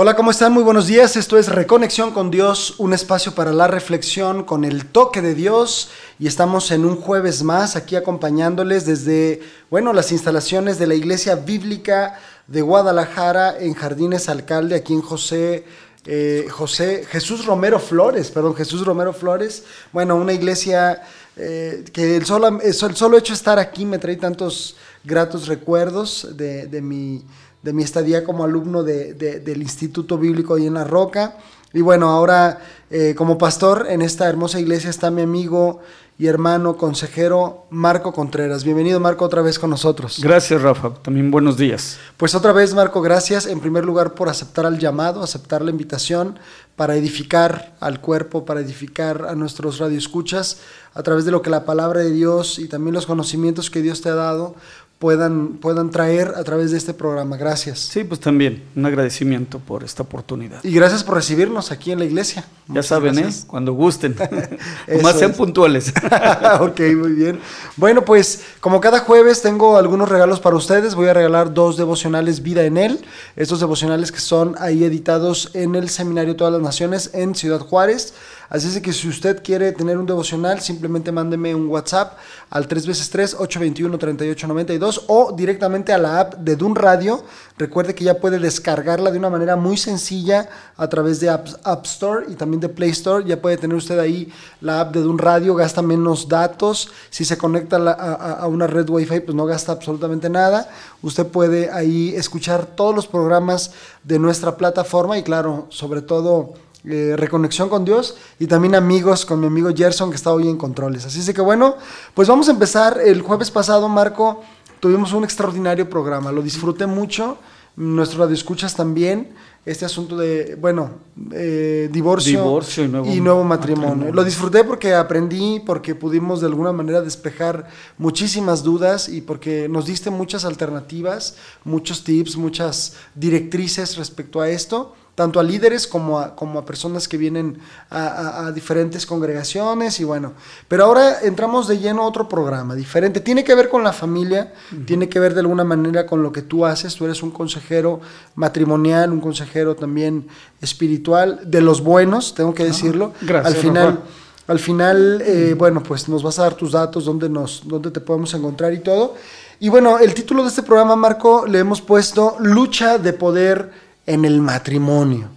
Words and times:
Hola, 0.00 0.14
¿cómo 0.14 0.30
están? 0.30 0.52
Muy 0.52 0.62
buenos 0.62 0.86
días. 0.86 1.16
Esto 1.16 1.38
es 1.38 1.48
Reconexión 1.48 2.12
con 2.12 2.30
Dios, 2.30 2.76
un 2.78 2.92
espacio 2.92 3.34
para 3.34 3.52
la 3.52 3.66
reflexión 3.66 4.44
con 4.44 4.64
el 4.64 4.86
toque 4.86 5.20
de 5.22 5.34
Dios. 5.34 5.90
Y 6.20 6.28
estamos 6.28 6.70
en 6.70 6.84
un 6.84 6.94
jueves 6.94 7.42
más 7.42 7.74
aquí 7.74 7.96
acompañándoles 7.96 8.86
desde, 8.86 9.40
bueno, 9.70 9.92
las 9.92 10.12
instalaciones 10.12 10.78
de 10.78 10.86
la 10.86 10.94
Iglesia 10.94 11.34
Bíblica 11.34 12.16
de 12.46 12.62
Guadalajara 12.62 13.58
en 13.58 13.74
Jardines 13.74 14.28
Alcalde, 14.28 14.76
aquí 14.76 14.92
en 14.92 15.02
José. 15.02 15.64
Eh, 16.06 16.46
José 16.48 17.04
Jesús 17.10 17.44
Romero 17.44 17.80
Flores, 17.80 18.30
perdón, 18.30 18.54
Jesús 18.54 18.86
Romero 18.86 19.12
Flores. 19.12 19.64
Bueno, 19.92 20.14
una 20.14 20.32
iglesia 20.32 21.02
eh, 21.36 21.84
que 21.92 22.16
el 22.16 22.24
solo, 22.24 22.60
el 22.62 22.72
solo 22.72 23.18
hecho 23.18 23.32
de 23.32 23.36
estar 23.36 23.58
aquí 23.58 23.84
me 23.84 23.98
trae 23.98 24.16
tantos 24.16 24.76
gratos 25.02 25.48
recuerdos 25.48 26.28
de, 26.36 26.68
de 26.68 26.80
mi 26.80 27.24
de 27.62 27.72
mi 27.72 27.82
estadía 27.82 28.24
como 28.24 28.44
alumno 28.44 28.82
de, 28.82 29.14
del 29.14 29.62
Instituto 29.62 30.18
Bíblico 30.18 30.54
ahí 30.54 30.66
en 30.66 30.74
La 30.74 30.84
Roca. 30.84 31.36
Y 31.72 31.80
bueno, 31.80 32.08
ahora 32.08 32.60
eh, 32.90 33.14
como 33.16 33.36
pastor 33.36 33.86
en 33.90 34.00
esta 34.02 34.28
hermosa 34.28 34.58
iglesia 34.58 34.90
está 34.90 35.10
mi 35.10 35.22
amigo 35.22 35.80
y 36.18 36.26
hermano 36.26 36.76
consejero 36.76 37.66
Marco 37.70 38.12
Contreras. 38.12 38.64
Bienvenido 38.64 38.98
Marco 38.98 39.24
otra 39.24 39.40
vez 39.40 39.58
con 39.58 39.70
nosotros. 39.70 40.18
Gracias 40.20 40.60
Rafa, 40.60 40.94
también 40.94 41.30
buenos 41.30 41.56
días. 41.56 41.98
Pues 42.16 42.34
otra 42.34 42.52
vez 42.52 42.74
Marco, 42.74 43.00
gracias 43.00 43.46
en 43.46 43.60
primer 43.60 43.84
lugar 43.84 44.14
por 44.14 44.28
aceptar 44.28 44.64
el 44.66 44.78
llamado, 44.80 45.22
aceptar 45.22 45.62
la 45.62 45.70
invitación 45.70 46.38
para 46.74 46.96
edificar 46.96 47.76
al 47.78 48.00
cuerpo, 48.00 48.44
para 48.44 48.60
edificar 48.60 49.26
a 49.28 49.36
nuestros 49.36 49.78
radioescuchas 49.78 50.58
a 50.92 51.02
través 51.04 51.24
de 51.24 51.30
lo 51.30 51.40
que 51.40 51.50
la 51.50 51.64
palabra 51.64 52.00
de 52.00 52.10
Dios 52.10 52.58
y 52.58 52.66
también 52.66 52.94
los 52.94 53.06
conocimientos 53.06 53.70
que 53.70 53.82
Dios 53.82 54.00
te 54.00 54.08
ha 54.08 54.16
dado 54.16 54.56
puedan, 54.98 55.54
puedan 55.54 55.90
traer 55.90 56.34
a 56.36 56.44
través 56.44 56.72
de 56.72 56.78
este 56.78 56.92
programa. 56.92 57.36
Gracias. 57.36 57.78
Sí, 57.78 58.04
pues 58.04 58.20
también 58.20 58.64
un 58.74 58.86
agradecimiento 58.86 59.58
por 59.60 59.84
esta 59.84 60.02
oportunidad. 60.02 60.62
Y 60.64 60.72
gracias 60.72 61.04
por 61.04 61.14
recibirnos 61.14 61.70
aquí 61.70 61.92
en 61.92 62.00
la 62.00 62.04
iglesia. 62.04 62.44
Ya 62.66 62.82
saben, 62.82 63.18
¿eh? 63.18 63.28
cuando 63.46 63.72
gusten. 63.72 64.16
Más 65.02 65.18
sean 65.18 65.32
puntuales. 65.32 65.92
ok, 66.60 66.80
muy 66.96 67.12
bien. 67.12 67.40
Bueno, 67.76 68.04
pues 68.04 68.42
como 68.60 68.80
cada 68.80 69.00
jueves 69.00 69.40
tengo 69.40 69.76
algunos 69.76 70.08
regalos 70.08 70.40
para 70.40 70.56
ustedes. 70.56 70.94
Voy 70.94 71.08
a 71.08 71.14
regalar 71.14 71.54
dos 71.54 71.76
devocionales 71.76 72.42
Vida 72.42 72.64
en 72.64 72.76
Él. 72.76 73.04
Estos 73.36 73.60
devocionales 73.60 74.10
que 74.12 74.20
son 74.20 74.56
ahí 74.58 74.84
editados 74.84 75.50
en 75.54 75.76
el 75.76 75.88
Seminario 75.88 76.36
Todas 76.36 76.52
las 76.52 76.62
Naciones 76.62 77.10
en 77.14 77.34
Ciudad 77.34 77.60
Juárez. 77.60 78.14
Así 78.50 78.66
es 78.68 78.80
que 78.80 78.94
si 78.94 79.08
usted 79.08 79.42
quiere 79.42 79.72
tener 79.72 79.98
un 79.98 80.06
devocional, 80.06 80.60
simplemente 80.60 81.12
mándeme 81.12 81.54
un 81.54 81.68
WhatsApp 81.68 82.16
al 82.48 82.66
3 82.66 82.88
x 82.88 83.10
3 83.10 83.34
821 83.34 83.98
3892 83.98 85.04
o 85.06 85.32
directamente 85.32 85.92
a 85.92 85.98
la 85.98 86.20
app 86.20 86.34
de 86.36 86.56
Dun 86.56 86.74
Radio. 86.74 87.22
Recuerde 87.58 87.94
que 87.94 88.04
ya 88.04 88.18
puede 88.18 88.38
descargarla 88.38 89.10
de 89.10 89.18
una 89.18 89.28
manera 89.28 89.56
muy 89.56 89.76
sencilla 89.76 90.48
a 90.78 90.88
través 90.88 91.20
de 91.20 91.28
App, 91.28 91.84
Store 91.84 92.24
y 92.26 92.36
también 92.36 92.60
de 92.60 92.70
Play 92.70 92.90
Store. 92.90 93.22
Ya 93.26 93.42
puede 93.42 93.58
tener 93.58 93.76
usted 93.76 93.98
ahí 93.98 94.32
la 94.62 94.80
app 94.80 94.94
de 94.94 95.02
Dun 95.02 95.18
Radio, 95.18 95.54
gasta 95.54 95.82
menos 95.82 96.26
datos. 96.26 96.90
Si 97.10 97.26
se 97.26 97.36
conecta 97.36 97.76
a, 97.76 98.32
a 98.32 98.46
una 98.46 98.66
red 98.66 98.88
Wi-Fi, 98.88 99.20
pues 99.20 99.34
no 99.34 99.44
gasta 99.44 99.72
absolutamente 99.72 100.30
nada. 100.30 100.70
Usted 101.02 101.26
puede 101.26 101.70
ahí 101.70 102.14
escuchar 102.16 102.64
todos 102.64 102.94
los 102.94 103.06
programas 103.06 103.72
de 104.04 104.18
nuestra 104.18 104.56
plataforma 104.56 105.18
y 105.18 105.22
claro, 105.22 105.66
sobre 105.68 106.00
todo 106.00 106.54
eh, 106.84 107.14
reconexión 107.16 107.68
con 107.68 107.84
Dios 107.84 108.16
y 108.38 108.46
también 108.46 108.76
amigos 108.76 109.26
con 109.26 109.40
mi 109.40 109.48
amigo 109.48 109.68
Gerson 109.74 110.10
que 110.10 110.16
está 110.16 110.32
hoy 110.32 110.48
en 110.48 110.56
controles. 110.56 111.04
Así 111.04 111.18
es 111.18 111.34
que 111.34 111.40
bueno, 111.40 111.76
pues 112.14 112.28
vamos 112.28 112.48
a 112.48 112.52
empezar. 112.52 113.00
El 113.04 113.20
jueves 113.20 113.50
pasado, 113.50 113.88
Marco, 113.88 114.42
tuvimos 114.78 115.12
un 115.12 115.24
extraordinario 115.24 115.90
programa. 115.90 116.30
Lo 116.30 116.40
disfruté 116.40 116.86
mucho. 116.86 117.36
Nuestro 117.76 118.20
radio 118.20 118.34
escuchas 118.34 118.76
también. 118.76 119.34
Este 119.66 119.84
asunto 119.84 120.16
de, 120.16 120.56
bueno, 120.58 120.92
eh, 121.32 121.90
divorcio, 121.92 122.60
y 123.04 123.20
nuevo, 123.20 123.44
matrimonio. 123.44 124.12
Lo 124.12 124.24
disfruté 124.24 124.64
porque 124.64 124.94
aprendí, 124.94 125.60
porque 125.60 125.94
pudimos 125.94 126.40
de 126.40 126.46
alguna 126.46 126.72
manera 126.72 127.02
despejar 127.02 127.68
muchísimas 127.98 128.62
dudas 128.62 129.08
y 129.08 129.20
porque 129.20 129.68
nos 129.68 129.84
diste 129.84 130.10
muchas 130.10 130.44
alternativas, 130.44 131.36
muchos 131.64 132.02
tips, 132.02 132.36
muchas 132.36 132.94
directrices 133.14 133.96
respecto 133.96 134.40
a 134.40 134.48
esto 134.48 134.94
tanto 135.18 135.40
a 135.40 135.42
líderes 135.42 135.88
como 135.88 136.20
a, 136.20 136.36
como 136.36 136.60
a 136.60 136.64
personas 136.64 137.08
que 137.08 137.16
vienen 137.16 137.58
a, 137.90 138.52
diferentes 138.54 139.04
congregaciones 139.04 139.98
y 139.98 140.04
bueno, 140.04 140.34
pero 140.68 140.84
ahora 140.84 141.22
entramos 141.22 141.66
de 141.66 141.80
lleno 141.80 142.02
a 142.02 142.06
otro 142.06 142.28
programa 142.28 142.76
diferente, 142.76 143.18
tiene 143.18 143.42
que 143.42 143.52
ver 143.56 143.68
con 143.68 143.82
la 143.82 143.92
familia, 143.92 144.52
tiene 144.86 145.08
que 145.08 145.18
ver 145.18 145.34
de 145.34 145.40
alguna 145.40 145.64
manera 145.64 146.06
con 146.06 146.22
lo 146.22 146.30
que 146.30 146.42
tú 146.42 146.64
haces, 146.64 146.94
tú 146.94 147.04
eres 147.04 147.20
un 147.24 147.32
consejero 147.32 148.00
matrimonial, 148.36 149.10
un 149.10 149.20
consejero 149.20 149.74
también 149.74 150.28
espiritual, 150.60 151.40
de 151.44 151.62
los 151.62 151.82
buenos, 151.82 152.32
tengo 152.36 152.54
que 152.54 152.62
ah, 152.62 152.66
decirlo, 152.66 153.12
gracias, 153.20 153.56
al 153.56 153.60
final... 153.60 154.02
Al 154.46 154.58
final, 154.58 155.22
eh, 155.26 155.54
bueno, 155.58 155.82
pues 155.82 156.08
nos 156.08 156.22
vas 156.22 156.38
a 156.38 156.44
dar 156.44 156.54
tus 156.54 156.72
datos, 156.72 157.04
dónde, 157.04 157.28
nos, 157.28 157.64
dónde 157.66 157.90
te 157.90 158.00
podemos 158.00 158.32
encontrar 158.32 158.72
y 158.72 158.78
todo. 158.78 159.14
Y 159.60 159.68
bueno, 159.68 159.98
el 159.98 160.14
título 160.14 160.42
de 160.42 160.48
este 160.48 160.62
programa, 160.62 160.96
Marco, 160.96 161.44
le 161.46 161.58
hemos 161.58 161.82
puesto 161.82 162.36
Lucha 162.40 162.96
de 162.96 163.12
Poder 163.12 163.70
en 164.08 164.24
el 164.24 164.40
matrimonio. 164.40 165.28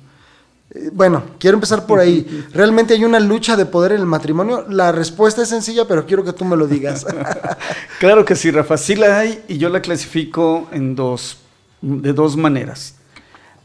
Eh, 0.74 0.90
bueno, 0.94 1.24
quiero 1.38 1.58
empezar 1.58 1.86
por 1.86 2.00
ahí. 2.00 2.46
¿Realmente 2.54 2.94
hay 2.94 3.04
una 3.04 3.20
lucha 3.20 3.56
de 3.58 3.66
poder 3.66 3.92
en 3.92 4.00
el 4.00 4.06
matrimonio? 4.06 4.66
La 4.70 4.92
respuesta 4.92 5.42
es 5.42 5.50
sencilla, 5.50 5.86
pero 5.88 6.06
quiero 6.06 6.24
que 6.24 6.34
tú 6.34 6.46
me 6.46 6.56
lo 6.56 6.68
digas. 6.68 7.06
claro 8.00 8.24
que 8.24 8.36
sí, 8.36 8.50
Rafa. 8.50 8.78
Sí 8.78 8.96
la 8.96 9.20
hay 9.20 9.44
y 9.48 9.58
yo 9.58 9.70
la 9.70 9.82
clasifico 9.82 10.70
en 10.72 10.96
dos, 10.96 11.38
de 11.82 12.14
dos 12.14 12.38
maneras. 12.38 12.96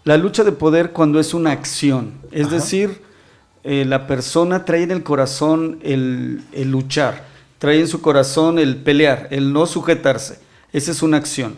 La 0.03 0.17
lucha 0.17 0.45
de 0.45 0.53
poder 0.53 0.93
cuando 0.93 1.19
es 1.19 1.35
una 1.35 1.51
acción, 1.51 2.13
es 2.31 2.49
decir, 2.51 3.03
eh, 3.65 3.85
la 3.85 4.07
persona 4.07 4.65
trae 4.65 4.85
en 4.85 4.93
el 4.93 5.03
corazón 5.03 5.81
el, 5.83 6.45
el 6.53 6.71
luchar, 6.71 7.25
trae 7.59 7.81
en 7.81 7.89
su 7.89 8.01
corazón 8.01 8.61
el 8.61 8.77
pelear, 8.77 9.27
el 9.33 9.53
no 9.53 9.67
sujetarse. 9.67 10.39
Esa 10.73 10.93
es 10.93 11.03
una 11.03 11.17
acción. 11.17 11.57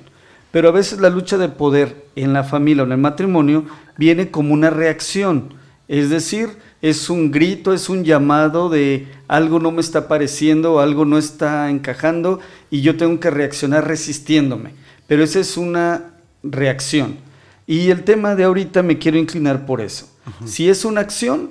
Pero 0.51 0.69
a 0.69 0.73
veces 0.73 1.01
la 1.01 1.11
lucha 1.11 1.37
de 1.39 1.49
poder 1.49 2.07
en 2.17 2.33
la 2.33 2.45
familia 2.45 2.83
o 2.83 2.87
en 2.87 2.93
el 2.93 2.99
matrimonio 2.99 3.65
viene 3.97 4.31
como 4.31 4.55
una 4.55 4.71
reacción. 4.71 5.55
Es 5.89 6.11
decir, 6.11 6.57
es 6.81 7.11
un 7.11 7.31
grito, 7.31 7.73
es 7.73 7.89
un 7.89 8.05
llamado 8.05 8.69
de 8.69 9.09
algo 9.27 9.59
no 9.59 9.71
me 9.73 9.81
está 9.81 10.09
pareciendo, 10.09 10.81
algo 10.81 11.05
no 11.05 11.19
está 11.19 11.71
encajando 11.71 12.41
y 12.71 12.83
yo 12.83 12.97
tengo 12.97 13.19
que 13.21 13.31
reaccionar 13.31 13.87
resistiéndome. 13.87 14.75
Pero 15.07 15.25
esa 15.25 15.41
es 15.41 15.57
una 15.57 16.15
reacción. 16.43 17.17
Y 17.67 17.91
el 17.91 18.05
tema 18.05 18.35
de 18.35 18.45
ahorita 18.45 18.83
me 18.83 18.99
quiero 18.99 19.19
inclinar 19.19 19.67
por 19.67 19.81
eso. 19.81 20.09
Si 20.45 20.69
es 20.69 20.85
una 20.85 21.01
acción, 21.01 21.51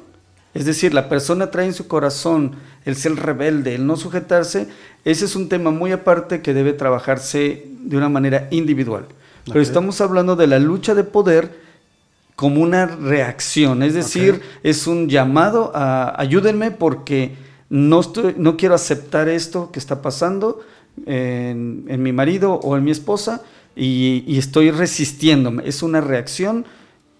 es 0.54 0.66
decir, 0.66 0.94
la 0.94 1.10
persona 1.10 1.52
trae 1.52 1.66
en 1.66 1.74
su 1.74 1.88
corazón 1.88 2.56
el 2.86 2.96
ser 2.96 3.16
rebelde, 3.16 3.76
el 3.76 3.86
no 3.86 3.98
sujetarse, 3.98 4.68
ese 5.08 5.24
es 5.24 5.38
un 5.38 5.48
tema 5.48 5.72
muy 5.72 5.94
aparte 5.94 6.42
que 6.42 6.54
debe 6.54 6.74
trabajarse 6.74 7.66
de 7.80 7.96
una 7.96 8.10
manera 8.10 8.50
individual. 8.52 9.06
Pero 9.46 9.62
estamos 9.62 10.02
hablando 10.02 10.36
de 10.36 10.48
la 10.48 10.60
lucha 10.60 10.96
de 10.96 11.06
poder 11.06 11.62
como 12.36 12.62
una 12.62 12.86
reacción, 12.86 13.84
es 13.84 13.94
decir, 13.94 14.42
es 14.64 14.86
un 14.86 15.08
llamado 15.08 15.72
a 15.74 16.20
ayúdenme 16.22 16.72
porque 16.72 17.36
no, 17.70 18.02
estoy, 18.02 18.36
no 18.38 18.58
quiero 18.58 18.76
aceptar 18.76 19.30
esto 19.30 19.72
que 19.72 19.80
está 19.80 20.02
pasando 20.02 20.60
en, 21.06 22.04
mi 22.04 22.12
marido 22.12 22.56
o 22.56 22.76
en 22.76 22.84
mi 22.84 22.92
esposa 22.92 23.44
y, 23.78 24.26
y 24.28 24.38
estoy 24.38 24.72
resistiéndome. 24.72 25.64
Es 25.66 25.84
una 25.84 26.02
reacción 26.02 26.66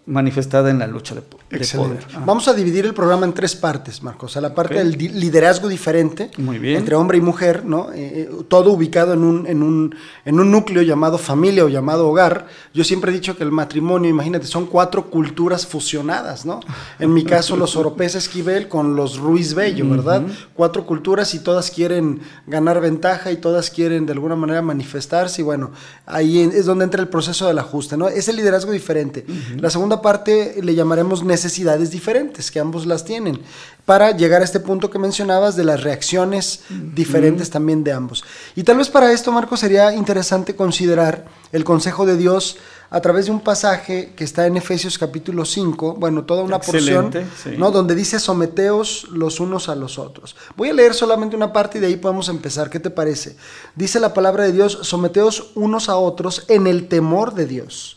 manifestada 0.08 0.70
en 0.70 0.80
la 0.80 0.88
lucha 0.88 1.16
de, 1.16 1.22
poder. 1.22 2.00
Vamos 2.26 2.48
a 2.48 2.54
dividir 2.54 2.86
el 2.86 2.94
programa 2.94 3.26
en 3.26 3.34
tres 3.34 3.56
partes, 3.56 4.02
Marcos. 4.02 4.32
O 4.32 4.34
sea, 4.34 4.42
la 4.42 4.56
parte 4.56 4.76
del 4.76 4.98
liderazgo 4.98 5.68
diferente 5.68 6.32
Muy 6.38 6.60
bien. 6.60 6.78
entre 6.78 6.96
hombre 6.96 7.18
y 7.18 7.22
mujer, 7.22 7.66
¿no? 7.66 7.92
Eh, 7.92 8.22
eh, 8.22 8.30
todo 8.48 8.72
ubicado 8.72 9.14
en 9.14 9.24
un, 9.24 9.46
en, 9.48 9.62
un, 9.62 9.94
en 10.24 10.40
un 10.40 10.50
núcleo 10.50 10.82
llamado 10.82 11.18
familia 11.18 11.66
o 11.66 11.68
llamado 11.68 12.08
hogar. 12.08 12.48
Yo 12.74 12.86
siempre 12.86 13.12
he 13.12 13.14
dicho 13.14 13.36
que 13.36 13.44
el 13.44 13.52
matrimonio, 13.52 14.10
imagínate, 14.10 14.48
son 14.48 14.66
cuatro 14.68 15.10
culturas 15.10 15.68
fusionadas, 15.68 16.46
¿no? 16.46 16.62
En 17.00 17.14
mi 17.14 17.26
caso, 17.26 17.58
los 17.58 17.76
Oropés 17.76 18.16
Esquivel 18.16 18.70
con 18.70 18.96
los 18.96 19.18
Ruiz 19.18 19.54
Bello, 19.54 19.90
¿verdad? 19.90 20.24
Cuatro 20.54 20.86
culturas 20.86 21.34
y 21.34 21.40
todas 21.40 21.70
quieren 21.70 22.22
ganar 22.46 22.80
ventaja 22.80 23.30
y 23.34 23.38
todas 23.38 23.70
quieren 23.70 24.06
de 24.06 24.14
alguna 24.14 24.38
manera 24.38 24.62
manifestarse 24.62 25.42
y 25.42 25.44
bueno, 25.44 25.72
ahí 26.06 26.40
es 26.40 26.66
donde 26.66 26.86
entra 26.86 27.02
el 27.02 27.10
proceso 27.10 27.48
del 27.48 27.60
ajuste, 27.60 27.98
¿no? 27.98 28.08
Es 28.08 28.30
el 28.30 28.38
liderazgo 28.38 28.72
diferente. 28.72 29.26
La 29.60 29.70
segunda 29.70 29.97
parte 30.02 30.60
le 30.62 30.76
llamaremos 30.76 31.24
necesidades 31.24 31.92
diferentes, 31.92 32.52
que 32.52 32.60
ambos 32.60 32.86
las 32.86 33.06
tienen, 33.06 33.42
para 33.86 34.12
llegar 34.12 34.42
a 34.42 34.46
este 34.46 34.60
punto 34.60 34.90
que 34.90 35.00
mencionabas 35.00 35.56
de 35.56 35.64
las 35.64 35.82
reacciones 35.84 36.62
diferentes 36.70 37.50
también 37.50 37.84
de 37.84 37.94
ambos. 37.94 38.24
Y 38.56 38.64
tal 38.64 38.78
vez 38.78 38.90
para 38.90 39.12
esto, 39.12 39.32
Marco, 39.32 39.56
sería 39.56 39.94
interesante 39.94 40.56
considerar 40.56 41.26
el 41.52 41.64
consejo 41.64 42.06
de 42.06 42.18
Dios 42.18 42.58
a 42.90 43.02
través 43.02 43.26
de 43.26 43.32
un 43.32 43.42
pasaje 43.42 44.14
que 44.16 44.24
está 44.24 44.46
en 44.48 44.58
Efesios 44.58 44.98
capítulo 44.98 45.46
5, 45.46 45.96
bueno, 45.96 46.24
toda 46.24 46.44
una 46.44 46.60
porción, 46.60 47.12
¿no? 47.58 47.72
Donde 47.72 47.96
dice 47.96 48.20
someteos 48.20 49.08
los 49.12 49.40
unos 49.40 49.68
a 49.70 49.76
los 49.76 50.00
otros. 50.00 50.36
Voy 50.56 50.70
a 50.70 50.74
leer 50.74 50.94
solamente 50.94 51.36
una 51.36 51.52
parte 51.52 51.78
y 51.78 51.82
de 51.82 51.88
ahí 51.88 51.98
podemos 51.98 52.30
empezar. 52.30 52.70
¿Qué 52.70 52.80
te 52.80 52.90
parece? 52.90 53.36
Dice 53.76 54.00
la 54.00 54.14
palabra 54.14 54.46
de 54.46 54.54
Dios, 54.54 54.80
someteos 54.84 55.52
unos 55.56 55.90
a 55.90 55.98
otros 55.98 56.46
en 56.48 56.68
el 56.68 56.88
temor 56.88 57.34
de 57.34 57.46
Dios. 57.46 57.97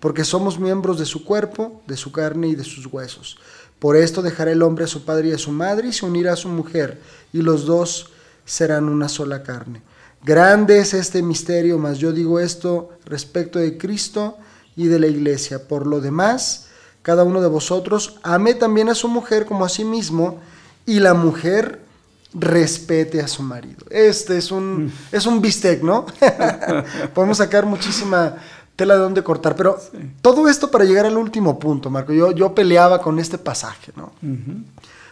Porque 0.00 0.24
somos 0.24 0.58
miembros 0.58 0.98
de 0.98 1.06
su 1.06 1.24
cuerpo, 1.24 1.82
de 1.86 1.96
su 1.96 2.12
carne 2.12 2.48
y 2.48 2.54
de 2.54 2.64
sus 2.64 2.86
huesos. 2.86 3.38
Por 3.78 3.96
esto 3.96 4.22
dejará 4.22 4.52
el 4.52 4.62
hombre 4.62 4.84
a 4.84 4.88
su 4.88 5.04
padre 5.04 5.28
y 5.28 5.32
a 5.32 5.38
su 5.38 5.52
madre 5.52 5.88
y 5.88 5.92
se 5.92 6.06
unirá 6.06 6.32
a 6.32 6.36
su 6.36 6.48
mujer, 6.48 7.00
y 7.32 7.42
los 7.42 7.66
dos 7.66 8.10
serán 8.44 8.88
una 8.88 9.08
sola 9.08 9.42
carne. 9.42 9.82
Grande 10.24 10.78
es 10.78 10.94
este 10.94 11.22
misterio, 11.22 11.78
mas 11.78 11.98
yo 11.98 12.12
digo 12.12 12.40
esto 12.40 12.90
respecto 13.04 13.58
de 13.58 13.76
Cristo 13.78 14.38
y 14.74 14.86
de 14.86 14.98
la 14.98 15.06
iglesia. 15.06 15.68
Por 15.68 15.86
lo 15.86 16.00
demás, 16.00 16.66
cada 17.02 17.22
uno 17.24 17.40
de 17.40 17.48
vosotros 17.48 18.18
ame 18.22 18.54
también 18.54 18.88
a 18.88 18.94
su 18.94 19.08
mujer 19.08 19.46
como 19.46 19.64
a 19.64 19.68
sí 19.68 19.84
mismo, 19.84 20.40
y 20.86 21.00
la 21.00 21.14
mujer 21.14 21.80
respete 22.32 23.20
a 23.20 23.28
su 23.28 23.42
marido. 23.42 23.84
Este 23.90 24.36
es 24.36 24.50
un, 24.50 24.92
es 25.10 25.26
un 25.26 25.40
bistec, 25.40 25.82
¿no? 25.82 26.06
Podemos 27.14 27.38
sacar 27.38 27.66
muchísima 27.66 28.36
tela 28.76 28.94
de 28.94 29.00
dónde 29.00 29.24
cortar, 29.24 29.56
pero 29.56 29.78
todo 30.20 30.48
esto 30.48 30.70
para 30.70 30.84
llegar 30.84 31.06
al 31.06 31.16
último 31.16 31.58
punto, 31.58 31.90
Marco. 31.90 32.12
Yo, 32.12 32.30
yo 32.32 32.54
peleaba 32.54 33.00
con 33.00 33.18
este 33.18 33.38
pasaje, 33.38 33.92
¿no? 33.96 34.12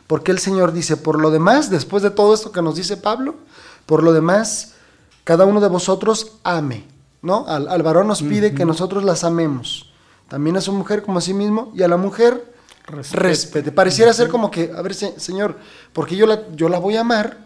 Porque 0.06 0.30
el 0.30 0.38
Señor 0.38 0.72
dice, 0.72 0.98
por 0.98 1.18
lo 1.18 1.30
demás, 1.30 1.70
después 1.70 2.02
de 2.02 2.10
todo 2.10 2.34
esto 2.34 2.52
que 2.52 2.60
nos 2.60 2.76
dice 2.76 2.98
Pablo, 2.98 3.36
por 3.86 4.02
lo 4.02 4.12
demás, 4.12 4.74
cada 5.24 5.46
uno 5.46 5.60
de 5.60 5.68
vosotros 5.68 6.32
ame, 6.44 6.84
¿no? 7.22 7.46
Al, 7.48 7.82
varón 7.82 8.06
nos 8.06 8.22
pide 8.22 8.54
que 8.54 8.66
nosotros 8.66 9.02
las 9.02 9.24
amemos. 9.24 9.90
También 10.28 10.56
a 10.58 10.60
su 10.60 10.72
mujer 10.72 11.02
como 11.02 11.18
a 11.18 11.22
sí 11.22 11.32
mismo 11.32 11.72
y 11.74 11.82
a 11.82 11.88
la 11.88 11.96
mujer 11.96 12.54
respete. 13.12 13.72
Pareciera 13.72 14.12
ser 14.12 14.28
como 14.28 14.50
que, 14.50 14.72
a 14.76 14.82
ver, 14.82 14.94
Señor, 14.94 15.56
porque 15.94 16.16
yo 16.16 16.26
la, 16.26 16.48
yo 16.54 16.68
la 16.68 16.78
voy 16.78 16.96
a 16.96 17.00
amar 17.00 17.43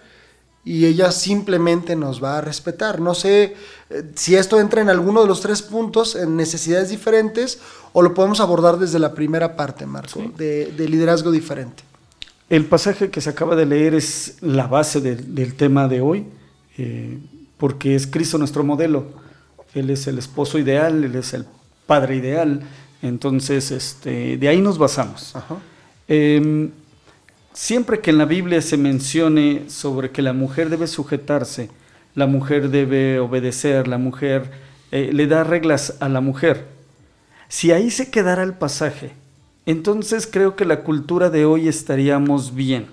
y 0.68 0.84
ella 0.84 1.10
simplemente 1.12 1.96
nos 1.96 2.22
va 2.22 2.36
a 2.36 2.40
respetar. 2.42 3.00
No 3.00 3.14
sé 3.14 3.56
eh, 3.88 4.02
si 4.14 4.34
esto 4.34 4.60
entra 4.60 4.82
en 4.82 4.90
alguno 4.90 5.22
de 5.22 5.26
los 5.26 5.40
tres 5.40 5.62
puntos, 5.62 6.14
en 6.14 6.36
necesidades 6.36 6.90
diferentes, 6.90 7.58
o 7.94 8.02
lo 8.02 8.12
podemos 8.12 8.38
abordar 8.40 8.78
desde 8.78 8.98
la 8.98 9.14
primera 9.14 9.56
parte, 9.56 9.86
Marco, 9.86 10.22
de, 10.36 10.70
liderazgo 10.76 11.30
diferente. 11.30 11.84
El 12.50 12.66
pasaje 12.66 13.08
que 13.08 13.22
se 13.22 13.30
acaba 13.30 13.56
de 13.56 13.64
leer 13.64 13.94
es 13.94 14.36
la 14.42 14.66
base 14.66 15.00
del 15.00 15.54
tema 15.54 15.88
de 15.88 16.02
hoy, 16.02 16.26
eh, 16.76 17.18
porque 17.56 17.94
es 17.94 18.06
Cristo 18.06 18.36
nuestro 18.36 18.62
modelo. 18.62 19.06
Él 19.72 19.88
es 19.88 20.06
el 20.06 20.18
esposo 20.18 20.58
ideal, 20.58 21.02
Él 21.02 21.16
es 21.16 21.32
el 21.32 21.46
padre 21.86 22.16
ideal. 22.16 22.60
Entonces, 23.00 23.70
este, 23.70 24.36
de 24.36 24.48
ahí 24.48 24.60
nos 24.60 24.76
basamos. 24.76 25.32
Em, 26.08 26.70
siempre 27.58 27.98
que 27.98 28.10
en 28.10 28.18
la 28.18 28.24
Biblia 28.24 28.62
se 28.62 28.76
mencione 28.76 29.64
sobre 29.68 30.12
que 30.12 30.22
la 30.22 30.32
mujer 30.32 30.70
debe 30.70 30.86
sujetarse, 30.86 31.70
la 32.14 32.28
mujer 32.28 32.70
debe 32.70 33.18
obedecer, 33.18 33.88
la 33.88 33.98
mujer 33.98 34.52
eh, 34.92 35.10
le 35.12 35.26
da 35.26 35.42
reglas 35.42 35.96
a 35.98 36.08
la 36.08 36.20
mujer. 36.20 36.68
Si 37.48 37.72
ahí 37.72 37.90
se 37.90 38.12
quedara 38.12 38.44
el 38.44 38.54
pasaje, 38.54 39.10
entonces 39.66 40.28
creo 40.30 40.54
que 40.54 40.64
la 40.64 40.84
cultura 40.84 41.30
de 41.30 41.46
hoy 41.46 41.66
estaríamos 41.66 42.54
bien, 42.54 42.86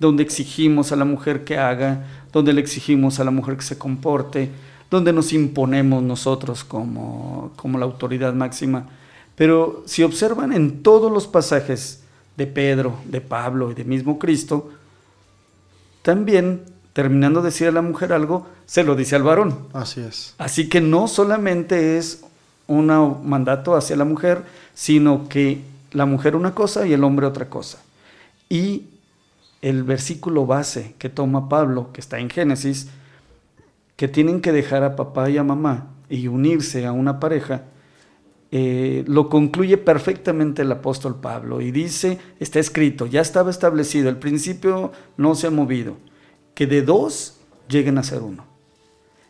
donde 0.00 0.24
exigimos 0.24 0.90
a 0.90 0.96
la 0.96 1.04
mujer 1.04 1.44
que 1.44 1.56
haga, 1.56 2.04
donde 2.32 2.52
le 2.52 2.60
exigimos 2.60 3.20
a 3.20 3.24
la 3.24 3.30
mujer 3.30 3.56
que 3.56 3.62
se 3.62 3.78
comporte, 3.78 4.50
donde 4.90 5.12
nos 5.12 5.32
imponemos 5.32 6.02
nosotros 6.02 6.64
como, 6.64 7.52
como 7.54 7.78
la 7.78 7.84
autoridad 7.84 8.34
máxima. 8.34 8.88
Pero 9.36 9.84
si 9.86 10.02
observan 10.02 10.52
en 10.52 10.82
todos 10.82 11.10
los 11.12 11.28
pasajes 11.28 12.01
de 12.36 12.46
Pedro, 12.46 12.96
de 13.04 13.20
Pablo 13.20 13.70
y 13.70 13.74
de 13.74 13.84
mismo 13.84 14.18
Cristo, 14.18 14.70
también, 16.02 16.62
terminando 16.92 17.40
de 17.40 17.46
decir 17.46 17.68
a 17.68 17.72
la 17.72 17.82
mujer 17.82 18.12
algo, 18.12 18.46
se 18.66 18.84
lo 18.84 18.96
dice 18.96 19.16
al 19.16 19.22
varón. 19.22 19.68
Así 19.72 20.00
es. 20.00 20.34
Así 20.38 20.68
que 20.68 20.80
no 20.80 21.08
solamente 21.08 21.98
es 21.98 22.24
un 22.66 22.86
mandato 23.24 23.76
hacia 23.76 23.96
la 23.96 24.04
mujer, 24.04 24.42
sino 24.74 25.28
que 25.28 25.62
la 25.92 26.06
mujer 26.06 26.36
una 26.36 26.54
cosa 26.54 26.86
y 26.86 26.92
el 26.92 27.04
hombre 27.04 27.26
otra 27.26 27.48
cosa. 27.48 27.78
Y 28.48 28.86
el 29.60 29.84
versículo 29.84 30.46
base 30.46 30.94
que 30.98 31.08
toma 31.08 31.48
Pablo, 31.48 31.90
que 31.92 32.00
está 32.00 32.18
en 32.18 32.30
Génesis, 32.30 32.88
que 33.96 34.08
tienen 34.08 34.40
que 34.40 34.52
dejar 34.52 34.82
a 34.82 34.96
papá 34.96 35.30
y 35.30 35.38
a 35.38 35.44
mamá 35.44 35.86
y 36.08 36.26
unirse 36.26 36.86
a 36.86 36.92
una 36.92 37.20
pareja, 37.20 37.62
eh, 38.54 39.02
lo 39.06 39.30
concluye 39.30 39.78
perfectamente 39.78 40.60
el 40.60 40.70
apóstol 40.70 41.18
Pablo 41.18 41.62
y 41.62 41.70
dice, 41.70 42.18
está 42.38 42.60
escrito, 42.60 43.06
ya 43.06 43.22
estaba 43.22 43.50
establecido, 43.50 44.10
el 44.10 44.18
principio 44.18 44.92
no 45.16 45.34
se 45.34 45.46
ha 45.46 45.50
movido, 45.50 45.96
que 46.54 46.66
de 46.66 46.82
dos 46.82 47.38
lleguen 47.66 47.96
a 47.96 48.02
ser 48.02 48.20
uno. 48.20 48.44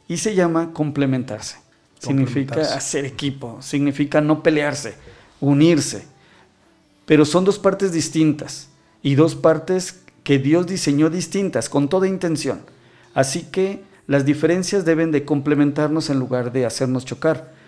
Y 0.09 0.17
se 0.17 0.35
llama 0.35 0.73
complementarse. 0.73 1.59
Significa 2.01 2.63
hacer 2.63 3.05
equipo, 3.05 3.63
significa 3.63 4.21
no 4.21 4.43
pelearse, 4.43 4.95
unirse. 5.41 6.05
Pero 7.07 7.25
son 7.25 7.45
dos 7.45 7.61
partes 7.61 7.93
distintas 7.93 8.71
y 9.05 9.15
dos 9.15 9.37
partes 9.37 10.01
que 10.25 10.41
Dios 10.41 10.67
diseñó 10.67 11.11
distintas, 11.11 11.69
con 11.69 11.89
toda 11.89 12.09
intención. 12.09 12.63
Así 13.15 13.43
que 13.43 13.85
las 14.09 14.25
diferencias 14.25 14.85
deben 14.85 15.13
de 15.13 15.25
complementarnos 15.25 16.11
en 16.11 16.19
lugar 16.19 16.51
de 16.51 16.67
hacernos 16.67 17.05
chocar, 17.05 17.62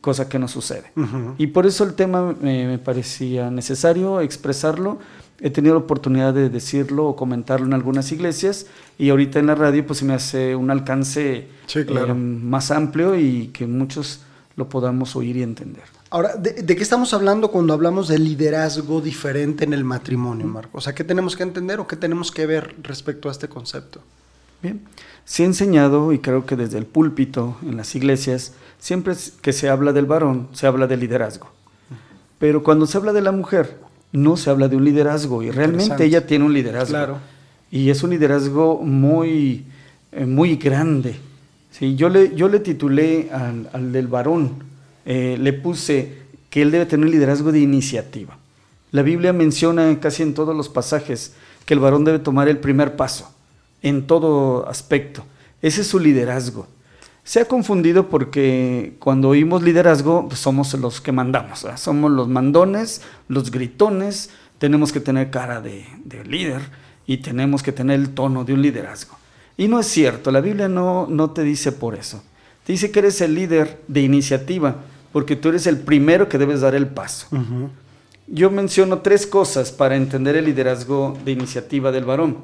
cosa 0.00 0.28
que 0.28 0.38
no 0.38 0.48
sucede. 0.48 0.92
Y 1.38 1.48
por 1.48 1.66
eso 1.66 1.84
el 1.84 1.94
tema 1.94 2.34
me, 2.40 2.78
parecía 2.78 3.50
necesario 3.50 4.20
expresarlo. 4.20 4.98
He 5.40 5.50
tenido 5.50 5.74
la 5.74 5.80
oportunidad 5.80 6.34
de 6.34 6.50
decirlo 6.50 7.06
o 7.06 7.16
comentarlo 7.16 7.66
en 7.66 7.72
algunas 7.72 8.12
iglesias 8.12 8.66
y 8.98 9.08
ahorita 9.08 9.38
en 9.38 9.46
la 9.46 9.54
radio 9.54 9.86
pues 9.86 10.00
se 10.00 10.04
me 10.04 10.12
hace 10.12 10.54
un 10.54 10.70
alcance 10.70 11.48
eh, 11.74 12.14
más 12.14 12.70
amplio 12.70 13.16
y 13.16 13.48
que 13.48 13.66
muchos 13.66 14.20
lo 14.56 14.68
podamos 14.68 15.16
oír 15.16 15.36
y 15.38 15.42
entender. 15.42 15.84
Ahora, 16.10 16.34
¿de, 16.34 16.64
qué 16.66 16.82
estamos 16.82 17.14
hablando 17.14 17.50
cuando 17.50 17.72
hablamos 17.72 18.08
de 18.08 18.18
liderazgo 18.18 19.00
diferente 19.00 19.64
en 19.64 19.72
el 19.72 19.84
matrimonio, 19.84 20.46
Marco? 20.46 20.78
O 20.78 20.80
sea, 20.80 20.94
¿qué 20.94 21.04
tenemos 21.04 21.36
que 21.36 21.44
entender 21.44 21.78
o 21.78 21.86
qué 21.86 21.96
tenemos 21.96 22.32
que 22.32 22.46
ver 22.46 22.74
respecto 22.82 23.28
a 23.28 23.32
este 23.32 23.48
concepto? 23.48 24.02
Bien, 24.60 24.82
se 25.24 25.44
ha 25.44 25.46
enseñado, 25.46 26.12
y 26.12 26.18
creo 26.18 26.44
que 26.44 26.56
desde 26.56 26.78
el 26.78 26.84
púlpito 26.84 27.56
en 27.62 27.76
las 27.76 27.94
iglesias, 27.94 28.54
siempre 28.80 29.14
que 29.40 29.52
se 29.52 29.68
habla 29.68 29.92
del 29.92 30.06
varón, 30.06 30.48
se 30.52 30.66
habla 30.66 30.88
de 30.88 30.96
liderazgo. 30.96 31.48
Pero 32.40 32.64
cuando 32.64 32.86
se 32.86 32.98
habla 32.98 33.12
de 33.12 33.20
la 33.20 33.30
mujer, 33.30 33.78
no 34.10 34.36
se 34.36 34.50
habla 34.50 34.66
de 34.66 34.74
un 34.74 34.84
liderazgo, 34.84 35.44
y 35.44 35.52
realmente 35.52 36.04
ella 36.04 36.26
tiene 36.26 36.44
un 36.44 36.52
liderazgo. 36.52 36.94
Claro. 36.94 37.18
Y 37.70 37.90
es 37.90 38.02
un 38.02 38.10
liderazgo 38.10 38.80
muy, 38.82 39.64
eh, 40.10 40.26
muy 40.26 40.56
grande. 40.56 41.14
¿sí? 41.70 41.94
Yo, 41.94 42.08
le, 42.08 42.34
yo 42.34 42.48
le 42.48 42.58
titulé 42.58 43.30
al 43.30 43.92
del 43.92 44.08
varón 44.08 44.70
eh, 45.06 45.36
le 45.40 45.52
puse 45.52 46.18
que 46.50 46.62
él 46.62 46.70
debe 46.70 46.86
tener 46.86 47.06
un 47.06 47.12
liderazgo 47.12 47.52
de 47.52 47.60
iniciativa. 47.60 48.36
La 48.92 49.02
Biblia 49.02 49.32
menciona 49.32 49.98
casi 50.00 50.22
en 50.22 50.34
todos 50.34 50.54
los 50.54 50.68
pasajes 50.68 51.34
que 51.64 51.74
el 51.74 51.80
varón 51.80 52.04
debe 52.04 52.18
tomar 52.18 52.48
el 52.48 52.58
primer 52.58 52.96
paso, 52.96 53.32
en 53.82 54.06
todo 54.06 54.68
aspecto. 54.68 55.24
Ese 55.62 55.82
es 55.82 55.86
su 55.86 55.98
liderazgo. 55.98 56.66
Se 57.30 57.38
ha 57.38 57.44
confundido 57.44 58.08
porque 58.08 58.96
cuando 58.98 59.28
oímos 59.28 59.62
liderazgo 59.62 60.26
pues 60.26 60.40
somos 60.40 60.74
los 60.74 61.00
que 61.00 61.12
mandamos, 61.12 61.64
somos 61.76 62.10
los 62.10 62.26
mandones, 62.26 63.02
los 63.28 63.52
gritones, 63.52 64.30
tenemos 64.58 64.90
que 64.90 64.98
tener 64.98 65.30
cara 65.30 65.60
de, 65.60 65.86
de, 66.04 66.24
líder 66.24 66.60
y 67.06 67.18
tenemos 67.18 67.62
que 67.62 67.70
tener 67.70 68.00
el 68.00 68.14
tono 68.14 68.44
de 68.44 68.52
un 68.52 68.62
liderazgo. 68.62 69.16
Y 69.56 69.68
no 69.68 69.78
es 69.78 69.86
cierto, 69.86 70.32
la 70.32 70.40
Biblia 70.40 70.68
no, 70.68 71.06
no 71.08 71.30
te 71.30 71.44
dice 71.44 71.70
por 71.70 71.94
eso. 71.94 72.20
Te 72.64 72.72
dice 72.72 72.90
que 72.90 72.98
eres 72.98 73.20
el 73.20 73.36
líder 73.36 73.80
de 73.86 74.00
iniciativa, 74.00 74.78
porque 75.12 75.36
tú 75.36 75.50
eres 75.50 75.68
el 75.68 75.78
primero 75.78 76.28
que 76.28 76.36
debes 76.36 76.62
dar 76.62 76.74
el 76.74 76.88
paso. 76.88 77.28
yo 78.26 78.50
menciono 78.50 79.02
tres 79.02 79.24
cosas 79.24 79.70
para 79.70 79.94
entender 79.94 80.34
el 80.34 80.46
liderazgo 80.46 81.16
de 81.24 81.30
iniciativa 81.30 81.92
del 81.92 82.06
varón. 82.06 82.38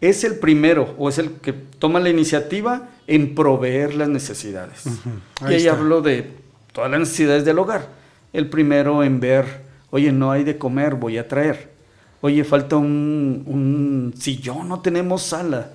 Es 0.00 0.24
el 0.24 0.38
primero 0.38 0.94
o 0.98 1.08
es 1.08 1.18
el 1.18 1.32
que 1.32 1.52
toma 1.52 2.00
la 2.00 2.10
iniciativa 2.10 2.88
en 3.06 3.34
proveer 3.34 3.94
las 3.94 4.08
necesidades. 4.08 4.84
y 5.42 5.52
ahí 5.52 5.66
hablo 5.66 6.02
de 6.02 6.30
todas 6.72 6.90
las 6.90 7.00
necesidades 7.00 7.44
del 7.44 7.58
hogar. 7.58 7.88
El 8.32 8.48
primero 8.48 9.02
en 9.02 9.20
ver, 9.20 9.62
oye, 9.90 10.12
no 10.12 10.30
hay 10.30 10.44
de 10.44 10.58
comer, 10.58 10.94
voy 10.94 11.18
a 11.18 11.26
traer. 11.26 11.76
Oye, 12.20 12.42
falta 12.42 12.76
un, 12.76 13.44
un 13.46 14.14
sillón, 14.18 14.68
no 14.68 14.80
tenemos 14.80 15.22
sala. 15.22 15.70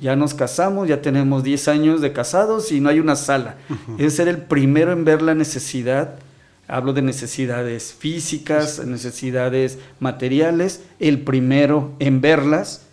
Ya 0.00 0.14
nos 0.14 0.34
casamos, 0.34 0.88
ya 0.88 1.02
tenemos 1.02 1.42
10 1.42 1.68
años 1.68 2.00
de 2.00 2.12
casados 2.12 2.70
y 2.70 2.80
no 2.80 2.88
hay 2.88 3.00
una 3.00 3.16
sala. 3.16 3.56
Es 3.98 4.14
ser 4.14 4.28
el 4.28 4.38
primero 4.38 4.92
en 4.92 5.04
ver 5.04 5.20
la 5.20 5.34
necesidad 5.34 6.16
hablo 6.70 6.92
de 6.92 7.02
necesidades 7.02 7.92
físicas, 7.92 8.84
necesidades 8.86 9.78
materiales, 9.98 10.82
el 11.00 11.20
primero 11.20 11.92
en 11.98 12.20
verlas, 12.20 12.86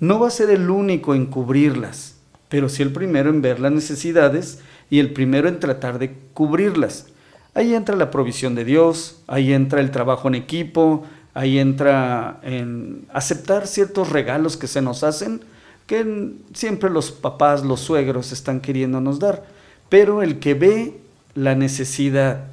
no 0.00 0.20
va 0.20 0.28
a 0.28 0.30
ser 0.30 0.50
el 0.50 0.70
único 0.70 1.14
en 1.14 1.26
cubrirlas, 1.26 2.16
pero 2.48 2.68
sí 2.68 2.82
el 2.82 2.92
primero 2.92 3.30
en 3.30 3.42
ver 3.42 3.60
las 3.60 3.72
necesidades 3.72 4.60
y 4.90 4.98
el 4.98 5.12
primero 5.12 5.48
en 5.48 5.60
tratar 5.60 5.98
de 5.98 6.14
cubrirlas. 6.34 7.06
Ahí 7.54 7.74
entra 7.74 7.96
la 7.96 8.10
provisión 8.10 8.54
de 8.54 8.64
Dios, 8.64 9.20
ahí 9.26 9.52
entra 9.52 9.80
el 9.80 9.90
trabajo 9.90 10.28
en 10.28 10.34
equipo, 10.34 11.04
ahí 11.34 11.58
entra 11.58 12.40
en 12.42 13.06
aceptar 13.12 13.66
ciertos 13.66 14.10
regalos 14.10 14.56
que 14.56 14.66
se 14.66 14.82
nos 14.82 15.02
hacen, 15.02 15.40
que 15.86 16.32
siempre 16.54 16.90
los 16.90 17.10
papás, 17.10 17.64
los 17.64 17.80
suegros 17.80 18.32
están 18.32 18.60
queriéndonos 18.60 19.18
dar, 19.18 19.44
pero 19.88 20.22
el 20.22 20.38
que 20.38 20.54
ve 20.54 21.00
la 21.34 21.54
necesidad 21.54 22.51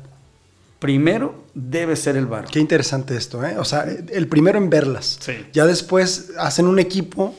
primero 0.79 1.35
debe 1.53 1.95
ser 1.95 2.15
el 2.15 2.25
varón. 2.25 2.49
Qué 2.51 2.59
interesante 2.59 3.15
esto, 3.15 3.43
¿eh? 3.45 3.57
O 3.57 3.65
sea, 3.65 3.83
el 3.83 4.27
primero 4.27 4.57
en 4.57 4.69
verlas. 4.69 5.19
Ya 5.53 5.65
después 5.65 6.31
hacen 6.37 6.67
un 6.67 6.79
equipo, 6.79 7.35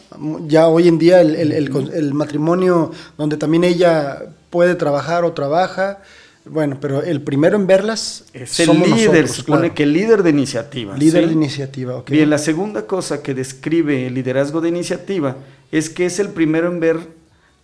ya 0.46 0.68
hoy 0.68 0.88
en 0.88 0.98
día 0.98 1.20
el, 1.22 2.14
matrimonio 2.14 2.92
donde 3.16 3.36
también 3.36 3.64
ella 3.64 4.22
puede 4.50 4.74
trabajar 4.74 5.24
o 5.24 5.32
trabaja. 5.32 6.02
Bueno, 6.44 6.78
pero 6.80 7.02
el 7.02 7.22
primero 7.22 7.56
en 7.56 7.66
verlas 7.66 8.24
es 8.32 8.60
el 8.60 8.78
líder, 8.80 9.28
se 9.28 9.34
supone 9.34 9.72
que 9.72 9.84
el 9.84 9.92
líder 9.92 10.22
de 10.22 10.30
iniciativa. 10.30 10.96
Líder 10.96 11.26
de 11.26 11.32
iniciativa, 11.32 11.96
ok. 11.96 12.10
Bien, 12.10 12.30
la 12.30 12.38
segunda 12.38 12.86
cosa 12.86 13.22
que 13.22 13.34
describe 13.34 14.06
el 14.06 14.14
liderazgo 14.14 14.60
de 14.60 14.70
iniciativa 14.70 15.36
es 15.70 15.90
que 15.90 16.06
es 16.06 16.18
el 16.18 16.28
primero 16.28 16.68
en 16.68 16.80
ver 16.80 16.98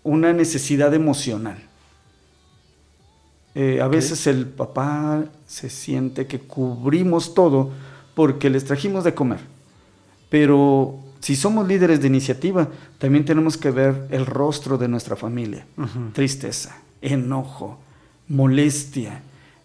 una 0.05 0.33
necesidad 0.33 0.95
emocional. 0.95 1.59
Eh, 3.59 3.81
a 3.81 3.89
veces 3.89 4.27
el 4.27 4.45
papá 4.45 5.25
se 5.47 5.71
siente 5.71 6.27
que 6.27 6.41
cubrimos 6.41 7.33
todo 7.33 7.71
porque 8.15 8.51
les 8.51 8.67
trajimos 8.67 9.03
de 9.03 9.15
comer. 9.15 9.41
Pero 10.29 10.99
si 11.21 11.37
somos 11.37 11.67
líderes 11.67 12.03
de 12.03 12.07
iniciativa, 12.07 12.69
también 12.99 13.25
tenemos 13.25 13.57
que 13.57 13.71
ver 13.71 14.09
el 14.11 14.27
rostro 14.27 14.77
de 14.77 14.89
nuestra 14.89 15.17
familia. 15.17 15.65
Tristeza, 16.13 16.77
enojo, 17.01 17.79
molestia. 18.29 19.23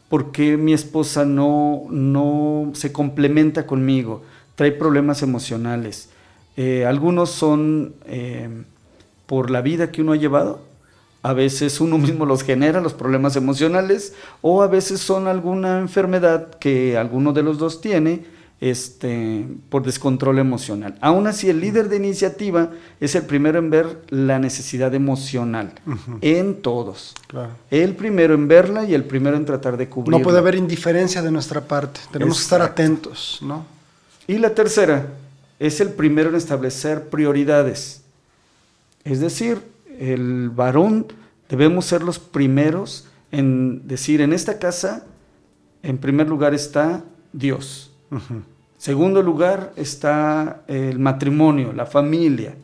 ¿Por 0.07 0.31
qué 0.31 0.55
mi 0.55 0.71
esposa 0.71 1.25
no, 1.25 1.83
no 1.89 2.71
se 2.73 2.93
complementa 2.93 3.67
conmigo? 3.67 4.23
Trae 4.55 4.71
problemas 4.71 5.21
emocionales. 5.21 6.07
Eh, 6.55 6.85
algunos 6.85 7.29
son 7.29 7.93
eh, 8.05 8.63
por 9.25 9.51
la 9.51 9.59
vida 9.59 9.91
que 9.91 10.01
uno 10.01 10.13
ha 10.13 10.17
llevado 10.17 10.70
a 11.23 11.33
veces 11.33 11.79
uno 11.79 11.97
mismo 11.97 12.25
los 12.25 12.43
genera, 12.43 12.81
los 12.81 12.93
problemas 12.93 13.35
emocionales, 13.35 14.13
o 14.41 14.63
a 14.63 14.67
veces 14.67 14.99
son 15.01 15.27
alguna 15.27 15.79
enfermedad 15.79 16.55
que 16.55 16.97
alguno 16.97 17.33
de 17.33 17.43
los 17.43 17.57
dos 17.57 17.81
tiene 17.81 18.25
este, 18.61 19.47
por 19.69 19.83
descontrol 19.83 20.37
emocional. 20.37 20.95
Aún 21.01 21.25
así, 21.25 21.49
el 21.49 21.59
líder 21.59 21.89
de 21.89 21.97
iniciativa 21.97 22.69
es 22.99 23.15
el 23.15 23.23
primero 23.23 23.57
en 23.57 23.71
ver 23.71 24.03
la 24.09 24.37
necesidad 24.37 24.93
emocional 24.93 25.73
en 26.21 26.61
todos. 26.61 27.15
El 27.71 27.95
primero 27.95 28.35
en 28.35 28.47
verla 28.47 28.85
y 28.85 28.93
el 28.93 29.03
primero 29.03 29.35
en 29.35 29.45
tratar 29.45 29.77
de 29.77 29.89
cubrirla. 29.89 30.19
No 30.19 30.23
puede 30.23 30.37
haber 30.37 30.55
indiferencia 30.55 31.23
de 31.23 31.31
nuestra 31.31 31.61
parte, 31.61 32.01
tenemos 32.11 32.37
que 32.37 32.43
estar 32.43 32.61
atentos. 32.61 33.39
¿no? 33.41 33.65
Y 34.27 34.37
la 34.37 34.53
tercera 34.53 35.07
es 35.59 35.81
el 35.81 35.89
primero 35.89 36.29
en 36.29 36.35
establecer 36.35 37.09
prioridades. 37.09 38.01
Es 39.03 39.19
decir, 39.19 39.63
el 39.99 40.49
varón 40.49 41.07
debemos 41.49 41.85
ser 41.85 42.03
los 42.03 42.19
primeros 42.19 43.07
en 43.31 43.87
decir, 43.87 44.21
en 44.21 44.33
esta 44.33 44.59
casa, 44.59 45.05
en 45.83 45.97
primer 45.97 46.27
lugar 46.27 46.53
está 46.53 47.03
Dios. 47.33 47.91
Segundo 48.77 49.21
lugar 49.21 49.73
está 49.75 50.63
el 50.67 50.99
matrimonio, 50.99 51.71
la 51.73 51.85
familia. 51.85 52.55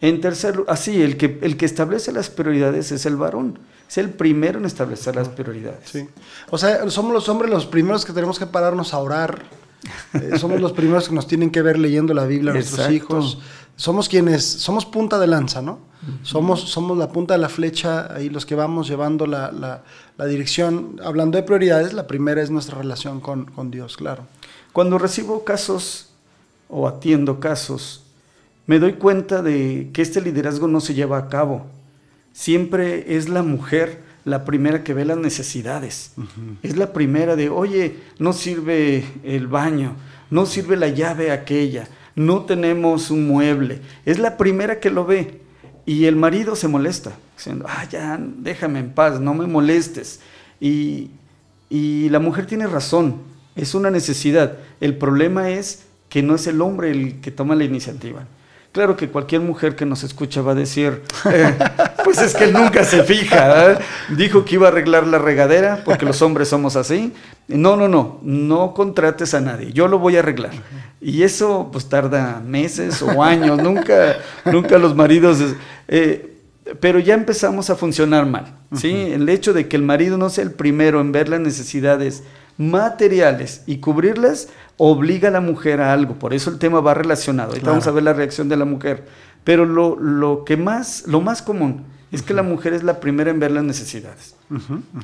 En 0.00 0.20
tercer 0.20 0.56
lugar, 0.56 0.72
así, 0.74 1.00
el 1.02 1.16
que, 1.16 1.38
el 1.42 1.56
que 1.56 1.66
establece 1.66 2.10
las 2.10 2.30
prioridades 2.30 2.90
es 2.90 3.06
el 3.06 3.16
varón. 3.16 3.58
Es 3.88 3.98
el 3.98 4.10
primero 4.10 4.58
en 4.58 4.64
establecer 4.64 5.14
las 5.14 5.28
prioridades. 5.28 5.90
Sí. 5.90 6.08
O 6.50 6.58
sea, 6.58 6.88
somos 6.90 7.12
los 7.12 7.28
hombres 7.28 7.50
los 7.50 7.66
primeros 7.66 8.04
que 8.04 8.12
tenemos 8.12 8.38
que 8.38 8.46
pararnos 8.46 8.94
a 8.94 8.98
orar. 8.98 9.42
Eh, 10.14 10.38
somos 10.38 10.60
los 10.60 10.72
primeros 10.72 11.08
que 11.08 11.14
nos 11.14 11.26
tienen 11.26 11.50
que 11.50 11.60
ver 11.60 11.78
leyendo 11.78 12.14
la 12.14 12.24
Biblia 12.24 12.52
a 12.52 12.54
nuestros 12.54 12.90
hijos. 12.90 13.40
Somos 13.82 14.08
quienes, 14.08 14.44
somos 14.44 14.86
punta 14.86 15.18
de 15.18 15.26
lanza, 15.26 15.60
¿no? 15.60 15.80
somos, 16.22 16.70
somos 16.70 16.96
la 16.96 17.10
punta 17.10 17.34
de 17.34 17.40
la 17.40 17.48
flecha, 17.48 18.14
ahí 18.14 18.28
los 18.28 18.46
que 18.46 18.54
vamos 18.54 18.86
llevando 18.86 19.26
la, 19.26 19.50
la, 19.50 20.26
dirección. 20.26 21.00
Hablando 21.04 21.36
de 21.36 21.42
prioridades, 21.42 21.92
la 21.92 22.06
primera 22.06 22.40
es 22.40 22.48
nuestra 22.48 22.78
relación 22.78 23.18
con, 23.18 23.46
con 23.46 23.72
Dios, 23.72 23.96
claro. 23.96 24.28
Cuando 24.72 24.98
recibo 24.98 25.42
casos 25.42 26.10
o 26.68 26.86
atiendo 26.86 27.40
casos, 27.40 28.04
me 28.66 28.78
doy 28.78 28.92
cuenta 28.92 29.42
de 29.42 29.90
que 29.92 30.02
este 30.02 30.20
liderazgo 30.20 30.68
no 30.68 30.80
se 30.80 30.94
lleva 30.94 31.18
a 31.18 31.28
cabo. 31.28 31.66
Siempre 32.32 33.16
es 33.16 33.28
la 33.28 33.42
mujer 33.42 34.00
la 34.24 34.44
primera 34.44 34.84
que 34.84 34.94
ve 34.94 35.04
las 35.04 35.18
necesidades. 35.18 36.12
Es 36.62 36.76
la 36.76 36.92
primera 36.92 37.34
de, 37.34 37.48
oye, 37.48 37.96
no 38.20 38.32
sirve 38.32 39.04
el 39.24 39.48
baño, 39.48 39.96
no 40.30 40.46
sirve 40.46 40.76
la 40.76 40.86
llave 40.86 41.32
aquella, 41.32 41.88
no 42.14 42.42
tenemos 42.42 43.10
un 43.10 43.26
mueble. 43.26 43.80
Es 44.04 44.18
la 44.18 44.36
primera 44.36 44.80
que 44.80 44.90
lo 44.90 45.04
ve. 45.04 45.40
Y 45.84 46.04
el 46.04 46.16
marido 46.16 46.54
se 46.54 46.68
molesta, 46.68 47.12
diciendo, 47.36 47.66
ah, 47.68 47.84
ya, 47.90 48.18
déjame 48.20 48.78
en 48.78 48.90
paz, 48.90 49.20
no 49.20 49.34
me 49.34 49.46
molestes. 49.46 50.20
Y, 50.60 51.10
y 51.68 52.08
la 52.10 52.20
mujer 52.20 52.46
tiene 52.46 52.68
razón, 52.68 53.16
es 53.56 53.74
una 53.74 53.90
necesidad. 53.90 54.58
El 54.80 54.96
problema 54.96 55.50
es 55.50 55.84
que 56.08 56.22
no 56.22 56.34
es 56.36 56.46
el 56.46 56.60
hombre 56.60 56.90
el 56.90 57.20
que 57.20 57.30
toma 57.30 57.54
la 57.56 57.64
iniciativa. 57.64 58.26
Claro 58.72 58.96
que 58.96 59.08
cualquier 59.08 59.42
mujer 59.42 59.76
que 59.76 59.84
nos 59.84 60.02
escucha 60.02 60.40
va 60.40 60.52
a 60.52 60.54
decir, 60.54 61.02
eh, 61.30 61.58
pues 62.04 62.18
es 62.22 62.34
que 62.34 62.46
nunca 62.46 62.84
se 62.84 63.02
fija. 63.04 63.72
¿eh? 63.72 63.78
Dijo 64.16 64.44
que 64.44 64.54
iba 64.54 64.68
a 64.68 64.70
arreglar 64.70 65.06
la 65.06 65.18
regadera 65.18 65.82
porque 65.84 66.06
los 66.06 66.22
hombres 66.22 66.48
somos 66.48 66.76
así. 66.76 67.12
No, 67.56 67.76
no, 67.76 67.88
no, 67.88 68.18
no 68.22 68.74
contrates 68.74 69.34
a 69.34 69.40
nadie, 69.40 69.72
yo 69.72 69.88
lo 69.88 69.98
voy 69.98 70.16
a 70.16 70.20
arreglar. 70.20 70.52
Y 71.00 71.22
eso 71.22 71.68
pues 71.72 71.88
tarda 71.88 72.40
meses 72.44 73.02
o 73.02 73.22
años, 73.22 73.62
nunca, 73.62 74.16
nunca 74.44 74.78
los 74.78 74.94
maridos... 74.94 75.38
Eh, 75.88 76.28
pero 76.80 77.00
ya 77.00 77.14
empezamos 77.14 77.70
a 77.70 77.76
funcionar 77.76 78.24
mal, 78.24 78.56
¿sí? 78.76 78.92
El 78.92 79.28
hecho 79.28 79.52
de 79.52 79.66
que 79.66 79.76
el 79.76 79.82
marido 79.82 80.16
no 80.16 80.30
sea 80.30 80.44
el 80.44 80.52
primero 80.52 81.00
en 81.00 81.10
ver 81.10 81.28
las 81.28 81.40
necesidades 81.40 82.22
materiales 82.56 83.62
y 83.66 83.78
cubrirlas 83.78 84.48
obliga 84.76 85.28
a 85.28 85.32
la 85.32 85.40
mujer 85.40 85.80
a 85.80 85.92
algo. 85.92 86.14
Por 86.14 86.34
eso 86.34 86.50
el 86.50 86.58
tema 86.58 86.80
va 86.80 86.94
relacionado. 86.94 87.50
Ahorita 87.50 87.70
vamos 87.70 87.86
a 87.86 87.90
ver 87.90 88.04
la 88.04 88.12
reacción 88.12 88.48
de 88.48 88.56
la 88.56 88.64
mujer. 88.64 89.04
Pero 89.44 89.66
lo, 89.66 89.96
lo, 89.96 90.44
que 90.44 90.56
más, 90.56 91.04
lo 91.06 91.20
más 91.20 91.42
común 91.42 91.84
es 92.12 92.22
que 92.22 92.34
la 92.34 92.42
mujer 92.42 92.72
es 92.74 92.82
la 92.82 93.00
primera 93.00 93.30
en 93.30 93.40
ver 93.40 93.50
las 93.50 93.64
necesidades. 93.64 94.36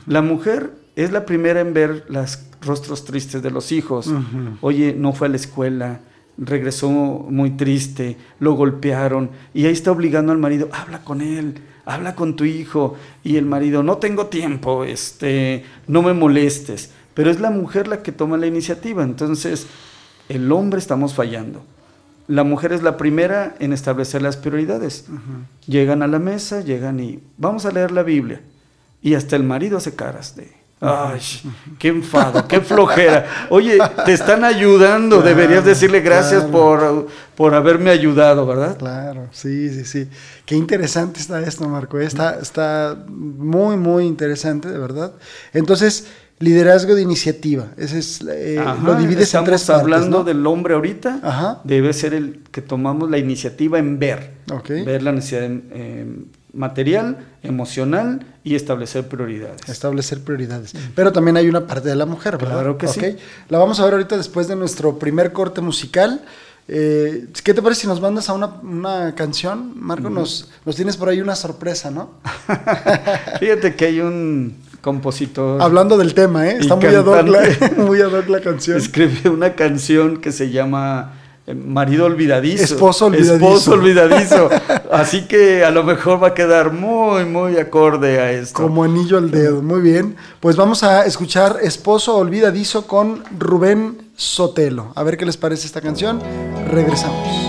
La 0.07 0.23
mujer 0.23 0.73
es 0.95 1.11
la 1.11 1.25
primera 1.27 1.61
en 1.61 1.75
ver 1.75 2.05
los 2.09 2.39
rostros 2.61 3.05
tristes 3.05 3.43
de 3.43 3.51
los 3.51 3.73
hijos. 3.73 4.13
Oye, 4.61 4.95
no 4.97 5.13
fue 5.13 5.27
a 5.27 5.31
la 5.31 5.37
escuela, 5.37 6.01
regresó 6.37 6.91
muy 6.91 7.51
triste, 7.53 8.17
lo 8.39 8.53
golpearon 8.53 9.31
y 9.55 9.67
ahí 9.67 9.73
está 9.73 9.91
obligando 9.91 10.31
al 10.31 10.39
marido, 10.39 10.69
habla 10.73 11.03
con 11.03 11.21
él, 11.21 11.55
habla 11.85 12.15
con 12.15 12.37
tu 12.37 12.45
hijo 12.45 12.95
y 13.25 13.37
el 13.37 13.47
marido, 13.47 13.83
no 13.83 13.97
tengo 13.97 14.27
tiempo, 14.27 14.85
este, 14.85 15.65
no 15.89 16.03
me 16.03 16.13
molestes 16.13 16.91
pero 17.19 17.33
es 17.33 17.41
la 17.41 17.51
mujer 17.51 17.89
la 17.89 18.01
que 18.05 18.13
toma 18.13 18.37
la 18.37 18.47
iniciativa. 18.47 19.03
Entonces, 19.03 19.67
el 20.29 20.53
hombre 20.53 20.79
estamos 20.79 21.15
fallando. 21.15 21.65
La 22.29 22.45
mujer 22.45 22.73
es 22.73 22.83
la 22.83 22.97
primera 22.97 23.55
en 23.59 23.73
establecer 23.73 24.23
las 24.23 24.37
prioridades. 24.37 25.07
Llegan 25.67 26.03
a 26.03 26.07
la 26.07 26.19
mesa, 26.19 26.61
llegan 26.61 27.01
y 27.01 27.21
vamos 27.39 27.65
a 27.65 27.73
leer 27.73 27.91
la 27.91 28.03
Biblia. 28.03 28.43
Y 29.03 29.15
hasta 29.15 29.35
el 29.35 29.45
marido 29.45 29.79
hace 29.79 29.95
caras 29.95 30.37
de, 30.37 30.53
ay, 30.81 31.21
qué 31.79 31.89
enfado, 31.89 32.47
qué 32.47 32.61
flojera. 32.61 33.27
Oye, 33.49 33.79
te 34.05 34.13
están 34.13 34.45
ayudando, 34.45 35.23
deberías 35.23 35.65
decirle 35.65 36.01
gracias 36.01 36.45
por, 36.45 37.09
por 37.35 37.55
haberme 37.55 37.91
ayudado, 37.91 38.47
¿verdad? 38.47 38.77
Claro, 38.77 39.29
sí, 39.33 39.71
sí, 39.71 39.85
sí. 39.85 40.09
Qué 40.45 40.55
interesante 40.55 41.21
está 41.21 41.41
esto, 41.41 41.69
Marco. 41.69 41.99
Está, 41.99 42.39
está 42.41 42.97
muy, 43.09 43.77
muy 43.77 44.05
interesante, 44.05 44.69
de 44.69 44.79
verdad. 44.79 45.13
Entonces, 45.55 46.09
Liderazgo 46.41 46.95
de 46.95 47.03
iniciativa. 47.03 47.67
Ese 47.77 47.99
es, 47.99 48.21
eh, 48.23 48.59
Ajá, 48.59 48.81
lo 48.85 48.95
divides 48.95 49.17
en 49.17 49.23
estamos 49.23 49.49
tres 49.49 49.65
partes, 49.65 49.83
hablando 49.83 50.19
¿no? 50.19 50.25
del 50.25 50.47
hombre 50.47 50.75
ahorita. 50.75 51.21
Ajá. 51.23 51.61
Debe 51.65 51.93
ser 51.93 52.15
el 52.15 52.43
que 52.53 52.63
tomamos 52.63 53.11
la 53.11 53.19
iniciativa 53.19 53.79
en 53.79 53.99
ver. 53.99 54.35
Ok. 54.53 54.69
Ver 54.69 55.03
la 55.03 55.13
necesidad 55.13 55.51
eh, 55.51 56.07
material, 56.53 57.19
emocional 57.43 58.25
y 58.45 58.55
establecer 58.55 59.09
prioridades. 59.09 59.69
Establecer 59.69 60.21
prioridades. 60.23 60.75
Pero 60.95 61.13
también 61.13 61.37
hay 61.37 61.49
una 61.49 61.67
parte 61.67 61.89
de 61.89 61.97
la 61.97 62.07
mujer, 62.07 62.39
¿verdad? 62.39 62.55
Claro 62.55 62.79
que 62.79 62.87
sí. 62.87 63.17
La 63.49 63.59
vamos 63.59 63.81
a 63.81 63.85
ver 63.85 63.95
ahorita 63.95 64.17
después 64.17 64.47
de 64.47 64.55
nuestro 64.55 64.99
primer 64.99 65.33
corte 65.33 65.61
musical. 65.61 66.23
Eh, 66.69 67.29
¿Qué 67.43 67.55
te 67.55 67.63
parece 67.63 67.83
si 67.83 67.87
nos 67.87 68.01
mandas 68.01 68.29
a 68.29 68.35
una, 68.35 68.47
una 68.63 69.15
canción? 69.15 69.73
Marco, 69.75 70.11
nos, 70.11 70.51
nos 70.65 70.77
tienes 70.77 70.97
por 70.97 71.09
ahí 71.09 71.21
una 71.21 71.35
sorpresa, 71.35 71.91
¿no? 71.91 72.11
Fíjate 73.41 73.75
que 73.75 73.87
hay 73.87 74.01
un 74.01 74.68
compositor. 74.89 75.61
Hablando 75.61 75.99
del 75.99 76.15
tema, 76.15 76.49
¿eh? 76.49 76.57
Está 76.61 76.77
muy 76.77 76.87
ad 76.87 77.05
hoc 77.05 77.29
la, 77.29 77.43
muy 77.77 78.01
ad 78.01 78.11
hoc 78.11 78.27
la 78.29 78.41
canción. 78.41 78.79
Escribe 78.79 79.29
una 79.29 79.55
canción 79.55 80.17
que 80.17 80.33
se 80.33 80.51
llama 80.51 81.13
eh, 81.47 81.53
Marido 81.55 82.07
Olvidadizo. 82.07 82.65
Esposo 82.65 83.07
Olvidadizo. 83.07 83.35
Esposo 83.35 83.73
Olvidadizo. 83.73 84.49
Así 84.91 85.27
que 85.29 85.63
a 85.63 85.71
lo 85.71 85.85
mejor 85.85 86.23
va 86.23 86.29
a 86.29 86.35
quedar 86.35 86.73
muy, 86.73 87.27
muy 87.27 87.59
acorde 87.59 88.19
a 88.19 88.33
esto. 88.33 88.63
Como 88.63 88.83
anillo 88.83 89.19
al 89.19 89.31
dedo. 89.31 89.61
Muy 89.61 89.83
bien. 89.83 90.17
Pues 90.41 90.57
vamos 90.57 90.83
a 90.83 91.05
escuchar 91.05 91.59
Esposo 91.61 92.17
Olvidadizo 92.17 92.87
con 92.87 93.23
Rubén 93.39 94.09
Sotelo. 94.17 94.93
A 94.95 95.03
ver 95.03 95.19
qué 95.19 95.27
les 95.27 95.37
parece 95.37 95.67
esta 95.67 95.83
canción. 95.83 96.23
Regresamos. 96.71 97.48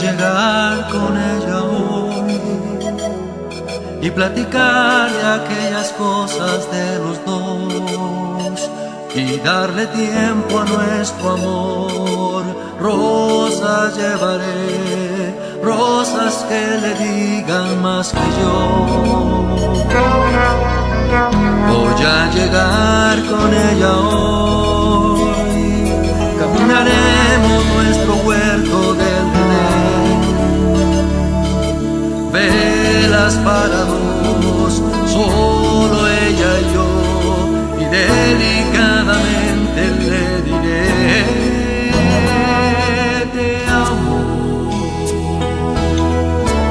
Llegar 0.00 0.88
con 0.88 1.16
ella 1.16 1.62
hoy 1.62 2.40
y 4.02 4.10
platicar 4.10 5.10
de 5.10 5.26
aquellas 5.26 5.90
cosas 5.92 6.70
de 6.70 6.98
los 6.98 7.24
dos 7.24 8.70
y 9.14 9.38
darle 9.38 9.86
tiempo 9.86 10.60
a 10.60 10.64
nuestro 10.64 11.30
amor. 11.30 12.44
Rosas 12.78 13.96
llevaré, 13.96 15.34
rosas 15.62 16.44
que 16.48 16.62
le 16.82 16.94
digan 16.94 17.82
más 17.82 18.12
que 18.12 18.26
yo. 18.40 18.86
Voy 21.68 22.04
a 22.04 22.30
llegar 22.36 23.16
con 23.24 23.54
ella 23.54 23.92
hoy. 23.96 25.20
Caminaremos 26.38 27.15
Velas 32.36 33.34
para 33.36 33.80
dos, 33.86 34.74
solo 35.06 35.98
ella 36.06 36.50
y 36.60 36.64
yo. 36.74 36.88
Y 37.80 37.84
delicadamente 37.98 39.80
le 40.10 40.24
diré: 40.48 40.86
Te 43.32 43.48
amo 43.70 44.18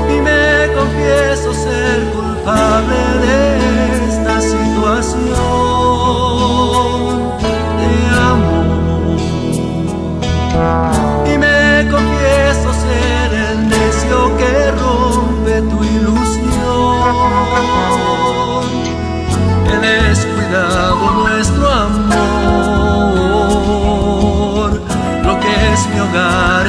y 0.07 0.15
me 0.27 0.43
confieso 0.77 1.49
ser 1.65 1.97
culpable 2.13 2.99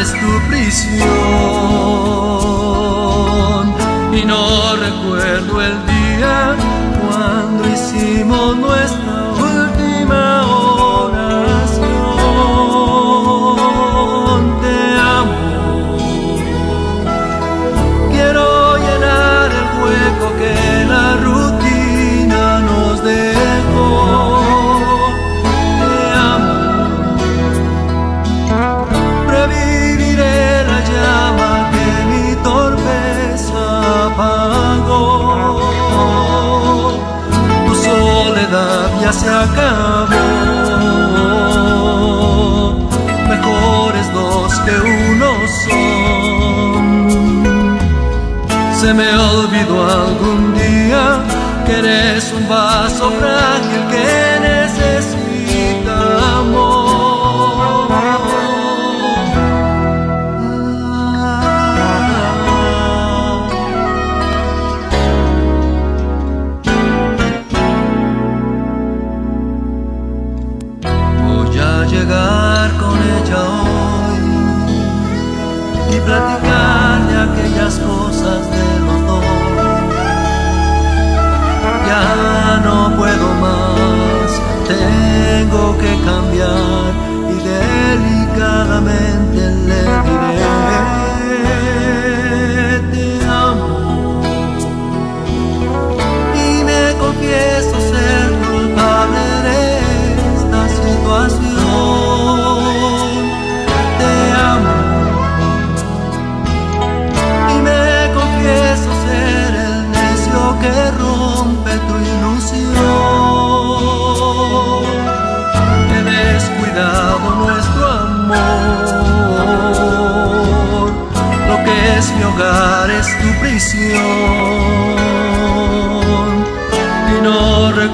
es 0.07 0.21
tu 0.21 0.49
prisión. 0.49 1.36
Se 39.27 39.33
acabó. 39.33 40.17
Mejores 43.29 44.07
dos 44.13 44.53
que 44.65 44.75
uno 45.11 45.31
son. 45.65 46.79
Se 48.81 48.89
me 48.95 49.09
olvidó 49.17 49.77
algún 50.03 50.55
día 50.55 51.05
que 51.65 51.73
eres 51.81 52.33
un 52.33 52.49
vaso 52.49 53.11
frágil 53.19 53.83
que 53.91 54.26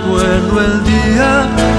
recuerdo 0.03 0.61
el 0.61 0.85
día 0.85 1.72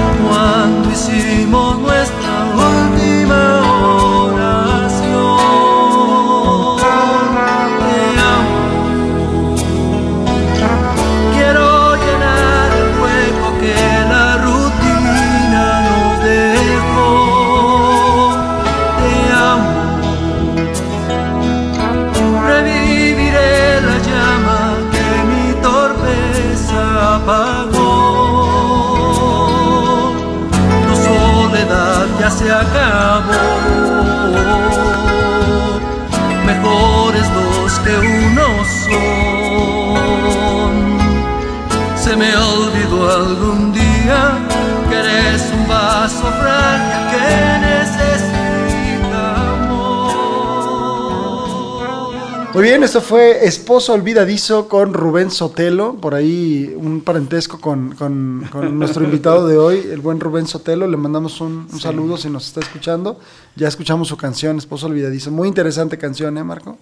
esto 52.94 53.08
fue 53.08 53.44
Esposo 53.44 53.92
Olvidadizo 53.92 54.68
con 54.68 54.94
Rubén 54.94 55.28
Sotelo, 55.32 55.96
por 56.00 56.14
ahí 56.14 56.72
un 56.76 57.00
parentesco 57.00 57.60
con, 57.60 57.92
con- 57.96 58.46
con 58.52 58.78
nuestro 58.78 59.02
invitado 59.02 59.48
de 59.48 59.58
hoy, 59.58 59.84
el 59.90 60.00
buen 60.00 60.20
Rubén 60.20 60.46
Sotelo, 60.46 60.86
le 60.86 60.96
mandamos 60.96 61.40
un, 61.40 61.66
un 61.72 61.80
saludo 61.80 62.16
si 62.16 62.30
nos 62.30 62.46
está 62.46 62.60
escuchando, 62.60 63.18
ya 63.56 63.66
escuchamos 63.66 64.06
su 64.06 64.16
canción, 64.16 64.58
Esposo 64.58 64.86
Olvidadizo, 64.86 65.32
muy 65.32 65.48
interesante 65.48 65.98
canción, 65.98 66.38
¿eh, 66.38 66.44
Marco? 66.44 66.78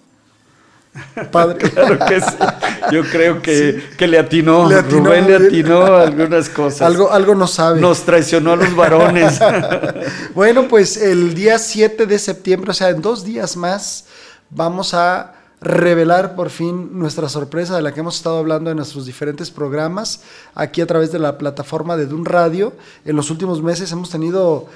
Padre. 1.31 1.57
Claro 1.71 1.97
que 2.07 2.21
sí. 2.21 2.35
Yo 2.91 3.01
creo 3.05 3.41
que, 3.41 3.81
que 3.97 4.05
le 4.05 4.19
atinó, 4.19 4.69
Le 4.69 4.75
atinó 4.75 5.05
Rubén 5.05 5.25
le 5.27 5.39
bien. 5.39 5.65
atinó 5.65 5.95
algunas 5.95 6.47
cosas. 6.47 6.83
algo, 6.83 7.11
algo 7.11 7.33
no 7.33 7.47
sabe. 7.47 7.81
Nos 7.81 8.01
traicionó 8.03 8.51
a 8.51 8.55
los 8.55 8.75
varones. 8.75 9.39
Bueno, 10.35 10.67
pues 10.67 10.95
el 10.95 11.33
día 11.33 11.57
7 11.57 12.05
de 12.05 12.19
septiembre, 12.19 12.69
o 12.69 12.73
sea, 12.75 12.89
en 12.89 13.01
dos 13.01 13.23
días 13.25 13.57
más, 13.57 14.05
vamos 14.51 14.93
a 14.93 15.33
revelar 15.63 16.35
por 16.35 16.49
fin 16.49 16.97
nuestra 16.99 17.29
sorpresa 17.29 17.75
de 17.75 17.81
la 17.81 17.93
que 17.93 18.01
hemos 18.01 18.17
estado 18.17 18.37
hablando 18.37 18.69
en 18.69 18.77
nuestros 18.77 19.05
diferentes 19.05 19.49
programas, 19.49 20.21
aquí 20.53 20.81
a 20.81 20.87
través 20.87 21.11
de 21.11 21.19
la 21.19 21.37
plataforma 21.37 21.97
de 21.97 22.05
Dun 22.05 22.25
Radio. 22.25 22.73
En 23.05 23.15
los 23.15 23.31
últimos 23.31 23.61
meses 23.63 23.91
hemos 23.91 24.09
tenido, 24.09 24.67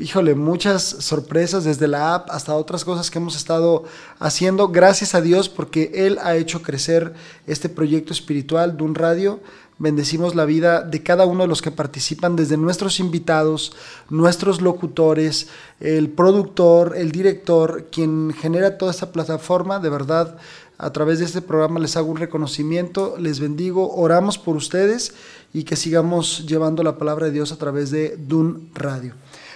híjole, 0.00 0.34
muchas 0.34 0.82
sorpresas 0.82 1.64
desde 1.64 1.88
la 1.88 2.14
app 2.14 2.30
hasta 2.30 2.54
otras 2.54 2.84
cosas 2.84 3.10
que 3.10 3.18
hemos 3.18 3.36
estado 3.36 3.84
haciendo. 4.18 4.68
Gracias 4.68 5.14
a 5.14 5.20
Dios 5.20 5.48
porque 5.48 5.90
Él 5.94 6.18
ha 6.22 6.36
hecho 6.36 6.62
crecer 6.62 7.14
este 7.46 7.68
proyecto 7.68 8.12
espiritual 8.12 8.76
Dun 8.76 8.94
Radio. 8.94 9.40
Bendecimos 9.78 10.36
la 10.36 10.44
vida 10.44 10.82
de 10.82 11.02
cada 11.02 11.26
uno 11.26 11.42
de 11.42 11.48
los 11.48 11.60
que 11.60 11.72
participan, 11.72 12.36
desde 12.36 12.56
nuestros 12.56 13.00
invitados, 13.00 13.72
nuestros 14.08 14.60
locutores, 14.60 15.48
el 15.80 16.10
productor, 16.10 16.96
el 16.96 17.10
director, 17.10 17.88
quien 17.90 18.32
genera 18.32 18.78
toda 18.78 18.92
esta 18.92 19.10
plataforma. 19.10 19.80
De 19.80 19.90
verdad, 19.90 20.36
a 20.78 20.92
través 20.92 21.18
de 21.18 21.24
este 21.24 21.42
programa 21.42 21.80
les 21.80 21.96
hago 21.96 22.10
un 22.10 22.18
reconocimiento, 22.18 23.16
les 23.18 23.40
bendigo, 23.40 23.94
oramos 23.94 24.38
por 24.38 24.56
ustedes 24.56 25.14
y 25.52 25.64
que 25.64 25.76
sigamos 25.76 26.46
llevando 26.46 26.82
la 26.82 26.96
palabra 26.96 27.26
de 27.26 27.32
Dios 27.32 27.50
a 27.50 27.56
través 27.56 27.90
de 27.90 28.16
Dun 28.16 28.70
Radio. 28.74 29.14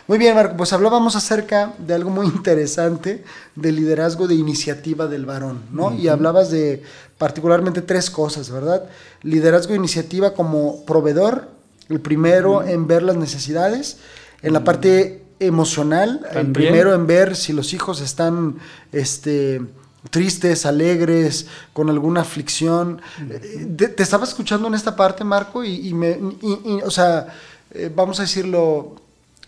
Muy 0.09 0.18
bien, 0.18 0.35
Marco, 0.35 0.57
pues 0.57 0.73
hablábamos 0.73 1.14
acerca 1.16 1.75
de 1.79 1.94
algo 1.94 2.09
muy 2.11 2.27
interesante 2.27 3.23
del 3.55 3.77
liderazgo 3.77 4.27
de 4.27 4.35
iniciativa 4.35 5.07
del 5.07 5.27
varón, 5.27 5.61
¿no? 5.71 5.94
Y 5.94 6.09
hablabas 6.09 6.51
de 6.51 6.83
particularmente 7.18 7.83
tres 7.83 8.11
cosas, 8.11 8.51
¿verdad? 8.51 8.85
Liderazgo 9.23 9.73
de 9.73 9.79
iniciativa 9.79 10.33
como 10.35 10.85
proveedor, 10.87 11.49
el 11.90 12.01
primero 12.01 12.62
en 12.66 12.87
ver 12.87 13.03
las 13.03 13.16
necesidades, 13.16 13.99
en 14.42 14.53
la 14.55 14.64
parte 14.64 15.23
emocional, 15.40 16.21
el 16.40 16.53
primero 16.53 16.94
en 16.94 17.07
ver 17.07 17.37
si 17.37 17.53
los 17.53 17.73
hijos 17.75 18.01
están, 18.01 18.57
este 18.92 19.61
tristes, 20.11 20.64
alegres, 20.64 21.47
con 21.75 21.90
alguna 21.90 22.23
aflicción. 22.23 23.03
Te, 23.77 23.88
te 23.88 24.03
estaba 24.03 24.25
escuchando 24.25 24.68
en 24.68 24.75
esta 24.75 24.97
parte, 24.97 25.23
Marco, 25.25 25.64
y, 25.64 25.88
y 25.88 25.92
me, 25.92 26.18
y- 26.40 26.61
y, 26.64 26.81
o 26.83 26.90
sea, 26.90 27.27
eh, 27.73 27.90
vamos 27.94 28.18
a 28.21 28.23
decirlo, 28.23 28.94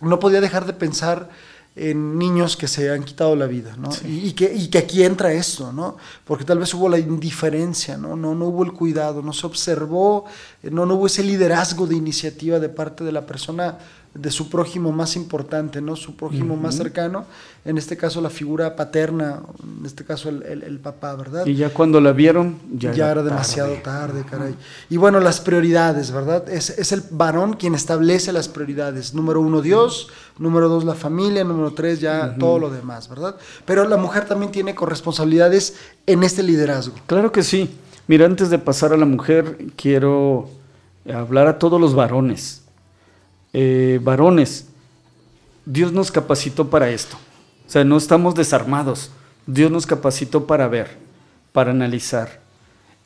no 0.00 0.18
podía 0.18 0.40
dejar 0.40 0.66
de 0.66 0.72
pensar 0.72 1.28
en 1.76 2.18
niños 2.18 2.56
que 2.56 2.66
se 2.66 2.90
han 2.90 3.04
quitado 3.04 3.36
la 3.36 3.46
vida, 3.46 3.76
¿no? 3.76 3.90
Y, 4.04 4.28
y 4.28 4.32
que, 4.32 4.52
y 4.52 4.68
que 4.68 4.78
aquí 4.78 5.04
entra 5.04 5.32
esto, 5.32 5.72
¿no? 5.72 5.96
Porque 6.24 6.44
tal 6.44 6.58
vez 6.58 6.74
hubo 6.74 6.88
la 6.88 6.98
indiferencia, 6.98 7.96
¿no? 7.96 8.16
No, 8.16 8.34
no 8.34 8.46
hubo 8.46 8.64
el 8.64 8.72
cuidado, 8.72 9.22
no 9.22 9.32
se 9.32 9.46
observó, 9.46 10.24
eh, 10.62 10.70
no, 10.70 10.84
no 10.84 10.96
hubo 10.96 11.06
ese 11.06 11.22
liderazgo 11.22 11.86
de 11.86 11.94
iniciativa 11.94 12.58
de 12.58 12.68
parte 12.68 13.04
de 13.04 13.12
la 13.12 13.24
persona 13.24 13.78
de 14.12 14.30
su 14.32 14.50
prójimo 14.50 14.90
más 14.90 15.14
importante, 15.14 15.80
¿no? 15.80 15.94
Su 15.94 16.16
prójimo 16.16 16.56
más 16.56 16.74
cercano, 16.74 17.26
en 17.64 17.78
este 17.78 17.96
caso 17.96 18.20
la 18.20 18.28
figura 18.28 18.74
paterna, 18.74 19.40
en 19.78 19.86
este 19.86 20.04
caso 20.04 20.28
el, 20.30 20.42
el- 20.42 20.62
el 20.64 20.78
papá, 20.80 21.14
¿verdad? 21.14 21.46
y 21.46 21.54
ya 21.54 21.70
cuando 21.72 22.00
la 22.00 22.10
vieron, 22.12 22.56
ya, 22.72 22.92
ya, 22.92 23.10
era 23.12 23.22
demasiado 23.22 23.72
tarde, 23.84 24.24
caray. 24.28 24.56
Y 24.88 24.96
bueno, 24.96 25.20
las 25.20 25.40
prioridades, 25.40 26.10
¿verdad? 26.10 26.48
Es, 26.48 26.70
es 26.70 26.90
el 26.90 27.04
varón 27.12 27.52
quien 27.54 27.76
establece 27.76 28.32
las 28.32 28.48
prioridades. 28.48 29.14
Número 29.14 29.40
uno, 29.40 29.62
Dios. 29.62 30.08
Número 30.38 30.68
dos, 30.68 30.82
la 30.84 30.94
familia. 30.94 31.44
Número 31.44 31.72
tres, 31.72 32.00
ya 32.00 32.34
todo 32.36 32.58
lo 32.58 32.68
demás, 32.70 33.08
¿verdad? 33.08 33.36
Pero 33.64 33.86
la 33.86 33.96
mujer 33.96 34.24
también 34.26 34.50
tiene 34.50 34.74
corresponsabilidades 34.74 35.76
en 36.06 36.24
este 36.24 36.42
liderazgo. 36.42 36.94
Claro 37.06 37.30
que 37.30 37.42
sí. 37.44 37.70
Mira, 38.08 38.26
antes 38.26 38.50
de 38.50 38.58
pasar 38.58 38.92
a 38.92 38.96
la 38.96 39.06
mujer, 39.06 39.56
quiero 39.76 40.48
hablar 41.12 41.46
a 41.46 41.58
todos 41.60 41.80
los 41.80 41.94
varones. 41.94 42.59
Eh, 43.52 44.00
varones, 44.02 44.68
Dios 45.64 45.92
nos 45.92 46.10
capacitó 46.10 46.70
para 46.70 46.90
esto. 46.90 47.16
O 47.66 47.70
sea, 47.70 47.84
no 47.84 47.96
estamos 47.96 48.34
desarmados. 48.34 49.10
Dios 49.46 49.70
nos 49.70 49.86
capacitó 49.86 50.46
para 50.46 50.68
ver, 50.68 50.96
para 51.52 51.70
analizar. 51.70 52.40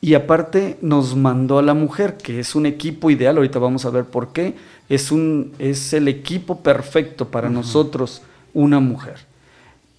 Y 0.01 0.13
aparte 0.13 0.77
nos 0.81 1.15
mandó 1.15 1.57
a 1.57 1.63
la 1.63 1.73
mujer, 1.73 2.17
que 2.17 2.39
es 2.39 2.55
un 2.55 2.65
equipo 2.65 3.09
ideal, 3.09 3.37
ahorita 3.37 3.57
vamos 3.59 3.85
a 3.85 3.89
ver 3.89 4.05
por 4.05 4.33
qué, 4.33 4.55
es, 4.87 5.11
un, 5.11 5.53
es 5.57 5.93
el 5.93 6.07
equipo 6.07 6.59
perfecto 6.59 7.29
para 7.29 7.49
nosotros, 7.49 8.21
una 8.53 8.79
mujer. 8.79 9.25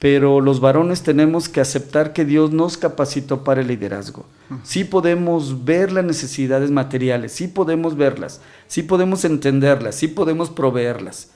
Pero 0.09 0.40
los 0.40 0.61
varones 0.61 1.03
tenemos 1.03 1.49
que 1.49 1.61
aceptar 1.61 2.12
que 2.12 2.25
Dios 2.25 2.53
nos 2.53 2.77
capacitó 2.77 3.42
para 3.42 3.61
el 3.61 3.66
liderazgo. 3.66 4.25
Sí 4.62 4.85
podemos 4.85 5.64
ver 5.64 5.90
las 5.90 6.05
necesidades 6.05 6.71
materiales, 6.71 7.33
sí 7.33 7.49
podemos 7.49 7.97
verlas, 7.97 8.40
sí 8.69 8.85
podemos 8.85 9.25
entenderlas, 9.25 9.97
sí 9.97 10.07
podemos 10.07 10.49
proveerlas. 10.49 11.31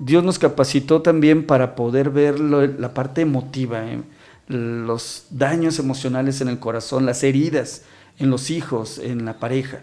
Dios 0.00 0.24
nos 0.24 0.40
capacitó 0.40 1.02
también 1.02 1.46
para 1.46 1.76
poder 1.76 2.10
ver 2.10 2.40
lo- 2.40 2.66
la 2.66 2.92
parte 2.94 3.20
emotiva, 3.20 3.84
eh, 3.86 4.02
los 4.48 5.26
daños 5.30 5.78
emocionales 5.78 6.40
en 6.40 6.48
el 6.48 6.58
corazón, 6.58 7.06
las 7.06 7.22
heridas 7.22 7.82
en 8.18 8.28
los 8.28 8.50
hijos, 8.50 8.98
en 8.98 9.24
la 9.24 9.34
pareja. 9.38 9.82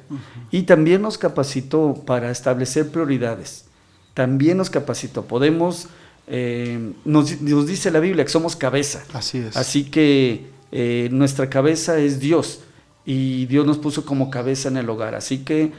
Y 0.51 0.63
también 0.63 1.01
nos 1.01 1.17
capacitó 1.17 2.03
para 2.05 2.29
establecer 2.29 2.89
prioridades. 2.91 3.67
También 4.13 4.57
nos 4.57 4.69
capacitó. 4.69 5.21
Podemos, 5.23 5.87
eh, 6.27 6.93
nos, 7.05 7.41
nos 7.41 7.67
dice 7.67 7.91
la 7.91 7.99
Biblia 7.99 8.23
que 8.23 8.31
somos 8.31 8.55
cabeza. 8.55 9.03
Así 9.13 9.39
es. 9.39 9.55
Así 9.57 9.85
que 9.85 10.47
eh, 10.71 11.09
nuestra 11.11 11.49
cabeza 11.49 11.97
es 11.97 12.19
Dios 12.19 12.59
y 13.05 13.45
Dios 13.47 13.65
nos 13.65 13.77
puso 13.77 14.05
como 14.05 14.29
cabeza 14.29 14.69
en 14.69 14.77
el 14.77 14.89
hogar. 14.89 15.15
Así 15.15 15.39
que 15.39 15.71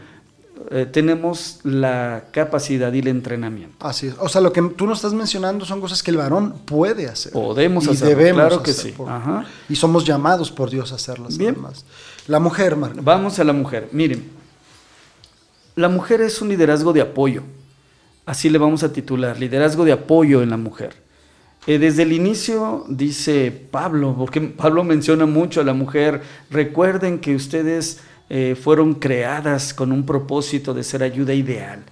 eh, 0.70 0.86
tenemos 0.86 1.60
la 1.64 2.24
capacidad 2.32 2.92
y 2.92 2.98
el 3.00 3.08
entrenamiento. 3.08 3.86
Así 3.86 4.08
es. 4.08 4.14
O 4.18 4.28
sea, 4.28 4.40
lo 4.40 4.52
que 4.52 4.60
tú 4.76 4.86
nos 4.86 4.98
estás 4.98 5.14
mencionando 5.14 5.64
son 5.64 5.80
cosas 5.80 6.02
que 6.02 6.10
el 6.10 6.16
varón 6.18 6.52
puede 6.66 7.08
hacer. 7.08 7.32
Podemos 7.32 7.84
y 7.86 7.96
debemos 7.96 8.40
claro 8.42 8.62
que 8.62 8.70
hacer 8.72 8.84
sí. 8.90 8.92
por- 8.92 9.08
Ajá. 9.10 9.46
Y 9.68 9.76
somos 9.76 10.04
llamados 10.04 10.50
por 10.52 10.68
Dios 10.70 10.92
a 10.92 10.96
hacerlas. 10.96 11.38
Bien. 11.38 11.52
además. 11.54 11.84
La 12.28 12.38
mujer, 12.38 12.76
Marco. 12.76 13.00
Vamos 13.02 13.38
a 13.38 13.44
la 13.44 13.52
mujer. 13.52 13.88
Miren, 13.92 14.24
la 15.74 15.88
mujer 15.88 16.20
es 16.20 16.40
un 16.42 16.48
liderazgo 16.50 16.92
de 16.92 17.00
apoyo. 17.00 17.42
Así 18.32 18.48
le 18.48 18.56
vamos 18.56 18.82
a 18.82 18.90
titular, 18.94 19.38
liderazgo 19.38 19.84
de 19.84 19.92
apoyo 19.92 20.40
en 20.42 20.48
la 20.48 20.56
mujer. 20.56 20.94
Eh, 21.66 21.78
desde 21.78 22.04
el 22.04 22.12
inicio 22.12 22.86
dice 22.88 23.50
Pablo, 23.70 24.14
porque 24.18 24.40
Pablo 24.40 24.84
menciona 24.84 25.26
mucho 25.26 25.60
a 25.60 25.64
la 25.64 25.74
mujer, 25.74 26.22
recuerden 26.48 27.18
que 27.18 27.34
ustedes 27.34 28.00
eh, 28.30 28.56
fueron 28.58 28.94
creadas 28.94 29.74
con 29.74 29.92
un 29.92 30.06
propósito 30.06 30.72
de 30.72 30.82
ser 30.82 31.02
ayuda 31.02 31.34
ideal. 31.34 31.82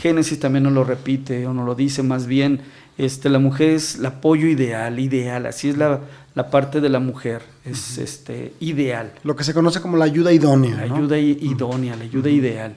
Génesis 0.00 0.40
también 0.40 0.64
nos 0.64 0.72
lo 0.72 0.82
repite 0.82 1.46
o 1.46 1.54
nos 1.54 1.64
lo 1.64 1.76
dice 1.76 2.02
más 2.02 2.26
bien, 2.26 2.62
este, 2.98 3.28
la 3.28 3.38
mujer 3.38 3.70
es 3.70 3.94
el 3.94 4.06
apoyo 4.06 4.48
ideal, 4.48 4.98
ideal, 4.98 5.46
así 5.46 5.68
es 5.68 5.76
la, 5.76 6.00
la 6.34 6.50
parte 6.50 6.80
de 6.80 6.88
la 6.88 6.98
mujer, 6.98 7.42
es 7.64 7.98
este, 7.98 8.52
ideal. 8.58 9.12
Lo 9.22 9.36
que 9.36 9.44
se 9.44 9.54
conoce 9.54 9.80
como 9.80 9.96
la 9.96 10.06
ayuda 10.06 10.32
idónea. 10.32 10.74
La 10.74 10.86
¿no? 10.86 10.96
ayuda 10.96 11.20
idónea, 11.20 11.94
la 11.94 12.02
ayuda 12.02 12.30
ideal. 12.30 12.74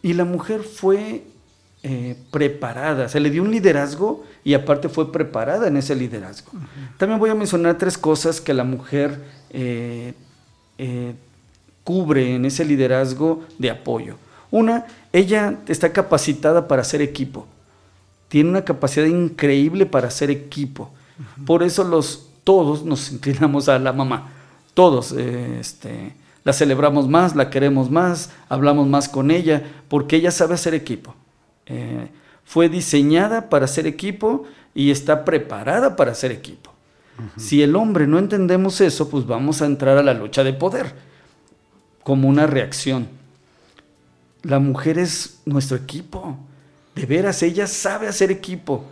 Y 0.00 0.14
la 0.14 0.24
mujer 0.24 0.62
fue 0.62 1.24
eh, 1.86 2.16
preparada, 2.30 3.10
se 3.10 3.20
le 3.20 3.28
dio 3.28 3.42
un 3.42 3.50
liderazgo 3.50 4.24
y 4.42 4.54
aparte 4.54 4.88
fue 4.88 5.12
preparada 5.12 5.68
en 5.68 5.76
ese 5.76 5.94
liderazgo. 5.94 6.50
También 6.96 7.20
voy 7.20 7.28
a 7.28 7.34
mencionar 7.34 7.76
tres 7.76 7.98
cosas 7.98 8.40
que 8.40 8.54
la 8.54 8.64
mujer 8.64 9.22
eh, 9.50 10.14
eh, 10.78 11.14
cubre 11.84 12.36
en 12.36 12.46
ese 12.46 12.64
liderazgo 12.64 13.44
de 13.58 13.70
apoyo. 13.70 14.16
Una, 14.50 14.86
ella 15.12 15.58
está 15.68 15.92
capacitada 15.92 16.66
para 16.68 16.80
hacer 16.80 17.02
equipo. 17.02 17.46
Tiene 18.28 18.48
una 18.48 18.64
capacidad 18.64 19.04
increíble 19.04 19.84
para 19.84 20.08
hacer 20.08 20.30
equipo. 20.30 20.90
Por 21.44 21.62
eso 21.62 21.84
los 21.84 22.30
todos 22.44 22.82
nos 22.82 23.12
inclinamos 23.12 23.68
a 23.68 23.78
la 23.78 23.92
mamá. 23.92 24.32
Todos 24.72 25.12
eh, 25.12 25.58
este, 25.60 26.14
la 26.44 26.54
celebramos 26.54 27.08
más, 27.08 27.36
la 27.36 27.50
queremos 27.50 27.90
más, 27.90 28.30
hablamos 28.48 28.88
más 28.88 29.10
con 29.10 29.30
ella, 29.30 29.62
porque 29.88 30.16
ella 30.16 30.30
sabe 30.30 30.54
hacer 30.54 30.72
equipo. 30.72 31.14
Eh, 31.66 32.08
fue 32.44 32.68
diseñada 32.68 33.48
para 33.48 33.66
ser 33.66 33.86
equipo 33.86 34.44
y 34.74 34.90
está 34.90 35.24
preparada 35.24 35.96
para 35.96 36.14
ser 36.14 36.30
equipo. 36.32 36.72
Si 37.36 37.62
el 37.62 37.76
hombre 37.76 38.08
no 38.08 38.18
entendemos 38.18 38.80
eso, 38.80 39.08
pues 39.08 39.24
vamos 39.24 39.62
a 39.62 39.66
entrar 39.66 39.96
a 39.96 40.02
la 40.02 40.14
lucha 40.14 40.42
de 40.42 40.52
poder 40.52 40.94
como 42.02 42.28
una 42.28 42.46
reacción. 42.46 43.08
La 44.42 44.58
mujer 44.58 44.98
es 44.98 45.40
nuestro 45.46 45.76
equipo. 45.76 46.36
De 46.94 47.06
veras, 47.06 47.42
ella 47.42 47.66
sabe 47.66 48.08
hacer 48.08 48.30
equipo. 48.30 48.84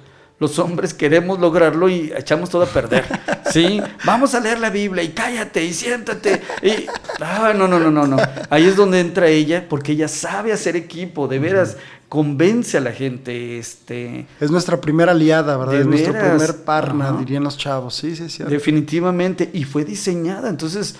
Los 0.42 0.58
hombres 0.58 0.92
queremos 0.92 1.38
lograrlo 1.38 1.88
y 1.88 2.12
echamos 2.16 2.50
todo 2.50 2.64
a 2.64 2.66
perder. 2.66 3.04
Sí, 3.52 3.82
vamos 4.06 4.34
a 4.34 4.40
leer 4.40 4.58
la 4.60 4.70
Biblia 4.70 5.02
y 5.02 5.10
cállate 5.10 5.62
y 5.62 5.74
siéntate. 5.74 6.40
Y, 6.62 6.86
ah, 7.20 7.52
no, 7.54 7.68
no, 7.68 7.78
no, 7.78 7.90
no, 7.90 8.06
no. 8.06 8.16
Ahí 8.48 8.64
es 8.64 8.76
donde 8.76 8.98
entra 8.98 9.28
ella 9.28 9.66
porque 9.68 9.92
ella 9.92 10.08
sabe 10.08 10.54
hacer 10.54 10.74
equipo. 10.74 11.28
De 11.28 11.38
veras, 11.38 11.76
convence 12.08 12.78
a 12.78 12.80
la 12.80 12.92
gente. 12.92 13.58
Este, 13.58 14.26
es 14.40 14.50
nuestra 14.50 14.80
primera 14.80 15.12
aliada, 15.12 15.58
¿verdad? 15.58 15.74
Es 15.80 15.86
nuestro 15.86 16.14
primer 16.14 16.64
parna, 16.64 17.12
dirían 17.12 17.44
los 17.44 17.58
chavos. 17.58 17.94
Sí, 17.94 18.16
sí, 18.16 18.30
sí. 18.30 18.42
Definitivamente. 18.42 19.50
Y 19.52 19.64
fue 19.64 19.84
diseñada. 19.84 20.48
Entonces, 20.48 20.96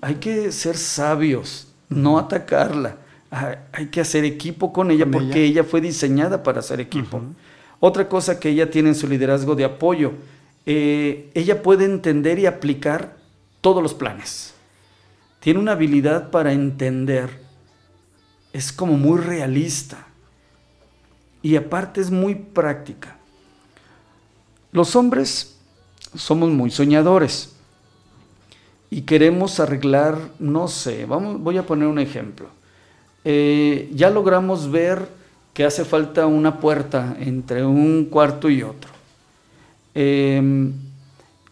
hay 0.00 0.16
que 0.16 0.50
ser 0.50 0.76
sabios, 0.76 1.68
no 1.88 2.18
atacarla. 2.18 2.96
Ah, 3.30 3.56
Hay 3.72 3.86
que 3.86 4.00
hacer 4.00 4.24
equipo 4.24 4.72
con 4.72 4.90
ella 4.90 5.04
Con 5.04 5.12
porque 5.12 5.44
ella. 5.44 5.60
ella. 5.60 5.64
fue 5.64 5.80
diseñada 5.80 6.42
para 6.42 6.58
hacer 6.60 6.80
equipo. 6.80 7.22
Otra 7.84 8.08
cosa 8.08 8.38
que 8.38 8.48
ella 8.48 8.70
tiene 8.70 8.90
en 8.90 8.94
su 8.94 9.08
liderazgo 9.08 9.56
de 9.56 9.64
apoyo, 9.64 10.12
eh, 10.66 11.32
ella 11.34 11.64
puede 11.64 11.84
entender 11.84 12.38
y 12.38 12.46
aplicar 12.46 13.16
todos 13.60 13.82
los 13.82 13.92
planes. 13.92 14.54
Tiene 15.40 15.58
una 15.58 15.72
habilidad 15.72 16.30
para 16.30 16.52
entender. 16.52 17.42
Es 18.52 18.70
como 18.70 18.96
muy 18.96 19.18
realista. 19.18 20.06
Y 21.42 21.56
aparte 21.56 22.00
es 22.00 22.12
muy 22.12 22.36
práctica. 22.36 23.16
Los 24.70 24.94
hombres 24.94 25.58
somos 26.14 26.50
muy 26.50 26.70
soñadores 26.70 27.52
y 28.90 29.02
queremos 29.02 29.58
arreglar, 29.58 30.18
no 30.38 30.68
sé, 30.68 31.04
vamos, 31.04 31.40
voy 31.40 31.58
a 31.58 31.66
poner 31.66 31.88
un 31.88 31.98
ejemplo. 31.98 32.46
Eh, 33.24 33.90
ya 33.92 34.08
logramos 34.08 34.70
ver 34.70 35.20
que 35.52 35.64
hace 35.64 35.84
falta 35.84 36.26
una 36.26 36.58
puerta 36.60 37.16
entre 37.20 37.64
un 37.64 38.06
cuarto 38.06 38.48
y 38.50 38.62
otro. 38.62 38.90
Eh, 39.94 40.70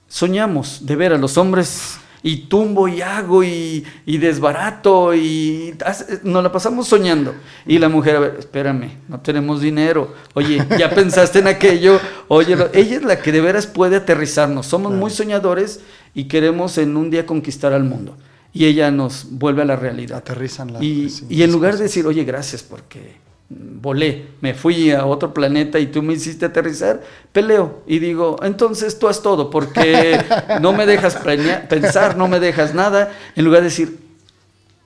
soñamos, 0.08 0.86
de 0.86 0.96
veras, 0.96 1.20
los 1.20 1.36
hombres, 1.36 1.98
y 2.22 2.36
tumbo 2.48 2.86
y 2.86 3.00
hago 3.00 3.42
y, 3.42 3.82
y 4.04 4.18
desbarato 4.18 5.14
y 5.14 5.74
hace- 5.86 6.20
nos 6.22 6.42
la 6.42 6.52
pasamos 6.52 6.86
soñando. 6.86 7.34
Y 7.66 7.78
la 7.78 7.88
mujer, 7.88 8.16
a 8.16 8.20
ver, 8.20 8.36
espérame, 8.38 8.90
no 9.08 9.20
tenemos 9.20 9.62
dinero. 9.62 10.14
Oye, 10.34 10.62
ya 10.78 10.90
pensaste 10.94 11.38
en 11.38 11.46
aquello. 11.48 11.98
Oye, 12.28 12.56
lo- 12.56 12.68
ella 12.74 12.96
es 12.96 13.04
la 13.04 13.20
que 13.22 13.32
de 13.32 13.40
veras 13.40 13.66
puede 13.66 13.96
aterrizarnos. 13.96 14.66
Somos 14.66 14.92
muy 14.92 15.10
soñadores 15.10 15.80
y 16.14 16.24
queremos 16.24 16.76
en 16.76 16.96
un 16.98 17.08
día 17.10 17.24
conquistar 17.24 17.72
al 17.72 17.84
mundo. 17.84 18.16
Y 18.52 18.66
ella 18.66 18.90
nos 18.90 19.26
vuelve 19.30 19.62
a 19.62 19.64
la 19.64 19.76
realidad. 19.76 20.18
Aterrizan 20.18 20.74
la- 20.74 20.84
Y, 20.84 21.08
sí, 21.08 21.24
y 21.30 21.42
en 21.42 21.52
lugar 21.52 21.76
de 21.78 21.84
decir, 21.84 22.06
oye, 22.06 22.24
gracias 22.24 22.62
porque 22.62 23.16
volé, 23.50 24.28
me 24.40 24.54
fui 24.54 24.92
a 24.92 25.04
otro 25.04 25.34
planeta 25.34 25.80
y 25.80 25.88
tú 25.88 26.02
me 26.02 26.14
hiciste 26.14 26.46
aterrizar, 26.46 27.02
peleo 27.32 27.82
y 27.86 27.98
digo, 27.98 28.38
entonces 28.42 28.98
tú 28.98 29.08
haz 29.08 29.22
todo 29.22 29.50
porque 29.50 30.18
no 30.60 30.72
me 30.72 30.86
dejas 30.86 31.16
pensar, 31.68 32.16
no 32.16 32.28
me 32.28 32.38
dejas 32.38 32.74
nada, 32.74 33.12
en 33.34 33.44
lugar 33.44 33.62
de 33.62 33.68
decir, 33.68 33.98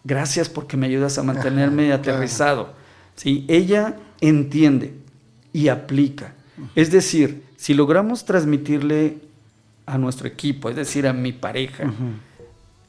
gracias 0.02 0.48
porque 0.48 0.76
me 0.78 0.86
ayudas 0.86 1.18
a 1.18 1.22
mantenerme 1.22 1.92
aterrizado. 1.92 2.72
¿Sí? 3.16 3.44
Ella 3.48 3.96
entiende 4.20 4.94
y 5.52 5.68
aplica. 5.68 6.34
Es 6.74 6.90
decir, 6.90 7.44
si 7.56 7.74
logramos 7.74 8.24
transmitirle 8.24 9.18
a 9.86 9.98
nuestro 9.98 10.26
equipo, 10.26 10.68
es 10.68 10.76
decir, 10.76 11.06
a 11.06 11.12
mi 11.12 11.32
pareja, 11.32 11.92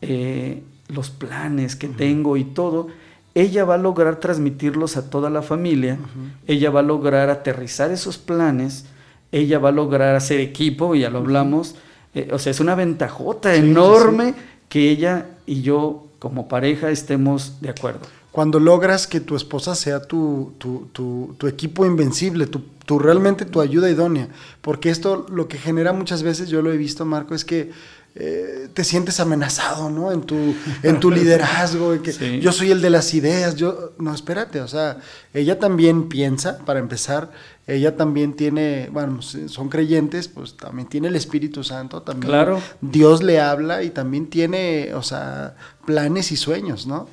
eh, 0.02 0.64
los 0.88 1.10
planes 1.10 1.76
que 1.76 1.88
tengo 1.88 2.38
y 2.38 2.46
todo, 2.46 2.88
ella 3.36 3.66
va 3.66 3.76
a 3.76 3.78
lograr 3.78 4.20
transmitirlos 4.20 4.98
a 4.98 5.10
toda 5.10 5.30
la 5.30 5.42
familia, 5.44 6.00
ella 6.48 6.70
va 6.72 6.80
a 6.80 6.84
lograr 6.84 7.30
aterrizar 7.30 7.92
esos 7.92 8.18
planes, 8.18 8.86
ella 9.32 9.60
va 9.60 9.70
a 9.70 9.72
lograr 9.74 10.16
hacer 10.16 10.40
equipo, 10.40 10.96
ya 10.96 11.10
lo 11.10 11.20
hablamos, 11.20 11.76
eh, 12.14 12.30
o 12.32 12.40
sea, 12.40 12.52
es 12.52 12.60
una 12.62 12.76
ventajota 12.76 13.54
Sí, 13.54 13.62
sí, 13.62 13.68
enorme 13.72 14.34
que 14.70 14.90
ella 14.90 15.26
y 15.46 15.62
yo 15.62 16.08
como 16.20 16.48
pareja 16.48 16.90
estemos 16.90 17.60
de 17.62 17.70
acuerdo. 17.70 18.00
Cuando 18.32 18.60
logras 18.60 19.08
que 19.08 19.20
tu 19.22 19.36
esposa 19.36 19.76
sea 19.76 20.02
tu, 20.02 20.54
tu, 20.58 20.88
tu- 20.92 21.36
tu 21.38 21.48
equipo 21.48 21.86
invencible, 21.86 22.48
tu- 22.48 22.64
realmente 23.00 23.46
tu 23.46 23.62
ayuda 23.62 23.90
idónea. 23.90 24.28
Porque 24.62 24.90
esto 24.90 25.26
lo 25.30 25.48
que 25.48 25.58
genera 25.58 25.94
muchas 25.94 26.22
veces, 26.24 26.50
yo 26.50 26.62
lo 26.62 26.72
he 26.74 26.78
visto, 26.78 27.06
Marco, 27.06 27.34
es 27.34 27.46
que 27.46 27.72
eh, 28.18 28.70
te 28.74 28.86
sientes 28.86 29.20
amenazado, 29.20 29.90
¿no? 29.90 30.10
En 30.12 30.22
tu, 30.22 30.56
en 30.84 31.00
tu 31.02 31.12
liderazgo, 31.12 32.02
que 32.02 32.14
Sí. 32.14 32.40
yo 32.40 32.54
soy 32.54 32.72
el 32.72 32.82
de 32.82 32.90
las 32.90 33.14
ideas, 33.14 33.56
yo... 33.56 33.92
No, 33.98 34.14
espérate, 34.14 34.62
o 34.62 34.68
sea, 34.70 35.00
ella 35.34 35.60
también 35.60 36.08
piensa, 36.08 36.60
para 36.60 36.80
empezar, 36.80 37.32
ella 37.68 37.98
también 37.98 38.34
tiene, 38.34 38.90
bueno, 38.92 39.22
si 39.22 39.50
son 39.50 39.68
creyentes, 39.68 40.30
pues 40.30 40.56
también 40.56 40.88
tiene 40.88 41.10
el 41.10 41.16
Espíritu 41.18 41.64
Santo, 41.64 42.04
también 42.04 42.30
Claro. 42.30 42.62
Dios 42.80 43.22
le 43.22 43.42
habla 43.42 43.84
y 43.84 43.90
también 43.90 44.28
tiene, 44.30 44.94
o 44.94 45.04
sea, 45.04 45.56
planes 45.86 46.32
y 46.32 46.38
sueños, 46.38 46.88
¿no? 46.88 47.10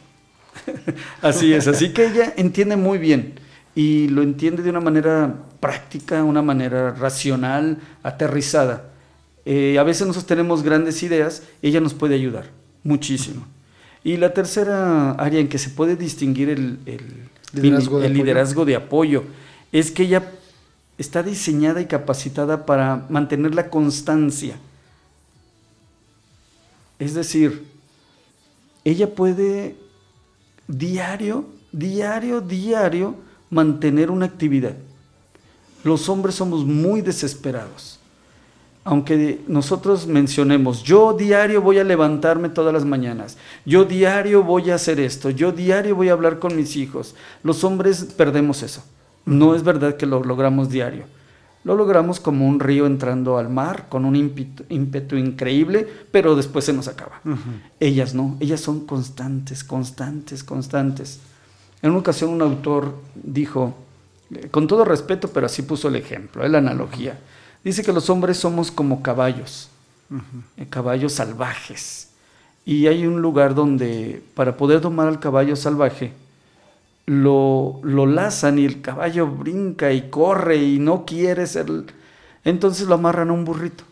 Así 1.23 1.53
es, 1.53 1.67
así 1.67 1.93
que 1.95 2.07
ella 2.07 2.35
entiende 2.37 2.77
muy 2.77 2.99
bien 2.99 3.41
y 3.75 4.09
lo 4.09 4.23
entiende 4.23 4.63
de 4.63 4.69
una 4.71 4.81
manera 4.81 5.35
práctica, 5.61 6.23
una 6.23 6.43
manera 6.43 6.93
racional, 6.93 7.79
aterrizada. 8.03 8.92
Eh, 9.45 9.79
a 9.79 9.83
veces 9.83 10.07
nosotros 10.07 10.27
tenemos 10.27 10.63
grandes 10.63 11.03
ideas, 11.03 11.43
ella 11.63 11.81
nos 11.81 11.95
puede 11.95 12.15
ayudar 12.15 12.51
muchísimo. 12.85 13.45
Y 14.05 14.17
la 14.17 14.33
tercera 14.35 15.13
área 15.13 15.41
en 15.41 15.49
que 15.49 15.59
se 15.59 15.71
puede 15.71 15.97
distinguir 15.97 16.49
el, 16.49 16.79
el- 16.87 17.29
Liderazgo 17.55 17.99
de 18.01 18.07
el 18.07 18.13
apoyo. 18.13 18.25
liderazgo 18.25 18.65
de 18.65 18.77
apoyo 18.77 19.25
es 19.73 19.91
que 19.91 20.05
ella 20.05 20.33
está 20.97 21.23
diseñada 21.23 21.81
y 21.83 21.87
capacitada 21.87 22.65
para 22.65 23.05
mantener 23.11 23.55
la 23.55 23.69
constancia. 23.69 24.57
Es 26.99 27.15
decir, 27.15 27.65
ella 28.85 29.15
puede 29.15 29.77
diario, 30.69 31.45
diario, 31.73 32.41
diario 32.41 33.17
mantener 33.51 34.11
una 34.11 34.27
actividad. 34.27 34.77
Los 35.85 36.09
hombres 36.09 36.37
somos 36.37 36.65
muy 36.65 37.01
desesperados. 37.03 37.99
Aunque 38.85 39.41
nosotros 39.47 40.09
mencionemos, 40.09 40.83
yo 40.83 41.13
diario 41.13 41.63
voy 41.63 41.79
a 41.79 41.85
levantarme 41.85 42.49
todas 42.49 42.75
las 42.75 42.85
mañanas, 42.85 43.39
yo 43.65 43.85
diario 43.85 44.43
voy 44.43 44.71
a 44.71 44.75
hacer 44.75 44.99
esto, 44.99 45.31
yo 45.31 45.53
diario 45.53 45.95
voy 45.95 46.09
a 46.09 46.13
hablar 46.13 46.41
con 46.41 46.57
mis 46.57 46.75
hijos, 46.75 47.15
los 47.45 47.63
hombres 47.63 48.05
perdemos 48.17 48.63
eso. 48.63 48.83
No 49.25 49.55
es 49.55 49.63
verdad 49.63 49.97
que 49.97 50.07
lo 50.07 50.25
logramos 50.25 50.69
diario. 50.69 51.05
Lo 51.65 51.77
logramos 51.77 52.19
como 52.19 52.49
un 52.49 52.59
río 52.59 52.87
entrando 52.87 53.39
al 53.39 53.49
mar, 53.49 53.87
con 53.89 54.05
un 54.05 54.17
ímpetu, 54.17 54.65
ímpetu 54.69 55.17
increíble, 55.17 55.87
pero 56.11 56.35
después 56.35 56.65
se 56.65 56.73
nos 56.73 56.89
acaba. 56.89 57.21
Ellas 57.79 58.15
no, 58.15 58.37
ellas 58.41 58.61
son 58.61 58.85
constantes, 58.85 59.63
constantes, 59.63 60.43
constantes. 60.43 61.21
En 61.81 61.91
una 61.91 62.01
ocasión 62.01 62.31
un 62.31 62.43
autor 62.43 62.97
dijo, 63.15 63.75
eh, 64.35 64.49
con 64.51 64.67
todo 64.67 64.85
respeto, 64.85 65.29
pero 65.29 65.47
así 65.47 65.63
puso 65.63 65.87
el 65.87 65.97
ejemplo, 65.97 66.45
eh, 66.45 66.49
la 66.49 66.59
analogía. 66.59 67.19
Dice 67.65 67.83
que 67.83 67.93
los 67.93 68.11
hombres 68.11 68.39
somos 68.39 68.71
como 68.71 69.03
caballos, 69.03 69.69
eh, 70.57 70.67
caballos 70.69 71.13
salvajes. 71.13 72.09
Y 72.65 72.87
hay 72.87 73.07
un 73.07 73.23
lugar 73.23 73.55
donde 73.55 74.23
para 74.35 74.57
poder 74.57 74.81
domar 74.81 75.09
al 75.09 75.21
caballo 75.21 75.57
salvaje, 75.57 76.13
lo, 77.07 77.81
lo 77.83 78.07
lazan 78.07 78.59
y 78.59 78.65
el 78.65 78.81
caballo 78.81 79.27
brinca 79.27 79.93
y 79.93 80.11
corre 80.11 80.57
y 80.57 80.79
no 80.79 81.05
quiere 81.05 81.47
ser... 81.47 81.67
Entonces 82.45 82.87
lo 82.89 82.95
amarran 82.95 83.31
a 83.31 83.33
un 83.33 83.45
burrito. 83.45 83.85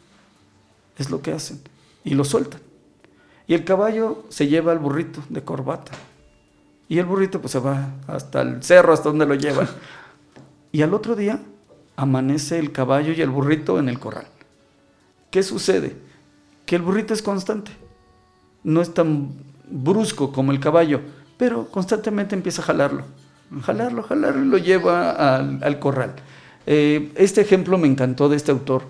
Es 0.98 1.10
lo 1.10 1.22
que 1.22 1.32
hacen. 1.32 1.60
Y 2.04 2.14
lo 2.14 2.24
sueltan. 2.24 2.60
Y 3.46 3.54
el 3.54 3.64
caballo 3.64 4.24
se 4.28 4.48
lleva 4.48 4.72
al 4.72 4.78
burrito 4.78 5.22
de 5.28 5.42
corbata. 5.42 5.92
Y 6.88 6.98
el 6.98 7.06
burrito 7.06 7.40
pues 7.40 7.52
se 7.52 7.60
va 7.60 7.92
hasta 8.08 8.42
el 8.42 8.62
cerro, 8.62 8.92
hasta 8.92 9.08
donde 9.08 9.26
lo 9.26 9.34
llevan. 9.34 9.68
Y 10.72 10.82
al 10.82 10.94
otro 10.94 11.16
día 11.16 11.40
amanece 12.00 12.58
el 12.58 12.72
caballo 12.72 13.12
y 13.12 13.20
el 13.20 13.28
burrito 13.28 13.78
en 13.78 13.88
el 13.88 13.98
corral. 13.98 14.26
¿Qué 15.30 15.42
sucede? 15.42 15.94
Que 16.64 16.76
el 16.76 16.82
burrito 16.82 17.12
es 17.12 17.20
constante. 17.20 17.72
No 18.64 18.80
es 18.80 18.94
tan 18.94 19.28
brusco 19.70 20.32
como 20.32 20.50
el 20.52 20.60
caballo, 20.60 21.00
pero 21.36 21.66
constantemente 21.70 22.34
empieza 22.34 22.62
a 22.62 22.64
jalarlo. 22.64 23.04
Jalarlo, 23.62 24.02
jalarlo 24.02 24.44
y 24.44 24.48
lo 24.48 24.58
lleva 24.58 25.10
al, 25.10 25.62
al 25.62 25.78
corral. 25.78 26.14
Eh, 26.66 27.12
este 27.16 27.42
ejemplo 27.42 27.76
me 27.76 27.86
encantó 27.86 28.28
de 28.28 28.36
este 28.36 28.50
autor 28.50 28.82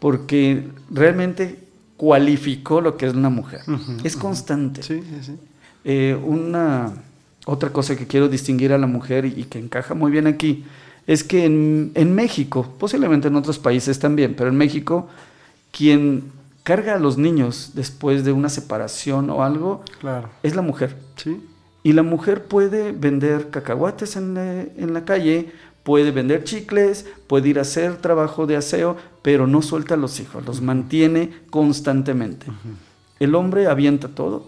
porque 0.00 0.68
realmente 0.90 1.66
cualificó 1.96 2.80
lo 2.80 2.96
que 2.96 3.06
es 3.06 3.14
una 3.14 3.30
mujer. 3.30 3.62
Es 4.04 4.16
constante. 4.16 4.82
Sí, 4.82 5.00
sí, 5.02 5.18
sí. 5.22 5.38
Eh, 5.84 6.18
una 6.22 6.92
otra 7.46 7.70
cosa 7.70 7.96
que 7.96 8.06
quiero 8.06 8.28
distinguir 8.28 8.72
a 8.72 8.78
la 8.78 8.86
mujer 8.86 9.24
y, 9.24 9.28
y 9.40 9.44
que 9.44 9.58
encaja 9.58 9.94
muy 9.94 10.10
bien 10.10 10.26
aquí 10.26 10.64
es 11.06 11.24
que 11.24 11.44
en, 11.44 11.92
en 11.94 12.14
México, 12.14 12.66
posiblemente 12.78 13.28
en 13.28 13.36
otros 13.36 13.58
países 13.58 13.98
también, 13.98 14.34
pero 14.36 14.48
en 14.50 14.56
México, 14.56 15.08
quien 15.72 16.24
carga 16.62 16.94
a 16.94 16.98
los 16.98 17.16
niños 17.18 17.70
después 17.74 18.24
de 18.24 18.32
una 18.32 18.48
separación 18.48 19.30
o 19.30 19.42
algo 19.42 19.82
Claro. 20.00 20.28
es 20.42 20.54
la 20.54 20.62
mujer. 20.62 20.96
Sí. 21.16 21.40
Y 21.82 21.92
la 21.94 22.02
mujer 22.02 22.44
puede 22.44 22.92
vender 22.92 23.48
cacahuates 23.50 24.16
en 24.16 24.34
la, 24.34 24.60
en 24.62 24.92
la 24.92 25.04
calle, 25.04 25.50
puede 25.82 26.10
vender 26.10 26.44
chicles, 26.44 27.06
puede 27.26 27.48
ir 27.48 27.58
a 27.58 27.62
hacer 27.62 27.96
trabajo 27.96 28.46
de 28.46 28.56
aseo, 28.56 28.96
pero 29.22 29.46
no 29.46 29.62
suelta 29.62 29.94
a 29.94 29.96
los 29.96 30.20
hijos, 30.20 30.44
los 30.44 30.60
mantiene 30.60 31.30
constantemente. 31.48 32.46
El 33.18 33.34
hombre 33.34 33.66
avienta 33.66 34.08
todo 34.08 34.44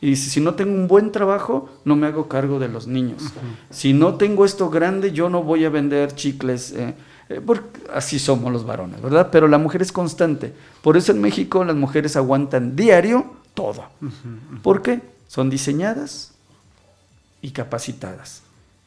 y 0.00 0.08
dice, 0.08 0.30
si 0.30 0.40
no 0.40 0.54
tengo 0.54 0.72
un 0.72 0.88
buen 0.88 1.12
trabajo, 1.12 1.68
no 1.84 1.94
me 1.94 2.06
hago 2.06 2.28
cargo 2.28 2.58
de 2.58 2.68
los 2.68 2.86
niños. 2.86 3.22
Si 3.68 3.92
no 3.92 4.14
tengo 4.14 4.44
esto 4.44 4.70
grande, 4.70 5.12
yo 5.12 5.28
no 5.28 5.42
voy 5.42 5.64
a 5.64 5.68
vender 5.70 6.14
chicles. 6.14 6.72
eh, 6.72 6.94
eh, 7.30 7.40
porque 7.44 7.80
así 7.94 8.18
somos 8.18 8.52
los 8.52 8.64
varones, 8.64 9.00
¿verdad? 9.00 9.28
Pero 9.30 9.46
la 9.46 9.56
mujer 9.58 9.82
es 9.82 9.92
constante. 9.92 10.52
Por 10.82 10.96
eso 10.96 11.12
en 11.12 11.20
México 11.20 11.64
las 11.64 11.76
mujeres 11.76 12.16
aguantan 12.16 12.74
diario 12.74 13.24
todo. 13.54 13.84
¿Por 14.62 14.82
qué? 14.82 15.00
Son 15.28 15.48
diseñadas 15.48 16.32
y 17.40 17.52
capacitadas. 17.52 18.42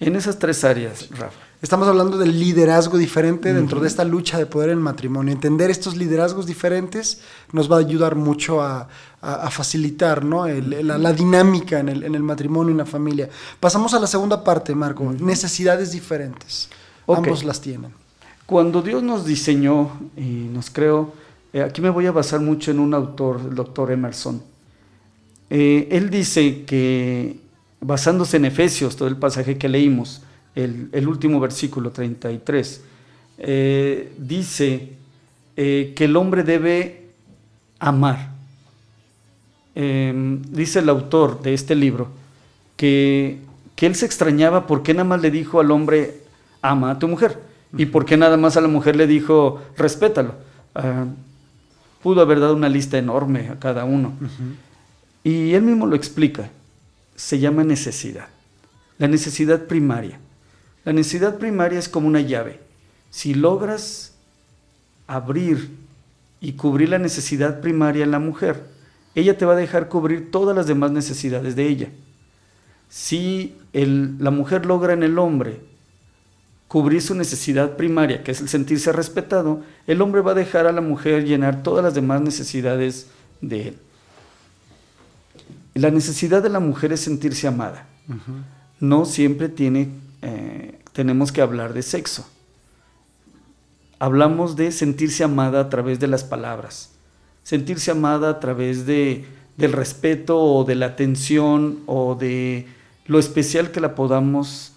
En 0.07 0.15
esas 0.15 0.39
tres 0.39 0.63
áreas, 0.63 1.09
Rafa. 1.11 1.37
Estamos 1.61 1.87
hablando 1.87 2.17
del 2.17 2.37
liderazgo 2.39 2.97
diferente 2.97 3.53
dentro 3.53 3.79
de 3.79 3.87
esta 3.87 4.03
lucha 4.03 4.37
de 4.37 4.45
poder 4.45 4.69
en 4.69 4.79
el 4.79 4.83
matrimonio. 4.83 5.31
Entender 5.31 5.69
estos 5.71 5.95
liderazgos 5.95 6.45
diferentes 6.45 7.21
nos 7.53 7.71
va 7.71 7.77
a 7.77 7.79
ayudar 7.79 8.15
mucho 8.15 8.61
a, 8.61 8.89
a- 9.21 9.33
a 9.35 9.49
facilitar 9.49 10.25
¿no? 10.25 10.45
El- 10.45 10.85
la, 10.85 10.97
la 10.97 11.13
dinámica 11.13 11.79
en 11.79 11.87
el, 11.87 12.03
en 12.03 12.15
el 12.15 12.23
matrimonio 12.23 12.71
y 12.71 12.73
en 12.73 12.77
la 12.79 12.85
familia. 12.85 13.29
Pasamos 13.61 13.93
a 13.93 13.99
la 13.99 14.07
segunda 14.07 14.43
parte, 14.43 14.75
Marco. 14.75 15.09
Necesidades 15.17 15.93
diferentes. 15.93 16.67
Ambos 17.07 17.43
las 17.45 17.61
tienen. 17.61 17.93
Cuando 18.45 18.81
Dios 18.81 19.01
nos 19.01 19.25
diseñó 19.25 19.89
y 20.17 20.21
nos 20.51 20.69
creó, 20.69 21.13
eh, 21.53 21.61
aquí 21.61 21.79
me 21.81 21.89
voy 21.89 22.07
a 22.07 22.11
basar 22.11 22.41
mucho 22.41 22.71
en 22.71 22.79
un 22.79 22.93
autor, 22.93 23.39
el 23.49 23.55
doctor 23.55 23.89
Emerson. 23.89 24.43
Eh, 25.49 25.87
él 25.91 26.09
dice 26.09 26.65
que, 26.65 27.39
basándose 27.83 28.37
en 28.37 28.45
Efesios, 28.45 28.95
todo 28.95 29.07
el 29.07 29.17
pasaje 29.17 29.57
que 29.57 29.69
leímos, 29.69 30.21
el, 30.55 30.89
el 30.91 31.07
último 31.07 31.39
versículo 31.39 31.91
33, 31.91 32.81
eh, 33.37 34.13
dice 34.17 34.93
eh, 35.57 35.93
que 35.95 36.05
el 36.05 36.15
hombre 36.15 36.43
debe 36.43 37.09
amar. 37.79 38.31
Eh, 39.75 40.39
dice 40.49 40.79
el 40.79 40.89
autor 40.89 41.41
de 41.41 41.55
este 41.55 41.73
libro 41.73 42.09
que, 42.77 43.39
que 43.75 43.87
él 43.87 43.95
se 43.95 44.05
extrañaba 44.05 44.67
porque 44.67 44.93
nada 44.93 45.05
más 45.05 45.21
le 45.21 45.31
dijo 45.31 45.59
al 45.59 45.71
hombre, 45.71 46.21
ama 46.61 46.91
a 46.91 46.99
tu 46.99 47.07
mujer. 47.07 47.39
Y 47.75 47.87
porque 47.87 48.17
nada 48.17 48.37
más 48.37 48.55
a 48.55 48.61
la 48.61 48.67
mujer 48.67 48.95
le 48.95 49.07
dijo, 49.07 49.61
respétalo. 49.75 50.35
Ah, 50.75 51.05
pudo 52.03 52.21
haber 52.21 52.39
dado 52.39 52.55
una 52.55 52.69
lista 52.69 52.97
enorme 52.97 53.49
a 53.49 53.57
cada 53.57 53.83
uno. 53.83 54.13
Y 55.23 55.53
él 55.53 55.63
mismo 55.63 55.87
lo 55.87 55.95
explica. 55.95 56.51
Se 57.15 57.39
llama 57.39 57.63
necesidad. 57.63 58.27
La 58.97 59.07
necesidad 59.07 59.65
primaria. 59.65 60.19
La 60.85 60.93
necesidad 60.93 61.37
primaria 61.37 61.79
es 61.79 61.89
como 61.89 62.07
una 62.07 62.21
llave. 62.21 62.59
Si 63.09 63.33
logras 63.33 64.13
abrir 65.07 65.69
y 66.41 66.53
cubrir 66.53 66.89
la 66.89 66.99
necesidad 66.99 67.61
primaria 67.61 68.03
en 68.03 68.11
la 68.11 68.19
mujer, 68.19 68.63
ella 69.15 69.37
te 69.37 69.45
va 69.45 69.53
a 69.53 69.57
dejar 69.57 69.89
cubrir 69.89 70.31
todas 70.31 70.55
las 70.55 70.67
demás 70.67 70.91
necesidades 70.91 71.55
de 71.55 71.67
ella. 71.67 71.89
Si 72.89 73.55
el- 73.73 74.17
la 74.19 74.31
mujer 74.31 74.65
logra 74.65 74.93
en 74.93 75.03
el 75.03 75.17
hombre 75.19 75.61
cubrir 76.67 77.01
su 77.01 77.13
necesidad 77.13 77.77
primaria, 77.77 78.23
que 78.23 78.31
es 78.31 78.41
el 78.41 78.49
sentirse 78.49 78.91
respetado, 78.91 79.61
el 79.85 80.01
hombre 80.01 80.21
va 80.21 80.31
a 80.31 80.35
dejar 80.35 80.65
a 80.65 80.71
la 80.71 80.81
mujer 80.81 81.23
llenar 81.25 81.61
todas 81.61 81.83
las 81.83 81.93
demás 81.93 82.21
necesidades 82.21 83.07
de 83.41 83.69
él. 83.69 83.77
La 85.73 85.89
necesidad 85.89 86.43
de 86.43 86.49
la 86.49 86.59
mujer 86.59 86.93
es 86.93 87.01
sentirse 87.01 87.47
amada. 87.47 87.87
No 88.79 89.05
siempre 89.05 89.49
tiene, 89.49 89.89
eh, 90.21 90.79
tenemos 90.91 91.31
que 91.31 91.41
hablar 91.41 91.73
de 91.73 91.81
sexo. 91.81 92.27
Hablamos 93.97 94.55
de 94.55 94.71
sentirse 94.71 95.23
amada 95.23 95.61
a 95.61 95.69
través 95.69 95.99
de 95.99 96.07
las 96.07 96.23
palabras, 96.23 96.91
sentirse 97.43 97.89
amada 97.91 98.29
a 98.29 98.39
través 98.39 98.85
de, 98.85 99.25
del 99.57 99.71
respeto 99.71 100.39
o 100.39 100.63
de 100.63 100.75
la 100.75 100.87
atención 100.87 101.79
o 101.85 102.15
de 102.15 102.67
lo 103.05 103.19
especial 103.19 103.71
que 103.71 103.79
la 103.79 103.95
podamos 103.95 104.73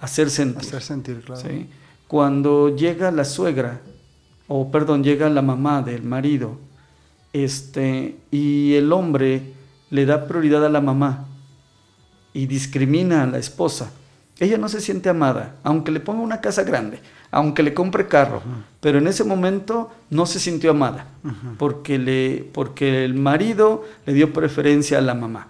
hacer 0.00 0.30
sentir. 0.30 0.68
Hacer 0.68 0.82
sentir, 0.82 1.20
claro. 1.20 1.40
¿sí? 1.40 1.68
Cuando 2.08 2.74
llega 2.74 3.10
la 3.10 3.24
suegra, 3.24 3.80
o 4.48 4.70
perdón, 4.70 5.04
llega 5.04 5.28
la 5.28 5.42
mamá 5.42 5.82
del 5.82 6.02
marido, 6.02 6.58
este, 7.32 8.16
y 8.30 8.74
el 8.74 8.92
hombre 8.92 9.42
le 9.92 10.06
da 10.06 10.26
prioridad 10.26 10.64
a 10.64 10.70
la 10.70 10.80
mamá 10.80 11.26
y 12.32 12.46
discrimina 12.46 13.22
a 13.22 13.26
la 13.26 13.38
esposa, 13.38 13.92
ella 14.40 14.56
no 14.56 14.70
se 14.70 14.80
siente 14.80 15.10
amada, 15.10 15.56
aunque 15.62 15.92
le 15.92 16.00
ponga 16.00 16.22
una 16.22 16.40
casa 16.40 16.62
grande, 16.62 16.98
aunque 17.30 17.62
le 17.62 17.74
compre 17.74 18.08
carro, 18.08 18.42
pero 18.80 18.96
en 18.98 19.06
ese 19.06 19.22
momento 19.22 19.90
no 20.08 20.24
se 20.24 20.40
sintió 20.40 20.70
amada, 20.70 21.06
porque, 21.58 21.98
le, 21.98 22.42
porque 22.54 23.04
el 23.04 23.12
marido 23.14 23.84
le 24.06 24.14
dio 24.14 24.32
preferencia 24.32 24.96
a 24.96 25.02
la 25.02 25.14
mamá, 25.14 25.48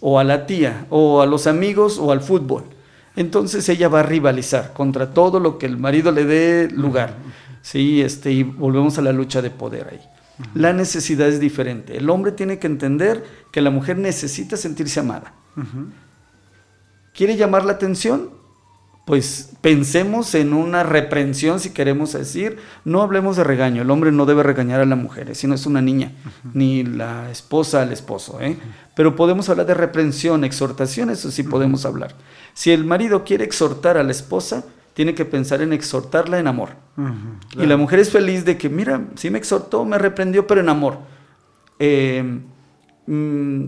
o 0.00 0.18
a 0.18 0.24
la 0.24 0.46
tía, 0.46 0.86
o 0.88 1.20
a 1.20 1.26
los 1.26 1.46
amigos, 1.46 1.98
o 1.98 2.10
al 2.10 2.22
fútbol. 2.22 2.64
Entonces 3.16 3.68
ella 3.68 3.88
va 3.88 4.00
a 4.00 4.04
rivalizar 4.04 4.72
contra 4.72 5.12
todo 5.12 5.40
lo 5.40 5.58
que 5.58 5.66
el 5.66 5.76
marido 5.76 6.10
le 6.10 6.24
dé 6.24 6.70
lugar. 6.70 7.14
Sí, 7.60 8.00
este, 8.00 8.32
y 8.32 8.44
volvemos 8.44 8.96
a 8.96 9.02
la 9.02 9.12
lucha 9.12 9.42
de 9.42 9.50
poder 9.50 9.88
ahí. 9.92 10.00
La 10.54 10.72
necesidad 10.72 11.28
es 11.28 11.40
diferente. 11.40 11.96
El 11.96 12.10
hombre 12.10 12.32
tiene 12.32 12.58
que 12.58 12.66
entender 12.66 13.24
que 13.52 13.60
la 13.60 13.70
mujer 13.70 13.98
necesita 13.98 14.56
sentirse 14.56 15.00
amada. 15.00 15.34
¿Quiere 17.12 17.36
llamar 17.36 17.64
la 17.64 17.72
atención? 17.72 18.30
Pues 19.06 19.50
pensemos 19.60 20.34
en 20.34 20.54
una 20.54 20.82
reprensión, 20.82 21.60
si 21.60 21.70
queremos 21.70 22.14
decir. 22.14 22.56
No 22.84 23.02
hablemos 23.02 23.36
de 23.36 23.44
regaño. 23.44 23.82
El 23.82 23.90
hombre 23.90 24.10
no 24.12 24.24
debe 24.24 24.42
regañar 24.42 24.80
a 24.80 24.86
la 24.86 24.96
mujer, 24.96 25.36
si 25.36 25.46
no 25.46 25.54
es 25.54 25.66
una 25.66 25.82
niña, 25.82 26.12
ni 26.54 26.82
la 26.84 27.30
esposa 27.30 27.82
al 27.82 27.92
esposo. 27.92 28.40
¿eh? 28.40 28.56
Pero 28.96 29.14
podemos 29.14 29.48
hablar 29.48 29.66
de 29.66 29.74
reprensión, 29.74 30.42
exhortación, 30.42 31.10
eso 31.10 31.30
sí 31.30 31.42
podemos 31.42 31.84
hablar. 31.84 32.14
Si 32.54 32.70
el 32.72 32.84
marido 32.84 33.24
quiere 33.24 33.44
exhortar 33.44 33.98
a 33.98 34.02
la 34.02 34.12
esposa, 34.12 34.64
tiene 34.94 35.14
que 35.14 35.24
pensar 35.24 35.60
en 35.60 35.72
exhortarla 35.72 36.38
en 36.38 36.46
amor. 36.46 36.70
Y 37.56 37.66
la 37.66 37.76
mujer 37.76 37.98
es 37.98 38.10
feliz 38.10 38.44
de 38.44 38.56
que, 38.56 38.68
mira, 38.68 39.08
sí 39.16 39.28
me 39.28 39.38
exhortó, 39.38 39.84
me 39.84 39.98
reprendió, 39.98 40.46
pero 40.46 40.60
en 40.60 40.68
amor. 40.68 40.98
Eh, 41.78 42.22
mm, 43.06 43.64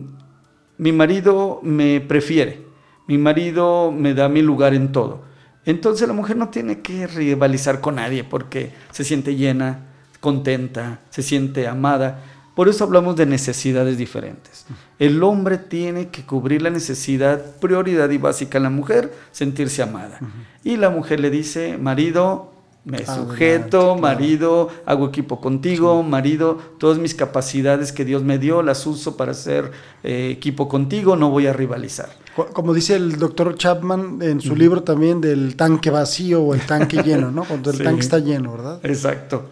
mi 0.79 0.93
marido 0.93 1.61
me 1.63 2.01
prefiere, 2.01 2.63
mi 3.09 3.19
marido 3.19 3.91
me 3.91 4.15
da 4.15 4.29
mi 4.29 4.43
lugar 4.43 4.75
en 4.75 4.93
todo. 4.93 5.25
Entonces 5.65 6.07
la 6.07 6.15
mujer 6.15 6.37
no 6.37 6.49
tiene 6.49 6.81
que 6.81 7.09
rivalizar 7.09 7.81
con 7.81 7.97
nadie 7.97 8.23
porque 8.23 8.73
se 8.93 9.03
siente 9.03 9.35
llena, 9.35 9.87
contenta, 10.21 11.01
se 11.11 11.23
siente 11.23 11.67
amada. 11.67 12.23
Por 12.57 12.69
eso 12.69 12.83
hablamos 12.85 13.15
de 13.17 13.27
necesidades 13.27 13.99
diferentes. 13.99 14.65
El 14.99 15.23
hombre 15.23 15.59
tiene 15.59 16.09
que 16.09 16.25
cubrir 16.25 16.63
la 16.63 16.71
necesidad, 16.71 17.57
prioridad 17.61 18.09
y 18.11 18.17
básica 18.19 18.57
en 18.57 18.65
la 18.65 18.71
mujer, 18.71 19.13
sentirse 19.31 19.83
amada. 19.83 20.19
Y 20.65 20.77
la 20.79 20.89
mujer 20.91 21.21
le 21.21 21.29
dice, 21.31 21.77
marido, 21.79 22.53
me 22.87 22.99
Adelante, 22.99 23.21
sujeto, 23.31 23.97
marido, 23.97 24.69
hago 24.87 25.09
equipo 25.09 25.41
contigo, 25.41 26.03
marido, 26.03 26.57
todas 26.79 26.99
mis 26.99 27.15
capacidades 27.15 27.91
que 27.93 28.05
Dios 28.05 28.23
me 28.23 28.39
dio 28.39 28.63
las 28.63 28.87
uso 28.87 29.17
para 29.19 29.33
hacer 29.33 29.73
eh, 30.05 30.31
equipo 30.33 30.69
contigo, 30.69 31.15
no 31.17 31.29
voy 31.31 31.49
a 31.49 31.53
rivalizar. 31.53 32.09
Co- 32.37 32.47
Como 32.47 32.73
dice 32.73 32.95
el 32.97 33.19
doctor 33.19 33.57
Chapman 33.57 34.19
en 34.23 34.41
su 34.41 34.55
libro 34.57 34.83
también 34.85 35.21
del 35.21 35.57
tanque 35.57 35.91
vacío 35.91 36.41
o 36.43 36.55
el 36.55 36.61
tanque 36.61 37.03
lleno, 37.03 37.31
¿no? 37.33 37.45
Cuando 37.49 37.71
el 37.71 37.77
Sí. 37.79 37.83
tanque 37.83 38.01
está 38.03 38.19
lleno, 38.21 38.53
¿verdad? 38.53 38.79
Exacto. 38.85 39.51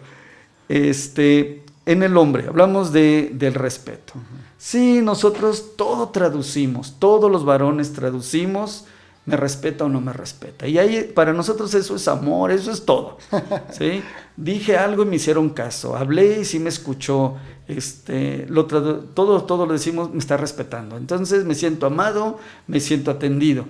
Este, 0.69 1.64
en 1.85 2.03
el 2.03 2.17
hombre, 2.17 2.47
hablamos 2.47 2.91
de, 2.91 3.31
del 3.33 3.53
respeto. 3.53 4.13
Sí, 4.57 5.01
nosotros 5.01 5.75
todo 5.77 6.09
traducimos, 6.09 6.95
todos 6.97 7.31
los 7.31 7.45
varones 7.45 7.93
traducimos, 7.93 8.85
me 9.25 9.37
respeta 9.37 9.85
o 9.85 9.89
no 9.89 10.01
me 10.01 10.13
respeta. 10.13 10.67
Y 10.67 10.77
ahí 10.77 11.11
para 11.13 11.33
nosotros 11.33 11.73
eso 11.73 11.95
es 11.95 12.07
amor, 12.07 12.51
eso 12.51 12.71
es 12.71 12.85
todo. 12.85 13.17
¿sí? 13.71 14.01
Dije 14.35 14.77
algo 14.77 15.03
y 15.03 15.05
me 15.05 15.15
hicieron 15.17 15.49
caso, 15.49 15.95
hablé 15.95 16.41
y 16.41 16.45
sí 16.45 16.59
me 16.59 16.69
escuchó. 16.69 17.35
Este, 17.67 18.45
lo 18.47 18.65
todo, 18.65 19.43
todo 19.43 19.65
lo 19.65 19.73
decimos, 19.73 20.11
me 20.11 20.19
está 20.19 20.37
respetando. 20.37 20.97
Entonces 20.97 21.45
me 21.45 21.55
siento 21.55 21.85
amado, 21.85 22.39
me 22.67 22.79
siento 22.79 23.11
atendido. 23.11 23.65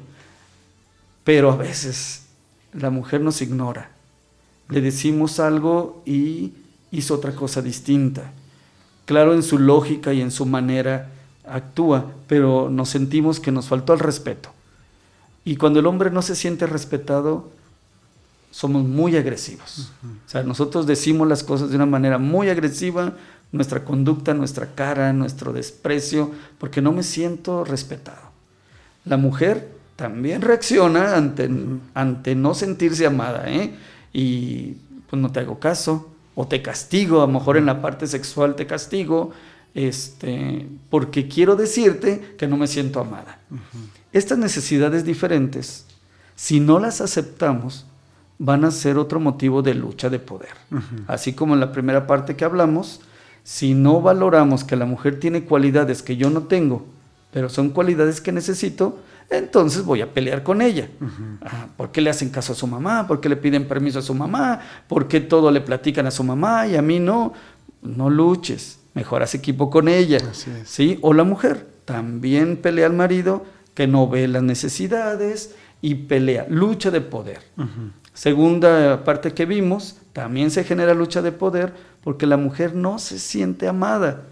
Pero 1.24 1.52
a 1.52 1.56
veces 1.56 2.24
la 2.74 2.90
mujer 2.90 3.22
nos 3.22 3.42
ignora. 3.42 3.92
Le 4.70 4.82
decimos 4.82 5.40
algo 5.40 6.02
y 6.06 6.54
hizo 6.92 7.16
otra 7.16 7.34
cosa 7.34 7.62
distinta. 7.62 8.32
Claro, 9.06 9.34
en 9.34 9.44
su 9.44 9.60
lógica 9.60 10.14
y 10.14 10.22
en 10.22 10.32
su 10.32 10.46
manera 10.46 11.10
actúa, 11.48 12.06
pero 12.28 12.70
nos 12.70 12.90
sentimos 12.90 13.40
que 13.40 13.52
nos 13.52 13.68
faltó 13.68 13.94
el 13.94 14.00
respeto. 14.00 14.50
Y 15.44 15.58
cuando 15.58 15.80
el 15.80 15.86
hombre 15.86 16.10
no 16.10 16.22
se 16.22 16.36
siente 16.36 16.66
respetado, 16.66 17.50
somos 18.50 18.84
muy 18.84 19.16
agresivos. 19.16 19.92
O 20.26 20.30
sea, 20.30 20.42
nosotros 20.44 20.88
decimos 20.88 21.28
las 21.28 21.44
cosas 21.44 21.70
de 21.70 21.76
una 21.76 21.86
manera 21.86 22.18
muy 22.18 22.50
agresiva, 22.50 23.14
nuestra 23.52 23.84
conducta, 23.84 24.34
nuestra 24.34 24.74
cara, 24.74 25.14
nuestro 25.14 25.54
desprecio, 25.54 26.32
porque 26.58 26.82
no 26.82 26.92
me 26.92 27.04
siento 27.04 27.64
respetado. 27.64 28.32
La 29.06 29.18
mujer 29.18 29.70
también 29.96 30.42
reacciona 30.42 31.16
ante, 31.16 31.50
ante 31.94 32.36
no 32.36 32.54
sentirse 32.54 33.06
amada, 33.06 33.44
¿eh? 33.48 33.76
Y 34.14 34.78
pues 35.10 35.22
no 35.22 35.32
te 35.32 35.42
hago 35.42 35.60
caso, 35.60 36.10
o 36.36 36.48
te 36.48 36.62
castigo, 36.62 37.22
a 37.22 37.28
lo 37.28 37.34
mejor 37.34 37.58
en 37.58 37.66
la 37.66 37.82
parte 37.82 38.08
sexual 38.08 38.56
te 38.56 38.68
castigo, 38.68 39.32
este, 39.74 40.68
porque 40.90 41.28
quiero 41.28 41.56
decirte 41.56 42.36
que 42.38 42.48
no 42.48 42.58
me 42.58 42.68
siento 42.68 43.00
amada. 43.00 43.40
Estas 44.12 44.38
necesidades 44.38 45.06
diferentes, 45.06 45.86
si 46.36 46.60
no 46.60 46.80
las 46.80 47.02
aceptamos, 47.02 47.86
van 48.38 48.66
a 48.66 48.72
ser 48.72 48.98
otro 48.98 49.20
motivo 49.20 49.62
de 49.62 49.74
lucha 49.74 50.10
de 50.10 50.20
poder. 50.20 50.54
Así 51.08 51.34
como 51.34 51.54
en 51.54 51.60
la 51.60 51.72
primera 51.72 52.06
parte 52.08 52.36
que 52.36 52.46
hablamos, 52.46 53.02
si 53.44 53.74
no 53.74 54.02
valoramos 54.02 54.64
que 54.64 54.76
la 54.76 54.86
mujer 54.86 55.20
tiene 55.20 55.44
cualidades 55.44 56.02
que 56.02 56.18
yo 56.18 56.30
no 56.30 56.44
tengo, 56.44 56.86
pero 57.32 57.50
son 57.50 57.70
cualidades 57.70 58.22
que 58.22 58.32
necesito, 58.32 59.00
entonces 59.30 59.84
voy 59.84 60.02
a 60.02 60.14
pelear 60.14 60.44
con 60.44 60.62
ella. 60.62 60.90
Ah, 61.42 61.68
¿Por 61.76 61.92
qué 61.92 62.02
le 62.02 62.10
hacen 62.10 62.30
caso 62.30 62.54
a 62.54 62.56
su 62.56 62.68
mamá? 62.68 63.08
¿Por 63.08 63.22
qué 63.22 63.30
le 63.30 63.36
piden 63.36 63.68
permiso 63.68 64.00
a 64.00 64.02
su 64.02 64.14
mamá? 64.14 64.60
¿Por 64.88 65.08
qué 65.08 65.22
todo 65.22 65.52
le 65.52 65.62
platican 65.62 66.08
a 66.08 66.12
su 66.12 66.24
mamá 66.24 66.68
y 66.68 66.76
a 66.76 66.82
mí 66.82 67.00
no? 67.00 67.34
No 67.82 68.10
luches, 68.10 68.80
mejor 68.94 69.24
haz 69.24 69.36
equipo 69.36 69.70
con 69.70 69.88
ella. 69.88 70.20
¿sí? 70.66 71.00
O 71.02 71.14
la 71.14 71.24
mujer 71.24 71.68
también 71.86 72.58
pelea 72.58 72.88
al 72.88 72.94
marido 72.94 73.46
que 73.74 73.88
no 73.88 74.08
ve 74.08 74.28
las 74.28 74.44
necesidades 74.44 75.56
y 75.82 75.96
pelea, 75.96 76.48
lucha 76.50 76.90
de 76.90 77.02
poder. 77.02 77.42
Segunda 78.14 79.04
parte 79.04 79.34
que 79.34 79.46
vimos, 79.46 79.98
también 80.14 80.50
se 80.50 80.64
genera 80.64 80.94
lucha 80.94 81.22
de 81.22 81.32
poder 81.32 81.74
porque 82.04 82.26
la 82.26 82.38
mujer 82.38 82.74
no 82.74 82.98
se 82.98 83.20
siente 83.20 83.68
amada 83.68 84.24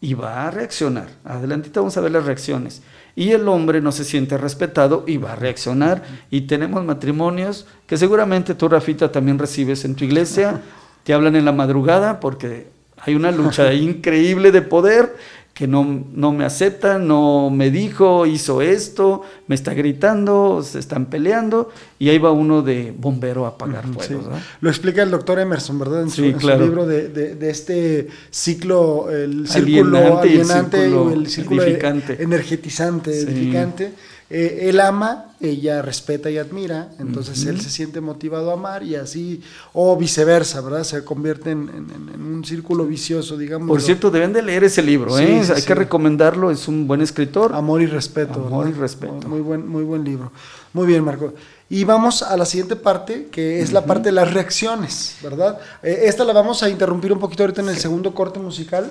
y 0.00 0.14
va 0.14 0.46
a 0.46 0.50
reaccionar. 0.50 1.08
Adelantito 1.24 1.80
vamos 1.80 1.96
a 1.96 2.00
ver 2.00 2.12
las 2.12 2.24
reacciones. 2.24 2.82
Y 3.18 3.32
el 3.32 3.48
hombre 3.48 3.80
no 3.80 3.90
se 3.90 4.04
siente 4.04 4.38
respetado 4.38 5.02
y 5.04 5.16
va 5.16 5.32
a 5.32 5.34
reaccionar. 5.34 6.04
Y 6.30 6.42
tenemos 6.42 6.84
matrimonios 6.84 7.66
que 7.88 7.96
seguramente 7.96 8.54
tú, 8.54 8.68
Rafita, 8.68 9.10
también 9.10 9.40
recibes 9.40 9.84
en 9.84 9.96
tu 9.96 10.04
iglesia. 10.04 10.60
Te 11.02 11.14
hablan 11.14 11.34
en 11.34 11.44
la 11.44 11.50
madrugada 11.50 12.20
porque 12.20 12.68
hay 12.96 13.16
una 13.16 13.32
lucha 13.32 13.72
increíble 13.74 14.52
de 14.52 14.62
poder 14.62 15.16
que 15.58 15.66
no, 15.66 16.04
no, 16.14 16.30
me 16.30 16.44
acepta, 16.44 16.98
no 16.98 17.50
me 17.50 17.72
dijo, 17.72 18.26
hizo 18.26 18.62
esto, 18.62 19.22
me 19.48 19.56
está 19.56 19.74
gritando, 19.74 20.62
se 20.62 20.78
están 20.78 21.06
peleando, 21.06 21.72
y 21.98 22.10
ahí 22.10 22.18
va 22.18 22.30
uno 22.30 22.62
de 22.62 22.94
bombero 22.96 23.44
a 23.44 23.48
apagar 23.48 23.84
fuegos. 23.88 24.26
Lo 24.60 24.70
explica 24.70 25.02
el 25.02 25.10
doctor 25.10 25.40
Emerson, 25.40 25.80
¿verdad? 25.80 26.02
En 26.02 26.10
su, 26.10 26.22
libro 26.22 26.86
de, 26.86 27.36
este 27.50 28.06
ciclo, 28.30 29.10
el 29.10 29.48
círculo 29.48 30.20
alienante, 30.20 30.88
y 30.88 31.12
el 31.12 31.26
círculo, 31.26 31.64
energetizante, 31.64 33.10
edificante 33.18 33.94
eh, 34.30 34.68
él 34.68 34.78
ama, 34.80 35.32
ella 35.40 35.80
respeta 35.80 36.30
y 36.30 36.36
admira, 36.36 36.90
entonces 36.98 37.46
él 37.46 37.60
se 37.62 37.70
siente 37.70 38.02
motivado 38.02 38.50
a 38.50 38.54
amar 38.54 38.82
y 38.82 38.94
así, 38.94 39.42
o 39.72 39.96
viceversa, 39.96 40.60
¿verdad? 40.60 40.84
Se 40.84 41.02
convierte 41.02 41.52
en, 41.52 41.70
un 41.70 42.44
círculo 42.44 42.84
vicioso, 42.84 43.38
digamos. 43.38 43.68
Por 43.68 43.80
cierto, 43.80 44.10
deben 44.10 44.34
de 44.34 44.42
leer 44.42 44.64
ese 44.64 44.82
libro, 44.82 45.18
¿eh? 45.18 45.42
Hay 45.54 45.62
que 45.62 45.74
recomendarlo, 45.74 46.50
es 46.50 46.68
un 46.68 46.86
buen 46.86 47.00
escritor. 47.00 47.54
Amor 47.54 47.80
y 47.80 47.86
respeto. 47.86 48.46
Amor 48.46 48.68
y 48.68 48.72
respeto. 48.72 49.26
Muy 49.26 49.40
buen, 49.40 49.66
muy 49.66 49.82
buen 49.82 50.04
libro. 50.04 50.30
Muy 50.74 50.86
bien, 50.86 51.02
Marco. 51.02 51.32
Y 51.70 51.84
vamos 51.84 52.22
a 52.22 52.36
la 52.36 52.44
siguiente 52.44 52.76
parte, 52.76 53.28
que 53.30 53.60
es 53.60 53.72
la 53.72 53.84
parte 53.84 54.08
de 54.08 54.12
las 54.12 54.32
reacciones, 54.32 55.16
¿verdad? 55.22 55.58
Eh, 55.82 56.02
esta 56.04 56.24
la 56.24 56.34
vamos 56.34 56.62
a 56.62 56.68
interrumpir 56.68 57.12
un 57.12 57.18
poquito 57.18 57.42
ahorita 57.44 57.62
en 57.62 57.68
el 57.70 57.78
segundo 57.78 58.14
corte 58.14 58.38
musical. 58.38 58.90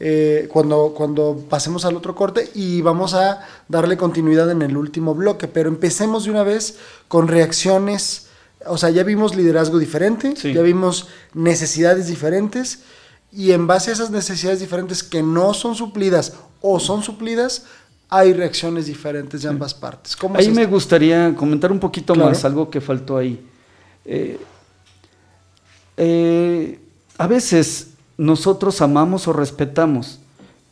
Eh, 0.00 0.48
cuando, 0.52 0.94
cuando 0.96 1.44
pasemos 1.48 1.84
al 1.84 1.96
otro 1.96 2.14
corte 2.14 2.48
y 2.54 2.82
vamos 2.82 3.14
a 3.14 3.44
darle 3.66 3.96
continuidad 3.96 4.48
en 4.48 4.62
el 4.62 4.76
último 4.76 5.12
bloque, 5.12 5.48
pero 5.48 5.68
empecemos 5.68 6.24
de 6.24 6.30
una 6.30 6.44
vez 6.44 6.76
con 7.08 7.26
reacciones, 7.26 8.28
o 8.66 8.78
sea, 8.78 8.90
ya 8.90 9.02
vimos 9.02 9.34
liderazgo 9.34 9.76
diferente, 9.78 10.34
ya 10.34 10.62
vimos 10.62 11.08
necesidades 11.34 12.06
diferentes 12.06 12.84
y 13.32 13.50
en 13.50 13.66
base 13.66 13.90
a 13.90 13.94
esas 13.94 14.10
necesidades 14.10 14.60
diferentes 14.60 15.02
que 15.02 15.20
no 15.20 15.52
son 15.52 15.74
suplidas 15.74 16.34
o 16.60 16.78
son 16.78 17.02
suplidas, 17.02 17.64
hay 18.08 18.32
reacciones 18.32 18.86
diferentes 18.86 19.42
de 19.42 19.48
ambas 19.48 19.74
partes. 19.74 20.16
ahí 20.34 20.50
me 20.50 20.66
gustaría 20.66 21.34
comentar 21.34 21.72
un 21.72 21.80
poquito 21.80 22.14
más 22.14 22.44
algo 22.44 22.70
que 22.70 22.80
faltó 22.80 23.16
ahí. 23.16 23.44
Eh, 24.04 24.38
eh, 25.96 26.78
a 27.18 27.26
veces 27.26 27.88
nosotros 28.18 28.82
amamos 28.82 29.28
o 29.28 29.32
respetamos, 29.32 30.18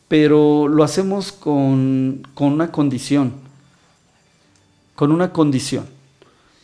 pero 0.07 0.67
lo 0.67 0.83
hacemos 0.83 1.31
con, 1.31 2.21
una 2.37 2.71
condición, 2.71 3.33
con 4.95 5.11
una 5.11 5.31
condición. 5.31 5.85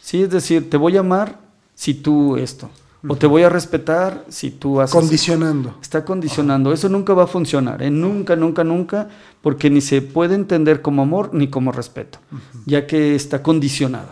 ¿Sí? 0.01 0.21
Es 0.21 0.29
decir, 0.29 0.69
te 0.69 0.77
voy 0.77 0.97
a 0.97 0.99
amar 0.99 1.39
si 1.73 1.93
tú 1.93 2.35
esto, 2.35 2.69
o 3.07 3.15
te 3.15 3.27
voy 3.27 3.43
a 3.43 3.49
respetar 3.49 4.25
si 4.27 4.51
tú 4.51 4.79
haces... 4.81 4.95
Condicionando. 4.95 5.75
Está 5.81 6.05
condicionando. 6.05 6.71
Eso 6.71 6.87
nunca 6.89 7.13
va 7.13 7.23
a 7.23 7.27
funcionar, 7.27 7.81
¿eh? 7.81 7.89
nunca, 7.89 8.35
nunca, 8.35 8.63
nunca, 8.63 9.09
porque 9.41 9.69
ni 9.69 9.81
se 9.81 10.01
puede 10.01 10.35
entender 10.35 10.81
como 10.81 11.01
amor 11.01 11.33
ni 11.33 11.47
como 11.49 11.71
respeto, 11.71 12.19
ya 12.65 12.85
que 12.87 13.15
está 13.15 13.41
condicionado. 13.41 14.09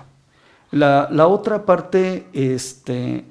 La, 0.72 1.10
la 1.12 1.28
otra 1.28 1.66
parte 1.66 2.28
este, 2.32 3.26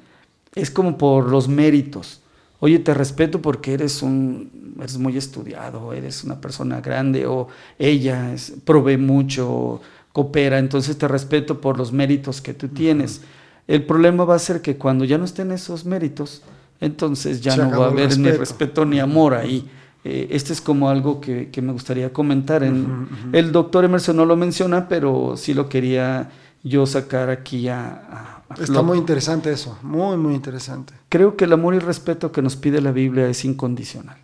es 0.54 0.70
como 0.70 0.98
por 0.98 1.30
los 1.30 1.48
méritos 1.48 2.20
oye, 2.60 2.78
te 2.78 2.94
respeto 2.94 3.42
porque 3.42 3.74
eres 3.74 4.02
un, 4.02 4.74
eres 4.78 4.98
muy 4.98 5.16
estudiado, 5.16 5.92
eres 5.92 6.24
una 6.24 6.40
persona 6.40 6.80
grande, 6.80 7.26
o 7.26 7.48
ella 7.78 8.32
es, 8.32 8.52
provee 8.64 8.98
mucho, 8.98 9.80
coopera, 10.12 10.58
entonces 10.58 10.96
te 10.96 11.08
respeto 11.08 11.60
por 11.60 11.78
los 11.78 11.92
méritos 11.92 12.40
que 12.40 12.54
tú 12.54 12.68
tienes. 12.68 13.22
El 13.66 13.84
problema 13.84 14.24
va 14.24 14.34
a 14.34 14.38
ser 14.38 14.60
que 14.62 14.76
cuando 14.76 15.04
ya 15.04 15.18
no 15.18 15.24
estén 15.24 15.52
esos 15.52 15.84
méritos, 15.84 16.42
entonces 16.80 17.40
ya 17.40 17.56
no 17.56 17.78
va 17.78 17.86
a 17.86 17.90
haber 17.90 18.18
ni 18.18 18.30
respeto 18.30 18.84
ni 18.84 19.00
amor 19.00 19.34
ahí. 19.34 19.68
Eh, 20.02 20.28
este 20.30 20.52
es 20.54 20.60
como 20.60 20.88
algo 20.88 21.20
que, 21.20 21.50
me 21.62 21.72
gustaría 21.72 22.12
comentar. 22.12 22.62
En, 22.62 23.08
El 23.32 23.52
doctor 23.52 23.84
Emerson 23.84 24.16
no 24.16 24.24
lo 24.24 24.34
menciona, 24.36 24.88
pero 24.88 25.36
sí 25.36 25.54
lo 25.54 25.68
quería 25.68 26.30
yo 26.62 26.86
sacar 26.86 27.30
aquí 27.30 27.68
a 27.68 28.39
Está 28.58 28.82
muy 28.82 28.98
interesante 28.98 29.52
eso, 29.52 29.78
muy, 29.82 30.16
muy 30.16 30.34
interesante. 30.34 30.92
Creo 31.08 31.36
que 31.36 31.44
el 31.44 31.52
amor 31.52 31.74
y 31.74 31.78
respeto 31.78 32.32
que 32.32 32.42
nos 32.42 32.56
pide 32.56 32.80
la 32.80 32.90
Biblia 32.90 33.28
es 33.28 33.44
incondicional. 33.44 34.18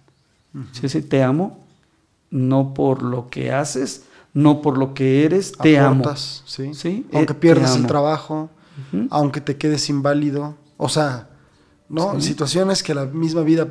Si 0.72 1.02
te 1.02 1.22
amo, 1.22 1.64
no 2.30 2.74
por 2.74 3.02
lo 3.02 3.28
que 3.28 3.52
haces, 3.52 4.04
no 4.32 4.62
por 4.62 4.78
lo 4.78 4.94
que 4.94 5.24
eres, 5.24 5.52
te 5.52 5.78
amo. 5.78 6.04
¿sí? 6.16 6.72
¿Sí? 6.74 7.06
Aunque 7.12 7.34
eh, 7.34 7.36
pierdas 7.36 7.76
el 7.76 7.86
trabajo, 7.86 8.50
aunque 9.10 9.40
te 9.40 9.56
quedes 9.56 9.88
inválido, 9.90 10.56
o 10.76 10.88
sea, 10.88 11.28
¿no? 11.88 12.20
Situaciones 12.20 12.82
que 12.82 12.94
la 12.94 13.04
misma 13.04 13.42
vida 13.42 13.68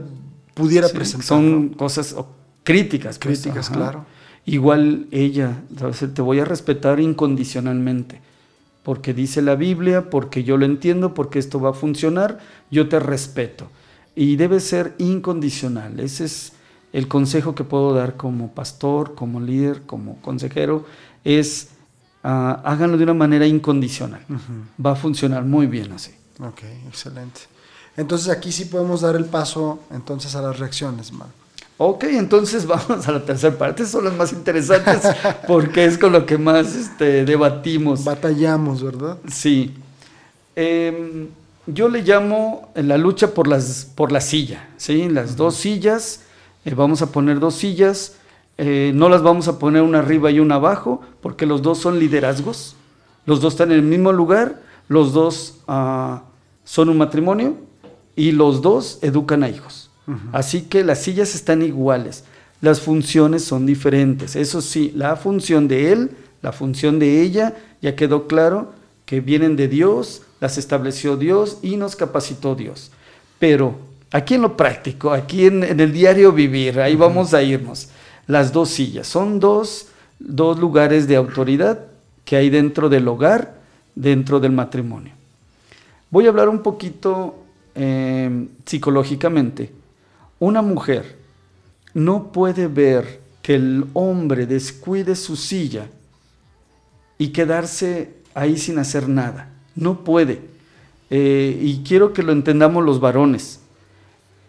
pudiera 0.53 0.88
presentar. 0.88 1.26
Son 1.26 1.70
cosas 1.70 2.16
críticas. 2.64 3.20
Pues, 3.20 3.39
críticas, 3.41 3.70
claro. 3.70 4.06
Igual 4.45 5.08
ella, 5.12 5.64
te 6.14 6.22
voy 6.22 6.39
a 6.39 6.45
respetar 6.45 6.99
incondicionalmente 6.99 8.22
porque 8.86 9.16
dice 9.16 9.42
la 9.42 9.56
Biblia, 9.56 10.12
porque 10.12 10.44
yo 10.44 10.58
lo 10.58 10.66
entiendo, 10.66 11.16
porque 11.16 11.40
esto 11.40 11.60
va 11.60 11.72
a 11.72 11.74
funcionar, 11.74 12.38
yo 12.70 12.88
te 12.88 13.00
respeto. 13.00 13.68
Y 14.16 14.36
debe 14.36 14.60
ser 14.60 14.94
incondicional. 15.00 16.00
Ese 16.00 16.26
es 16.26 16.54
el 16.94 17.08
consejo 17.08 17.56
que 17.56 17.64
puedo 17.64 17.96
dar 17.96 18.16
como 18.16 18.54
pastor, 18.54 19.16
como 19.16 19.42
líder, 19.42 19.82
como 19.88 20.22
consejero, 20.22 20.86
es 21.24 21.70
ah, 22.24 22.62
háganlo 22.64 22.98
de 22.98 23.06
una 23.06 23.16
manera 23.16 23.48
incondicional. 23.48 24.24
Va 24.84 24.92
a 24.92 24.96
funcionar 24.96 25.44
muy 25.46 25.66
bien 25.66 25.92
así. 25.92 26.12
Ok, 26.40 26.62
excelente. 26.88 27.42
Entonces 27.98 28.30
aquí 28.30 28.52
sí 28.52 28.66
podemos 28.66 29.02
dar 29.02 29.16
el 29.16 29.26
paso 29.26 29.80
entonces 29.90 30.36
a 30.36 30.44
las 30.44 30.60
reacciones, 30.60 31.12
Marco. 31.12 31.45
Ok, 31.78 32.05
entonces 32.05 32.65
vamos 32.67 33.07
a 33.07 33.11
la 33.11 33.26
tercera 33.26 33.57
parte, 33.57 33.86
son 33.86 34.05
las 34.05 34.15
más 34.15 34.32
interesantes 34.32 35.01
porque 35.47 35.86
es 35.86 35.97
con 35.97 36.13
lo 36.13 36.26
que 36.26 36.38
más 36.38 36.76
este, 36.76 37.26
debatimos. 37.26 38.03
Batallamos, 38.03 38.84
¿verdad? 38.84 39.17
Sí. 39.30 39.73
Em, 40.55 41.28
yo 41.67 41.89
le 41.89 42.01
llamo 42.01 42.71
la 42.76 42.97
lucha 42.97 43.34
por, 43.34 43.47
las, 43.47 43.91
por 43.93 44.11
la 44.11 44.21
silla, 44.21 44.69
¿sí? 44.78 45.09
Las 45.09 45.36
dos 45.36 45.55
sillas, 45.55 46.21
eh, 46.63 46.73
vamos 46.73 47.01
a 47.01 47.11
poner 47.11 47.39
dos 47.39 47.55
sillas, 47.55 48.15
eh, 48.57 48.91
no 48.95 49.09
las 49.09 49.21
vamos 49.21 49.49
a 49.49 49.59
poner 49.59 49.82
una 49.82 49.99
arriba 49.99 50.32
y 50.32 50.39
una 50.39 50.55
abajo 50.55 51.01
porque 51.21 51.45
los 51.45 51.61
dos 51.61 51.80
son 51.80 51.99
liderazgos, 51.99 52.76
los 53.26 53.41
dos 53.41 53.53
están 53.53 53.71
en 53.71 53.80
el 53.80 53.84
mismo 53.84 54.13
lugar, 54.13 54.61
los 54.88 55.11
dos 55.11 55.57
ah, 55.67 56.23
son 56.63 56.88
un 56.88 56.97
matrimonio 56.97 57.55
y 58.15 58.32
los 58.32 58.61
dos 58.61 58.99
educan 59.01 59.43
a 59.43 59.49
hijos. 59.49 59.85
Así 60.32 60.64
que 60.64 60.84
las 60.84 61.01
sillas 61.01 61.34
están 61.34 61.62
iguales, 61.64 62.24
las 62.62 62.80
funciones 62.82 63.43
son 63.43 63.66
diferentes. 63.66 64.36
Eso 64.36 64.62
sí, 64.62 64.91
la 64.95 65.16
función 65.16 65.68
de 65.68 65.91
él, 65.91 66.12
la 66.41 66.51
función 66.51 66.99
de 66.99 67.22
ella, 67.22 67.56
ya 67.82 67.95
quedó 67.95 68.28
claro, 68.28 68.74
que 69.06 69.22
vienen 69.22 69.56
de 69.56 69.68
Dios, 69.68 70.24
las 70.39 70.58
estableció 70.58 71.18
Dios 71.18 71.60
y 71.62 71.78
nos 71.78 71.95
capacitó 71.95 72.56
Dios. 72.56 72.91
Pero 73.39 73.78
aquí 74.12 74.36
en 74.36 74.41
lo 74.41 74.58
práctico, 74.58 75.12
aquí 75.12 75.45
en, 75.45 75.64
el 75.64 75.91
diario 75.91 76.32
vivir, 76.32 76.80
ahí 76.80 76.95
vamos 76.95 77.34
a 77.34 77.43
irnos. 77.43 77.89
Las 78.28 78.51
dos 78.51 78.70
sillas, 78.70 79.08
son 79.08 79.39
dos, 79.39 79.88
dos 80.20 80.58
lugares 80.60 81.08
de 81.08 81.16
autoridad 81.16 81.80
que 82.24 82.36
hay 82.36 82.49
dentro 82.49 82.89
del 82.89 83.08
hogar, 83.08 83.56
dentro 83.93 84.39
del 84.39 84.51
matrimonio. 84.51 85.14
Voy 86.10 86.26
a 86.26 86.30
hablar 86.30 86.49
un 86.49 86.60
poquito 86.60 87.36
eh, 87.76 88.47
psicológicamente. 88.66 89.72
Una 90.40 90.62
mujer 90.62 91.18
no 91.94 92.32
puede 92.32 92.68
ver 92.68 93.22
que 93.42 93.56
el 93.56 93.86
hombre 93.94 94.46
descuide 94.46 95.16
su 95.16 95.36
silla 95.36 95.88
y 97.18 97.30
quedarse 97.30 98.16
ahí 98.34 98.58
sin 98.58 98.78
hacer 98.80 99.08
nada. 99.08 99.50
No 99.76 100.04
puede. 100.04 100.42
Eh, 101.10 101.58
y 101.62 101.84
quiero 101.84 102.12
que 102.14 102.24
lo 102.24 102.32
entendamos 102.32 102.84
los 102.84 103.00
varones. 103.00 103.62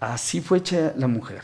Así 0.00 0.40
fue 0.40 0.58
hecha 0.58 0.92
la 0.96 1.06
mujer. 1.06 1.42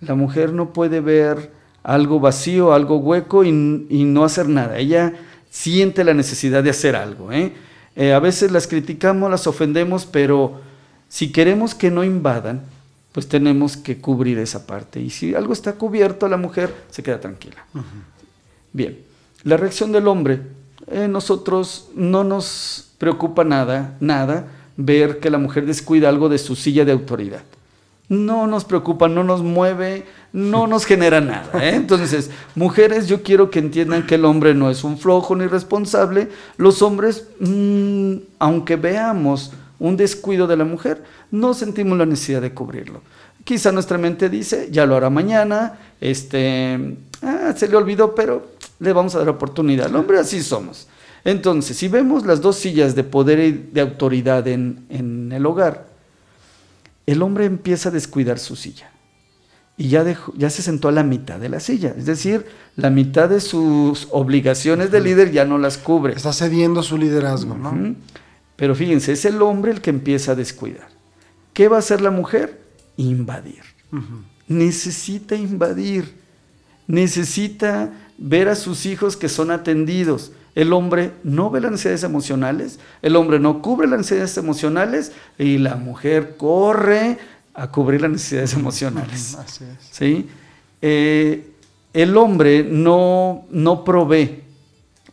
La 0.00 0.14
mujer 0.14 0.52
no 0.52 0.72
puede 0.72 1.00
ver 1.00 1.50
algo 1.82 2.18
vacío, 2.18 2.72
algo 2.72 2.96
hueco 2.96 3.44
y, 3.44 3.52
no 3.52 4.24
hacer 4.24 4.48
nada. 4.48 4.78
Ella 4.78 5.12
siente 5.50 6.02
la 6.02 6.14
necesidad 6.14 6.62
de 6.62 6.70
hacer 6.70 6.96
algo. 6.96 7.30
¿eh? 7.30 7.52
Eh, 7.94 8.12
a 8.12 8.18
veces 8.18 8.50
las 8.50 8.66
criticamos, 8.66 9.30
las 9.30 9.46
ofendemos, 9.46 10.06
pero 10.06 10.60
si 11.08 11.30
queremos 11.30 11.74
que 11.74 11.90
no 11.90 12.02
invadan, 12.02 12.62
pues 13.14 13.28
tenemos 13.28 13.76
que 13.76 13.98
cubrir 13.98 14.38
esa 14.38 14.66
parte. 14.66 15.00
Y 15.00 15.08
si 15.08 15.36
algo 15.36 15.52
está 15.52 15.74
cubierto, 15.74 16.26
la 16.26 16.36
mujer 16.36 16.74
se 16.90 17.04
queda 17.04 17.20
tranquila. 17.20 17.64
Bien, 18.72 18.98
la 19.44 19.56
reacción 19.56 19.92
del 19.92 20.08
hombre, 20.08 20.42
eh, 20.88 21.06
nosotros 21.06 21.90
no 21.94 22.24
nos 22.24 22.90
preocupa 22.98 23.44
nada, 23.44 23.96
nada, 24.00 24.48
ver 24.76 25.20
que 25.20 25.30
la 25.30 25.38
mujer 25.38 25.64
descuida 25.64 26.08
algo 26.08 26.28
de 26.28 26.38
su 26.38 26.56
silla 26.56 26.84
de 26.84 26.90
autoridad. 26.90 27.42
No 28.08 28.48
nos 28.48 28.64
preocupa, 28.64 29.06
no 29.06 29.22
nos 29.22 29.44
mueve, 29.44 30.06
no 30.32 30.66
nos 30.66 30.84
genera 30.84 31.20
nada. 31.20 31.64
¿eh? 31.64 31.76
Entonces, 31.76 32.32
mujeres, 32.56 33.06
yo 33.06 33.22
quiero 33.22 33.48
que 33.48 33.60
entiendan 33.60 34.08
que 34.08 34.16
el 34.16 34.24
hombre 34.24 34.54
no 34.54 34.72
es 34.72 34.82
un 34.82 34.98
flojo 34.98 35.36
ni 35.36 35.46
responsable. 35.46 36.30
Los 36.56 36.82
hombres, 36.82 37.28
mm, 37.38 38.14
aunque 38.40 38.74
veamos 38.74 39.52
un 39.78 39.96
descuido 39.96 40.46
de 40.46 40.56
la 40.56 40.64
mujer, 40.64 41.02
no 41.30 41.54
sentimos 41.54 41.98
la 41.98 42.06
necesidad 42.06 42.42
de 42.42 42.54
cubrirlo. 42.54 43.02
Quizá 43.44 43.72
nuestra 43.72 43.98
mente 43.98 44.28
dice, 44.28 44.68
ya 44.70 44.86
lo 44.86 44.96
hará 44.96 45.10
mañana, 45.10 45.78
este, 46.00 46.96
ah, 47.22 47.52
se 47.56 47.68
le 47.68 47.76
olvidó, 47.76 48.14
pero 48.14 48.52
le 48.78 48.92
vamos 48.92 49.14
a 49.14 49.18
dar 49.18 49.28
oportunidad. 49.28 49.88
El 49.88 49.96
hombre 49.96 50.18
así 50.18 50.42
somos. 50.42 50.88
Entonces, 51.24 51.76
si 51.76 51.88
vemos 51.88 52.24
las 52.24 52.40
dos 52.40 52.56
sillas 52.56 52.94
de 52.94 53.04
poder 53.04 53.40
y 53.40 53.52
de 53.52 53.80
autoridad 53.80 54.46
en, 54.48 54.86
en 54.88 55.32
el 55.32 55.44
hogar, 55.46 55.86
el 57.06 57.22
hombre 57.22 57.44
empieza 57.44 57.90
a 57.90 57.92
descuidar 57.92 58.38
su 58.38 58.56
silla 58.56 58.90
y 59.76 59.88
ya, 59.88 60.04
ya 60.36 60.50
se 60.50 60.62
sentó 60.62 60.88
a 60.88 60.92
la 60.92 61.02
mitad 61.02 61.40
de 61.40 61.48
la 61.48 61.58
silla. 61.60 61.94
Es 61.96 62.06
decir, 62.06 62.46
la 62.76 62.90
mitad 62.90 63.28
de 63.28 63.40
sus 63.40 64.08
obligaciones 64.12 64.90
de 64.90 65.00
líder 65.00 65.32
ya 65.32 65.44
no 65.44 65.58
las 65.58 65.78
cubre. 65.78 66.14
Está 66.14 66.32
cediendo 66.32 66.82
su 66.82 66.96
liderazgo, 66.96 67.56
¿no? 67.56 67.94
Pero 68.56 68.74
fíjense, 68.74 69.12
es 69.12 69.24
el 69.24 69.42
hombre 69.42 69.72
el 69.72 69.80
que 69.80 69.90
empieza 69.90 70.32
a 70.32 70.34
descuidar. 70.34 70.88
¿Qué 71.52 71.68
va 71.68 71.76
a 71.76 71.80
hacer 71.80 72.00
la 72.00 72.10
mujer? 72.10 72.60
Invadir. 72.96 73.62
Necesita 74.48 75.34
invadir. 75.34 76.14
Necesita 76.86 77.92
ver 78.18 78.48
a 78.48 78.54
sus 78.54 78.86
hijos 78.86 79.16
que 79.16 79.28
son 79.28 79.50
atendidos. 79.50 80.32
El 80.54 80.72
hombre 80.72 81.12
no 81.24 81.50
ve 81.50 81.60
las 81.60 81.72
necesidades 81.72 82.04
emocionales, 82.04 82.78
el 83.02 83.16
hombre 83.16 83.40
no 83.40 83.60
cubre 83.60 83.88
las 83.88 83.98
necesidades 83.98 84.36
emocionales 84.36 85.10
y 85.36 85.58
la 85.58 85.74
mujer 85.74 86.36
corre 86.36 87.18
a 87.54 87.70
cubrir 87.72 88.02
las 88.02 88.12
necesidades 88.12 88.54
emocionales. 88.54 89.34
Así 89.38 89.64
es. 89.64 89.88
¿sí? 89.90 90.28
Eh, 90.80 91.50
el 91.92 92.16
hombre 92.16 92.64
no, 92.64 93.46
no 93.50 93.84
provee 93.84 94.42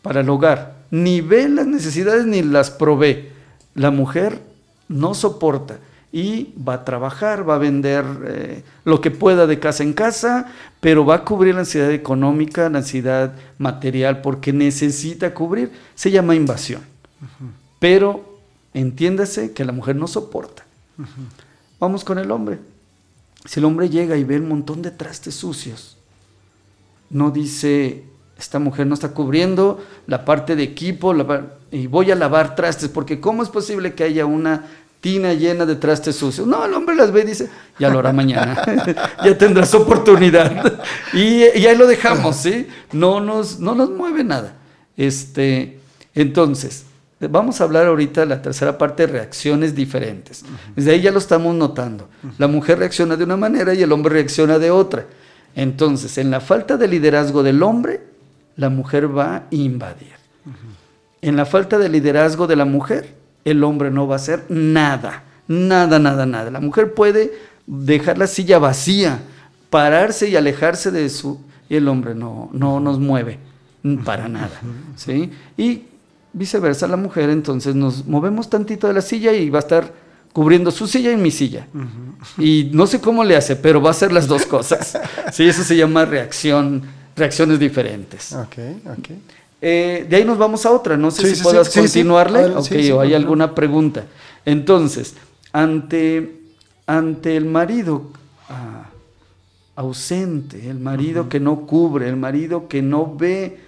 para 0.02 0.22
el 0.22 0.30
hogar, 0.30 0.86
ni 0.92 1.22
ve 1.22 1.50
las 1.50 1.66
necesidades 1.66 2.26
ni 2.26 2.44
las 2.44 2.70
provee. 2.70 3.30
La 3.76 3.91
mujer 3.91 4.41
no 4.88 5.13
soporta 5.13 5.80
y 6.11 6.53
va 6.57 6.74
a 6.74 6.86
trabajar, 6.86 7.47
va 7.47 7.55
a 7.55 7.59
vender 7.59 8.05
eh, 8.26 8.63
lo 8.84 8.99
que 8.99 9.11
pueda 9.11 9.47
de 9.47 9.59
casa 9.59 9.84
en 9.84 9.93
casa, 9.93 10.51
pero 10.82 11.05
va 11.05 11.15
a 11.15 11.26
cubrir 11.26 11.53
la 11.53 11.61
ansiedad 11.61 11.91
económica, 11.91 12.69
la 12.69 12.80
ansiedad 12.80 13.34
material, 13.57 14.22
porque 14.22 14.51
necesita 14.51 15.34
cubrir. 15.34 15.72
Se 15.95 16.11
llama 16.11 16.36
invasión. 16.36 16.82
Pero 17.80 18.39
entiéndase 18.74 19.53
que 19.53 19.63
la 19.63 19.72
mujer 19.72 19.95
no 19.95 20.07
soporta. 20.07 20.65
Vamos 21.80 22.03
con 22.03 22.17
el 22.17 22.30
hombre. 22.32 22.59
Si 23.45 23.59
el 23.59 23.65
hombre 23.65 23.89
llega 23.89 24.17
y 24.17 24.24
ve 24.24 24.38
un 24.38 24.49
montón 24.49 24.82
de 24.82 24.91
trastes 24.91 25.36
sucios, 25.36 25.97
no 27.09 27.32
dice, 27.32 28.03
esta 28.38 28.59
mujer 28.59 28.86
no 28.86 28.93
está 28.93 29.13
cubriendo 29.13 29.84
la 30.07 30.26
parte 30.26 30.55
de 30.55 30.63
equipo 30.63 31.13
y 31.72 31.88
voy 31.88 32.11
a 32.11 32.15
lavar 32.15 32.55
trastes, 32.55 32.89
porque 32.89 33.19
¿cómo 33.19 33.43
es 33.43 33.49
posible 33.49 33.93
que 33.93 34.03
haya 34.03 34.26
una 34.26 34.65
tina 34.99 35.34
llena 35.34 35.65
de 35.65 35.76
trastes 35.76 36.17
sucios? 36.17 36.45
No, 36.45 36.65
el 36.65 36.74
hombre 36.74 36.95
las 36.95 37.11
ve 37.11 37.22
y 37.22 37.26
dice, 37.26 37.49
ya 37.80 37.89
lo 37.89 37.99
hará 37.99 38.11
mañana, 38.13 38.61
ya 39.24 39.38
tendrás 39.38 39.74
oportunidad. 39.74 40.82
y, 41.13 41.43
ahí 41.43 41.78
lo 41.78 41.88
dejamos, 41.88 42.36
¿sí? 42.36 42.67
No 42.91 43.22
nos, 43.22 43.59
no 43.59 43.74
nos 43.74 43.89
mueve 43.89 44.24
nada. 44.24 44.55
Este, 44.97 45.80
entonces, 46.13 46.86
Vamos 47.30 47.61
a 47.61 47.65
hablar 47.65 47.86
ahorita 47.86 48.22
de 48.22 48.28
la 48.28 48.41
tercera 48.41 48.80
parte 48.80 49.05
de 49.05 49.13
reacciones 49.13 49.76
diferentes. 49.76 50.43
Desde 50.76 50.91
ahí 50.91 51.01
ya 51.01 51.11
lo 51.11 51.19
estamos 51.19 51.53
notando. 51.53 52.09
La 52.39 52.47
mujer 52.47 52.80
reacciona 52.80 53.15
de 53.15 53.24
una 53.24 53.38
manera 53.38 53.76
y 53.76 53.84
el 53.84 53.91
hombre 53.91 54.13
reacciona 54.13 54.57
de 54.57 54.72
otra. 54.72 55.05
Entonces, 55.55 56.17
en 56.17 56.32
la 56.32 56.39
falta 56.39 56.78
de 56.78 56.88
liderazgo 56.88 57.43
del 57.43 57.61
hombre, 57.61 58.01
la 58.55 58.69
mujer 58.69 59.15
va 59.15 59.36
a 59.36 59.43
invadir. 59.51 60.13
En 61.22 61.36
la 61.36 61.45
falta 61.45 61.78
de 61.78 61.89
liderazgo 61.89 62.47
de 62.47 62.55
la 62.55 62.65
mujer, 62.65 63.15
el 63.45 63.63
hombre 63.63 63.91
no 63.91 64.07
va 64.07 64.15
a 64.15 64.17
hacer 64.17 64.45
nada. 64.49 65.24
Nada, 65.47 65.99
nada, 65.99 66.26
nada. 66.26 66.51
La 66.51 66.59
mujer 66.59 66.93
puede 66.93 67.32
dejar 67.67 68.17
la 68.17 68.28
silla 68.28 68.59
vacía, 68.59 69.19
pararse 69.69 70.30
y 70.30 70.36
alejarse 70.36 70.91
de 70.91 71.09
su... 71.09 71.39
Y 71.69 71.76
el 71.76 71.88
hombre 71.88 72.15
no, 72.15 72.49
no 72.51 72.80
nos 72.80 72.99
mueve 72.99 73.39
para 74.03 74.28
nada. 74.28 74.59
¿sí? 74.95 75.32
Y 75.57 75.84
viceversa 76.34 76.88
la 76.88 76.97
mujer, 76.97 77.30
entonces 77.30 77.76
nos 77.76 78.05
movemos 78.05 78.49
tantito 78.49 78.88
de 78.88 78.93
la 78.93 79.01
silla 79.01 79.34
y 79.34 79.49
va 79.49 79.59
a 79.59 79.61
estar 79.61 79.93
cubriendo 80.34 80.72
su 80.72 80.88
silla 80.88 81.11
y 81.11 81.17
mi 81.17 81.32
silla. 81.32 81.67
Y 82.38 82.69
no 82.74 82.88
sé 82.88 82.99
cómo 82.99 83.24
le 83.24 83.36
hace, 83.36 83.55
pero 83.55 83.82
va 83.82 83.89
a 83.89 83.91
hacer 83.91 84.11
las 84.11 84.28
dos 84.28 84.45
cosas. 84.45 84.97
sí, 85.34 85.47
eso 85.47 85.63
se 85.63 85.76
llama 85.76 86.05
reacción, 86.05 86.84
reacciones 87.15 87.59
diferentes. 87.59 88.36
Eh, 89.62 90.07
de 90.09 90.16
ahí 90.16 90.26
nos 90.26 90.39
vamos 90.39 90.66
a 90.66 90.72
otra, 90.72 90.97
no 90.97 91.12
sé 91.12 91.36
si 91.36 91.43
puedas 91.43 91.70
continuarle. 91.70 92.45
O 92.91 92.99
hay 92.99 93.14
alguna 93.14 93.53
pregunta. 93.53 94.05
Entonces, 94.43 95.16
ante, 95.53 96.39
ante 96.88 97.38
el 97.38 97.45
marido 97.45 98.07
ah, 98.49 98.89
ausente, 99.76 100.70
el 100.70 100.80
marido 100.80 101.30
que 101.30 101.39
no 101.39 101.68
cubre, 101.68 102.09
el 102.09 102.18
marido 102.18 102.68
que 102.68 102.82
no 102.82 103.16
ve 103.16 103.59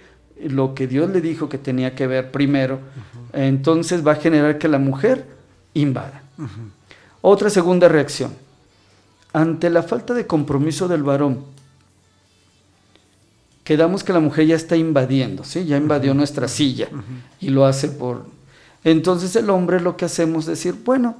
lo 0.42 0.74
que 0.74 0.88
Dios 0.88 1.10
le 1.10 1.20
dijo 1.20 1.48
que 1.48 1.58
tenía 1.58 1.94
que 1.94 2.08
ver 2.08 2.32
primero, 2.32 2.80
entonces 3.32 4.06
va 4.06 4.12
a 4.12 4.16
generar 4.16 4.58
que 4.58 4.68
la 4.68 4.78
mujer 4.78 5.26
invada. 5.74 6.22
Otra 7.20 7.50
segunda 7.50 7.88
reacción. 7.88 8.32
Ante 9.32 9.70
la 9.70 9.82
falta 9.82 10.12
de 10.12 10.26
compromiso 10.26 10.88
del 10.88 11.02
varón, 11.02 11.44
quedamos 13.64 14.04
que 14.04 14.12
la 14.12 14.20
mujer 14.20 14.46
ya 14.46 14.56
está 14.56 14.76
invadiendo, 14.76 15.42
¿sí? 15.42 15.64
ya 15.64 15.76
invadió 15.76 16.14
nuestra 16.14 16.48
silla 16.48 16.88
y 17.40 17.48
lo 17.48 17.66
hace 17.66 17.88
por... 17.88 18.26
Entonces 18.84 19.34
el 19.36 19.50
hombre 19.50 19.80
lo 19.80 19.96
que 19.96 20.04
hacemos 20.04 20.44
es 20.44 20.50
decir, 20.50 20.74
bueno, 20.84 21.16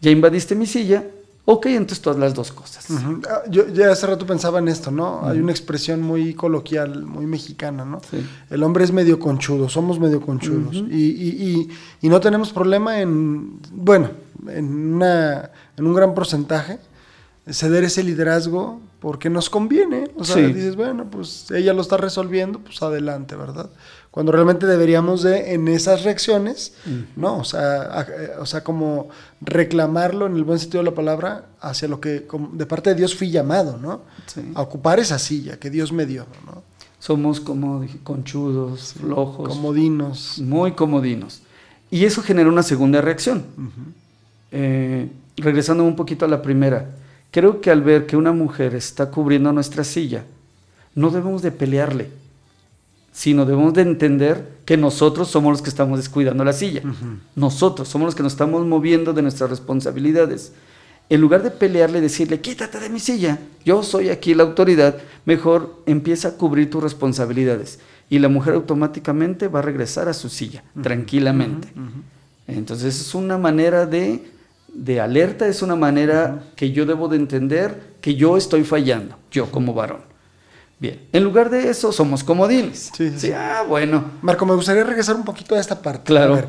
ya 0.00 0.10
invadiste 0.10 0.54
mi 0.54 0.66
silla, 0.66 1.04
Ok, 1.50 1.64
entonces 1.64 2.02
todas 2.02 2.18
las 2.18 2.34
dos 2.34 2.52
cosas. 2.52 2.86
Ah, 3.26 3.40
yo 3.48 3.68
ya 3.68 3.90
hace 3.90 4.06
rato 4.06 4.26
pensaba 4.26 4.58
en 4.58 4.68
esto, 4.68 4.90
¿no? 4.90 5.26
Hay 5.26 5.40
una 5.40 5.50
expresión 5.50 6.02
muy 6.02 6.34
coloquial, 6.34 7.06
muy 7.06 7.24
mexicana, 7.24 7.86
¿no? 7.86 8.02
El 8.50 8.62
hombre 8.62 8.84
es 8.84 8.92
medio 8.92 9.18
conchudo, 9.18 9.70
somos 9.70 9.98
medio 9.98 10.20
conchudos. 10.20 10.76
y, 10.76 11.70
no 12.02 12.20
tenemos 12.20 12.52
problema 12.52 13.00
en, 13.00 13.60
bueno, 13.72 14.10
en, 14.46 14.94
una, 14.96 15.50
en 15.78 15.86
un 15.86 15.94
gran 15.94 16.14
porcentaje, 16.14 16.80
ceder 17.50 17.82
ese 17.84 18.02
liderazgo 18.02 18.82
porque 19.00 19.30
nos 19.30 19.48
conviene. 19.48 20.10
O 20.16 20.24
sea, 20.24 20.36
dices, 20.36 20.76
bueno, 20.76 21.06
pues 21.10 21.50
ella 21.50 21.72
lo 21.72 21.82
está 21.82 21.96
resolviendo, 21.96 22.58
pues 22.58 22.82
adelante, 22.82 23.36
¿verdad? 23.36 23.70
Cuando 24.10 24.32
realmente 24.32 24.66
deberíamos 24.66 25.22
de, 25.22 25.54
en 25.54 25.68
esas 25.68 26.02
reacciones, 26.02 26.74
¿no? 27.14 27.38
O 27.38 27.44
sea, 27.44 28.06
o 28.40 28.46
sea, 28.46 28.64
como 28.64 29.08
reclamarlo 29.40 30.26
en 30.26 30.34
el 30.34 30.44
buen 30.44 30.58
sentido 30.58 30.82
de 30.82 30.90
la 30.90 30.96
palabra 30.96 31.46
hacia 31.60 31.86
lo 31.86 32.00
que 32.00 32.26
de 32.52 32.66
parte 32.66 32.90
de 32.90 32.96
Dios 32.96 33.14
fui 33.14 33.30
llamado, 33.30 33.78
¿no? 33.78 34.02
A 34.54 34.62
ocupar 34.62 34.98
esa 34.98 35.18
silla 35.18 35.58
que 35.58 35.70
Dios 35.70 35.92
me 35.92 36.06
dio, 36.06 36.26
¿no? 36.46 36.62
Somos 36.98 37.40
como 37.40 37.86
conchudos, 38.02 38.94
flojos. 38.94 39.48
Comodinos. 39.48 40.40
Muy 40.40 40.72
comodinos. 40.72 41.42
Y 41.90 42.04
eso 42.04 42.22
genera 42.22 42.48
una 42.48 42.64
segunda 42.64 43.00
reacción. 43.00 43.44
Eh, 44.50 45.08
regresando 45.36 45.84
un 45.84 45.94
poquito 45.94 46.24
a 46.24 46.28
la 46.28 46.42
primera, 46.42 46.90
creo 47.30 47.60
que 47.60 47.70
al 47.70 47.82
ver 47.82 48.06
que 48.06 48.16
una 48.16 48.32
mujer 48.32 48.74
está 48.74 49.10
cubriendo 49.10 49.52
nuestra 49.52 49.84
silla, 49.84 50.24
no 50.94 51.10
debemos 51.10 51.42
de 51.42 51.52
pelearle, 51.52 52.10
sino 53.12 53.44
debemos 53.44 53.74
de 53.74 53.82
entender 53.82 54.58
que 54.64 54.76
nosotros 54.76 55.28
somos 55.28 55.52
los 55.52 55.62
que 55.62 55.70
estamos 55.70 55.98
descuidando 55.98 56.44
la 56.44 56.52
silla. 56.52 56.82
Nosotros 57.34 57.88
somos 57.88 58.06
los 58.06 58.14
que 58.14 58.22
nos 58.22 58.32
estamos 58.32 58.66
moviendo 58.66 59.12
de 59.12 59.22
nuestras 59.22 59.50
responsabilidades. 59.50 60.52
En 61.10 61.20
lugar 61.20 61.42
de 61.42 61.50
pelearle 61.50 61.98
y 61.98 62.02
decirle, 62.02 62.40
quítate 62.40 62.78
de 62.78 62.90
mi 62.90 63.00
silla, 63.00 63.38
yo 63.64 63.82
soy 63.82 64.10
aquí 64.10 64.34
la 64.34 64.42
autoridad, 64.42 64.98
mejor 65.24 65.82
empieza 65.86 66.28
a 66.28 66.32
cubrir 66.32 66.68
tus 66.68 66.82
responsabilidades. 66.82 67.78
Y 68.10 68.18
la 68.18 68.28
mujer 68.28 68.54
automáticamente 68.54 69.48
va 69.48 69.60
a 69.60 69.62
regresar 69.62 70.08
a 70.08 70.14
su 70.14 70.28
silla, 70.28 70.62
tranquilamente. 70.82 71.68
Entonces 72.46 73.00
es 73.00 73.14
una 73.14 73.38
manera 73.38 73.86
de, 73.86 74.22
de 74.84 75.00
alerta, 75.00 75.46
es 75.46 75.62
una 75.62 75.76
manera 75.76 76.44
que 76.56 76.70
yo 76.72 76.86
debo 76.86 77.08
de 77.08 77.16
entender 77.16 77.94
que 78.00 78.14
yo 78.14 78.36
estoy 78.36 78.64
fallando, 78.64 79.16
yo 79.30 79.50
como 79.50 79.74
varón. 79.74 80.02
Bien, 80.78 81.00
en 81.12 81.24
lugar 81.24 81.50
de 81.50 81.68
eso 81.70 81.90
somos 81.92 82.22
comodines. 82.22 82.90
Sí, 82.96 83.10
sí, 83.10 83.18
sí. 83.18 83.32
Ah, 83.32 83.64
bueno. 83.68 84.04
Marco, 84.22 84.46
me 84.46 84.54
gustaría 84.54 84.84
regresar 84.84 85.16
un 85.16 85.24
poquito 85.24 85.56
a 85.56 85.60
esta 85.60 85.82
parte. 85.82 86.04
Claro. 86.04 86.32
A 86.34 86.36
ver, 86.36 86.48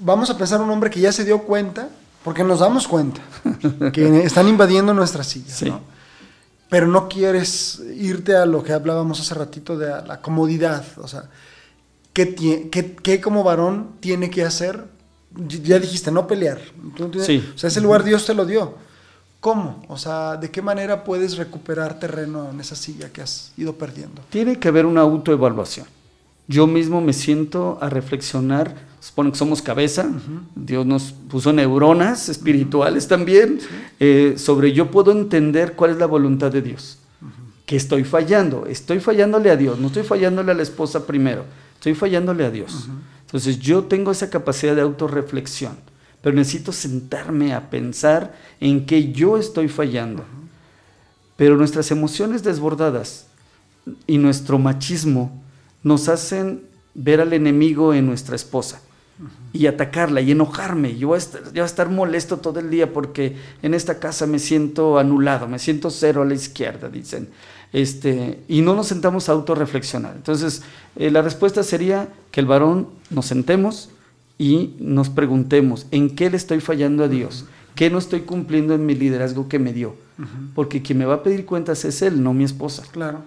vamos 0.00 0.28
a 0.30 0.36
pensar 0.36 0.60
un 0.60 0.68
hombre 0.70 0.90
que 0.90 0.98
ya 1.00 1.12
se 1.12 1.24
dio 1.24 1.38
cuenta, 1.42 1.88
porque 2.24 2.42
nos 2.42 2.58
damos 2.58 2.88
cuenta, 2.88 3.20
que 3.92 4.20
están 4.24 4.48
invadiendo 4.48 4.92
nuestra 4.94 5.22
silla, 5.22 5.54
Sí. 5.54 5.66
¿no? 5.66 5.80
Pero 6.68 6.86
no 6.88 7.06
quieres 7.08 7.80
irte 7.96 8.34
a 8.34 8.46
lo 8.46 8.64
que 8.64 8.72
hablábamos 8.72 9.20
hace 9.20 9.34
ratito 9.34 9.76
de 9.78 9.88
la 10.06 10.20
comodidad. 10.22 10.82
O 10.96 11.06
sea, 11.06 11.24
¿qué, 12.14 12.34
tie- 12.34 12.70
qué- 12.70 12.96
qué 12.96 13.20
como 13.20 13.44
varón 13.44 13.90
tiene 14.00 14.30
que 14.30 14.42
hacer? 14.42 14.84
Ya 15.36 15.78
dijiste, 15.78 16.10
no 16.10 16.26
pelear. 16.26 16.60
Sí. 17.24 17.52
O 17.54 17.58
sea, 17.58 17.68
ese 17.68 17.80
lugar 17.80 18.04
Dios 18.04 18.24
te 18.26 18.34
lo 18.34 18.44
dio. 18.44 18.74
¿Cómo? 19.42 19.84
O 19.88 19.98
sea, 19.98 20.36
¿de 20.36 20.52
qué 20.52 20.62
manera 20.62 21.02
puedes 21.02 21.36
recuperar 21.36 21.98
terreno 21.98 22.50
en 22.50 22.60
esa 22.60 22.76
silla 22.76 23.12
que 23.12 23.22
has 23.22 23.52
ido 23.56 23.74
perdiendo? 23.74 24.22
Tiene 24.30 24.56
que 24.56 24.68
haber 24.68 24.86
una 24.86 25.00
autoevaluación. 25.00 25.84
Yo 26.46 26.68
mismo 26.68 27.00
me 27.00 27.12
siento 27.12 27.76
a 27.80 27.88
reflexionar, 27.88 28.72
supone 29.00 29.32
que 29.32 29.38
somos 29.38 29.60
cabeza, 29.60 30.08
Dios 30.54 30.86
nos 30.86 31.12
puso 31.28 31.52
neuronas 31.52 32.28
espirituales 32.28 33.08
también, 33.08 33.58
eh, 33.98 34.34
sobre 34.36 34.72
yo 34.72 34.92
puedo 34.92 35.10
entender 35.10 35.72
cuál 35.72 35.90
es 35.90 35.96
la 35.96 36.06
voluntad 36.06 36.52
de 36.52 36.62
Dios. 36.62 36.98
Que 37.66 37.74
estoy 37.74 38.04
fallando, 38.04 38.66
estoy 38.66 39.00
fallándole 39.00 39.50
a 39.50 39.56
Dios, 39.56 39.76
no 39.76 39.88
estoy 39.88 40.04
fallándole 40.04 40.52
a 40.52 40.54
la 40.54 40.62
esposa 40.62 41.04
primero, 41.04 41.44
estoy 41.74 41.94
fallándole 41.94 42.44
a 42.44 42.50
Dios. 42.50 42.88
Entonces 43.32 43.58
yo 43.60 43.84
tengo 43.84 44.10
esa 44.10 44.28
capacidad 44.28 44.76
de 44.76 44.82
autorreflexión, 44.82 45.72
pero 46.20 46.36
necesito 46.36 46.70
sentarme 46.70 47.54
a 47.54 47.70
pensar 47.70 48.36
en 48.60 48.84
que 48.84 49.10
yo 49.10 49.38
estoy 49.38 49.68
fallando. 49.68 50.22
Pero 51.36 51.56
nuestras 51.56 51.90
emociones 51.90 52.42
desbordadas 52.42 53.28
y 54.06 54.18
nuestro 54.18 54.58
machismo 54.58 55.42
nos 55.82 56.10
hacen 56.10 56.60
ver 56.92 57.22
al 57.22 57.32
enemigo 57.32 57.94
en 57.94 58.04
nuestra 58.04 58.36
esposa 58.36 58.82
y 59.54 59.66
atacarla 59.66 60.20
y 60.20 60.32
enojarme. 60.32 60.98
Yo 60.98 61.08
voy, 61.08 61.14
a 61.14 61.18
estar, 61.18 61.42
yo 61.44 61.52
voy 61.52 61.60
a 61.62 61.64
estar 61.64 61.88
molesto 61.88 62.36
todo 62.36 62.60
el 62.60 62.68
día 62.68 62.92
porque 62.92 63.36
en 63.62 63.72
esta 63.72 63.98
casa 63.98 64.26
me 64.26 64.38
siento 64.38 64.98
anulado, 64.98 65.48
me 65.48 65.58
siento 65.58 65.88
cero 65.88 66.20
a 66.20 66.26
la 66.26 66.34
izquierda, 66.34 66.90
dicen. 66.90 67.30
Este, 67.72 68.40
y 68.48 68.60
no 68.60 68.74
nos 68.74 68.86
sentamos 68.88 69.28
a 69.28 69.32
autorreflexionar. 69.32 70.14
Entonces, 70.16 70.62
eh, 70.96 71.10
la 71.10 71.22
respuesta 71.22 71.62
sería 71.62 72.08
que 72.30 72.40
el 72.40 72.46
varón 72.46 72.88
nos 73.10 73.26
sentemos 73.26 73.88
y 74.38 74.74
nos 74.78 75.08
preguntemos, 75.08 75.86
¿en 75.90 76.14
qué 76.14 76.28
le 76.30 76.36
estoy 76.36 76.60
fallando 76.60 77.04
a 77.04 77.08
Dios? 77.08 77.46
¿Qué 77.74 77.88
no 77.88 77.98
estoy 77.98 78.20
cumpliendo 78.22 78.74
en 78.74 78.84
mi 78.84 78.94
liderazgo 78.94 79.48
que 79.48 79.58
me 79.58 79.72
dio? 79.72 79.96
Porque 80.54 80.82
quien 80.82 80.98
me 80.98 81.04
va 81.06 81.14
a 81.14 81.22
pedir 81.22 81.46
cuentas 81.46 81.84
es 81.86 82.02
él, 82.02 82.22
no 82.22 82.34
mi 82.34 82.44
esposa. 82.44 82.82
Claro. 82.92 83.22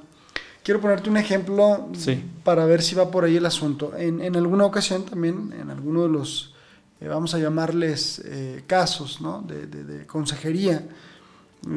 Quiero 0.64 0.80
ponerte 0.82 1.10
un 1.10 1.18
ejemplo 1.18 1.90
Sí. 1.94 2.24
para 2.44 2.66
ver 2.66 2.82
si 2.82 2.96
va 2.96 3.10
por 3.12 3.24
ahí 3.24 3.38
el 3.38 3.46
asunto. 3.46 3.94
En, 3.98 4.22
en 4.22 4.36
alguna 4.36 4.66
ocasión 4.66 5.04
también, 5.06 5.54
en 5.60 5.70
alguno 5.72 6.04
de 6.04 6.10
los, 6.10 6.54
eh, 7.02 7.08
vamos 7.08 7.34
a 7.34 7.40
llamarles 7.40 8.22
eh, 8.26 8.64
casos 8.68 9.20
¿no? 9.22 9.44
de, 9.48 9.66
de- 9.68 9.84
de 9.84 10.06
consejería, 10.06 10.88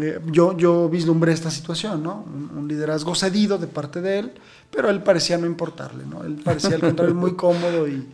eh, 0.01 0.20
yo, 0.26 0.57
yo 0.57 0.89
vislumbré 0.89 1.33
esta 1.33 1.51
situación, 1.51 2.03
¿no? 2.03 2.24
Un, 2.26 2.59
un 2.59 2.68
liderazgo 2.68 3.14
cedido 3.14 3.59
de 3.59 3.66
parte 3.66 4.01
de 4.01 4.18
él, 4.18 4.33
pero 4.70 4.91
él 4.91 5.03
parecía 5.03 5.39
no 5.39 5.47
importarle, 5.47 6.05
¿no? 6.05 6.24
Él 6.24 6.41
parecía 6.45 6.74
al 6.76 6.81
contrario 6.81 7.14
muy 7.14 7.35
cómodo 7.35 7.89
y, 7.89 8.07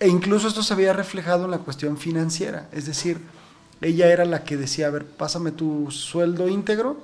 e 0.00 0.08
incluso 0.08 0.48
esto 0.48 0.62
se 0.62 0.74
había 0.74 0.92
reflejado 0.92 1.44
en 1.44 1.50
la 1.50 1.58
cuestión 1.58 1.96
financiera, 1.96 2.68
es 2.72 2.86
decir, 2.86 3.18
ella 3.80 4.12
era 4.12 4.24
la 4.24 4.44
que 4.44 4.56
decía, 4.56 4.88
a 4.88 4.90
ver, 4.90 5.06
pásame 5.06 5.52
tu 5.52 5.90
sueldo 5.90 6.48
íntegro, 6.48 6.96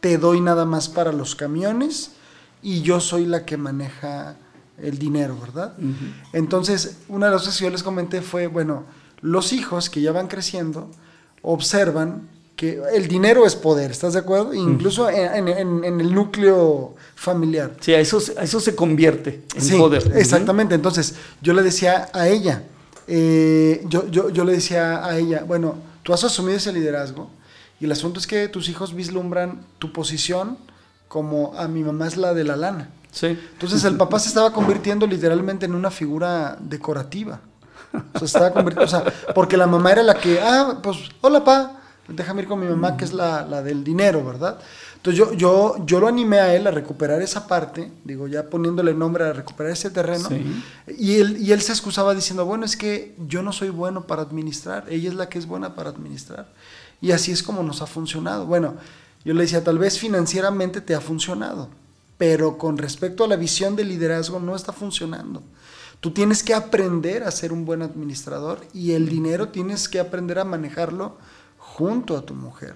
te 0.00 0.18
doy 0.18 0.40
nada 0.40 0.64
más 0.64 0.88
para 0.88 1.12
los 1.12 1.34
camiones 1.34 2.12
y 2.62 2.82
yo 2.82 3.00
soy 3.00 3.26
la 3.26 3.44
que 3.44 3.56
maneja 3.56 4.36
el 4.76 4.98
dinero, 4.98 5.36
¿verdad? 5.40 5.74
Entonces, 6.32 6.98
una 7.08 7.26
de 7.26 7.32
las 7.32 7.42
cosas 7.42 7.58
que 7.58 7.64
yo 7.64 7.70
les 7.70 7.82
comenté 7.82 8.22
fue, 8.22 8.46
bueno, 8.46 8.84
los 9.20 9.52
hijos 9.52 9.90
que 9.90 10.00
ya 10.00 10.12
van 10.12 10.28
creciendo 10.28 10.90
observan 11.42 12.28
que 12.58 12.80
el 12.92 13.06
dinero 13.06 13.46
es 13.46 13.54
poder, 13.54 13.92
¿estás 13.92 14.14
de 14.14 14.18
acuerdo? 14.18 14.52
Incluso 14.52 15.08
en, 15.08 15.46
en- 15.46 15.48
en- 15.48 15.84
en 15.84 16.00
el 16.00 16.12
núcleo 16.12 16.96
familiar. 17.14 17.76
Sí, 17.80 17.94
a 17.94 18.00
eso, 18.00 18.18
a 18.36 18.42
eso 18.42 18.58
se 18.58 18.74
convierte 18.74 19.44
en 19.54 19.62
Sí, 19.62 19.78
poder. 19.78 20.10
exactamente. 20.16 20.74
Entonces, 20.74 21.14
yo 21.40 21.52
le 21.54 21.62
decía 21.62 22.08
a 22.12 22.26
ella, 22.26 22.64
eh, 23.06 23.82
yo, 23.88 24.08
yo, 24.08 24.30
yo 24.30 24.44
le 24.44 24.52
decía 24.52 25.04
a 25.04 25.16
ella, 25.16 25.44
bueno, 25.46 25.76
tú 26.02 26.12
has 26.12 26.24
asumido 26.24 26.56
ese 26.58 26.72
liderazgo 26.72 27.30
y 27.80 27.84
el 27.84 27.92
asunto 27.92 28.18
es 28.18 28.26
que 28.26 28.48
tus 28.48 28.68
hijos 28.68 28.92
vislumbran 28.92 29.60
tu 29.78 29.92
posición 29.92 30.58
como 31.06 31.54
a 31.56 31.68
mi 31.68 31.84
mamá 31.84 32.08
es 32.08 32.16
la 32.16 32.34
de 32.34 32.42
la 32.42 32.56
lana. 32.56 32.90
Sí. 33.12 33.38
Entonces 33.52 33.84
el 33.84 33.96
papá 33.96 34.18
se 34.18 34.28
estaba 34.28 34.52
convirtiendo 34.52 35.06
literalmente 35.06 35.64
en 35.66 35.74
una 35.76 35.90
figura 35.92 36.58
decorativa. 36.60 37.40
O 37.92 38.18
sea, 38.18 38.20
se 38.20 38.24
estaba 38.26 38.52
convirtiendo, 38.52 38.84
o 38.84 38.88
sea, 39.00 39.04
porque 39.34 39.56
la 39.56 39.66
mamá 39.68 39.92
era 39.92 40.02
la 40.02 40.14
que, 40.14 40.40
ah, 40.42 40.80
pues, 40.82 40.98
hola 41.22 41.42
pa, 41.44 41.80
déjame 42.08 42.42
ir 42.42 42.48
con 42.48 42.60
mi 42.60 42.66
mamá 42.66 42.96
que 42.96 43.04
es 43.04 43.12
la, 43.12 43.46
la 43.46 43.62
del 43.62 43.84
dinero, 43.84 44.24
¿verdad? 44.24 44.58
Entonces 44.96 45.18
yo, 45.18 45.32
yo, 45.34 45.76
yo 45.86 46.00
lo 46.00 46.08
animé 46.08 46.40
a 46.40 46.54
él 46.54 46.66
a 46.66 46.70
recuperar 46.70 47.22
esa 47.22 47.46
parte, 47.46 47.92
digo, 48.04 48.26
ya 48.26 48.50
poniéndole 48.50 48.94
nombre 48.94 49.24
a 49.24 49.32
recuperar 49.32 49.72
ese 49.72 49.90
terreno. 49.90 50.28
Sí. 50.28 50.62
Y, 50.98 51.16
él, 51.20 51.36
y 51.38 51.52
él 51.52 51.60
se 51.60 51.72
excusaba 51.72 52.14
diciendo, 52.14 52.44
bueno, 52.44 52.64
es 52.64 52.76
que 52.76 53.14
yo 53.28 53.42
no 53.42 53.52
soy 53.52 53.68
bueno 53.68 54.06
para 54.06 54.22
administrar, 54.22 54.86
ella 54.88 55.08
es 55.08 55.14
la 55.14 55.28
que 55.28 55.38
es 55.38 55.46
buena 55.46 55.74
para 55.74 55.90
administrar. 55.90 56.48
Y 57.00 57.12
así 57.12 57.30
es 57.30 57.42
como 57.42 57.62
nos 57.62 57.80
ha 57.80 57.86
funcionado. 57.86 58.46
Bueno, 58.46 58.74
yo 59.24 59.34
le 59.34 59.42
decía, 59.42 59.62
tal 59.62 59.78
vez 59.78 59.98
financieramente 59.98 60.80
te 60.80 60.94
ha 60.94 61.00
funcionado, 61.00 61.68
pero 62.16 62.58
con 62.58 62.76
respecto 62.78 63.22
a 63.22 63.28
la 63.28 63.36
visión 63.36 63.76
de 63.76 63.84
liderazgo 63.84 64.40
no 64.40 64.56
está 64.56 64.72
funcionando. 64.72 65.42
Tú 66.00 66.12
tienes 66.12 66.42
que 66.42 66.54
aprender 66.54 67.24
a 67.24 67.30
ser 67.30 67.52
un 67.52 67.64
buen 67.64 67.82
administrador 67.82 68.60
y 68.72 68.92
el 68.92 69.08
dinero 69.08 69.48
tienes 69.48 69.88
que 69.88 70.00
aprender 70.00 70.38
a 70.38 70.44
manejarlo 70.44 71.18
junto 71.78 72.16
a 72.16 72.22
tu 72.22 72.34
mujer. 72.34 72.74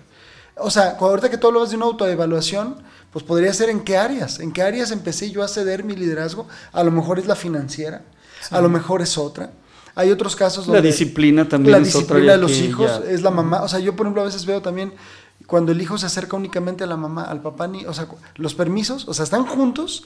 O 0.56 0.70
sea, 0.70 0.96
ahorita 1.00 1.28
que 1.30 1.38
tú 1.38 1.48
hablabas 1.48 1.70
de 1.70 1.76
una 1.76 1.86
autoevaluación, 1.86 2.76
pues 3.12 3.24
podría 3.24 3.52
ser 3.52 3.68
en 3.68 3.80
qué 3.80 3.96
áreas, 3.96 4.38
en 4.38 4.52
qué 4.52 4.62
áreas 4.62 4.90
empecé 4.92 5.30
yo 5.30 5.42
a 5.42 5.48
ceder 5.48 5.82
mi 5.82 5.96
liderazgo. 5.96 6.46
A 6.72 6.84
lo 6.84 6.90
mejor 6.90 7.18
es 7.18 7.26
la 7.26 7.34
financiera, 7.34 8.02
a 8.50 8.60
lo 8.60 8.68
mejor 8.68 9.02
es 9.02 9.18
otra. 9.18 9.50
Hay 9.94 10.10
otros 10.10 10.36
casos 10.36 10.66
La 10.68 10.74
donde 10.74 10.88
disciplina 10.88 11.46
también 11.48 11.72
la 11.72 11.78
es 11.78 11.84
disciplina 11.92 12.32
de 12.32 12.38
los 12.38 12.52
hijos 12.52 12.90
ya- 13.04 13.10
es 13.10 13.22
la 13.22 13.30
mamá. 13.30 13.62
O 13.62 13.68
sea, 13.68 13.78
yo 13.80 13.94
por 13.96 14.06
ejemplo 14.06 14.22
a 14.22 14.26
veces 14.26 14.46
veo 14.46 14.62
también 14.62 14.94
cuando 15.46 15.72
el 15.72 15.82
hijo 15.82 15.98
se 15.98 16.06
acerca 16.06 16.36
únicamente 16.36 16.84
a 16.84 16.86
la 16.86 16.96
mamá, 16.96 17.24
al 17.24 17.42
papá 17.42 17.66
ni, 17.66 17.84
o 17.84 17.92
sea, 17.92 18.06
los 18.36 18.54
permisos, 18.54 19.06
o 19.08 19.12
sea, 19.14 19.24
están 19.24 19.44
juntos, 19.44 20.04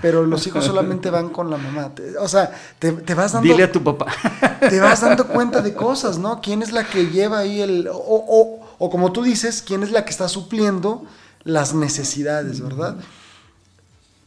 pero 0.00 0.24
los 0.24 0.46
hijos 0.46 0.64
solamente 0.64 1.10
van 1.10 1.30
con 1.30 1.50
la 1.50 1.56
mamá. 1.56 1.94
Te- 1.94 2.16
O 2.18 2.28
sea, 2.28 2.52
te, 2.78 2.92
te 2.92 3.14
vas 3.14 3.32
dando 3.32 3.48
Dile 3.50 3.64
a 3.64 3.72
tu 3.72 3.82
papá. 3.82 4.06
te 4.60 4.78
vas 4.80 5.00
dando 5.00 5.26
cuenta 5.26 5.60
de 5.60 5.74
cosas, 5.74 6.18
¿no? 6.18 6.40
¿Quién 6.40 6.62
es 6.62 6.72
la 6.72 6.84
que 6.84 7.06
lleva 7.06 7.38
ahí 7.40 7.60
el... 7.60 7.88
O, 7.88 7.96
o- 7.96 8.60
o 8.78 8.90
como 8.90 9.10
tú 9.12 9.22
dices, 9.24 9.60
¿quién 9.66 9.82
es 9.82 9.90
la 9.90 10.04
que 10.04 10.10
está 10.10 10.28
supliendo 10.28 11.04
las 11.42 11.74
necesidades, 11.74 12.60
verdad? 12.60 12.96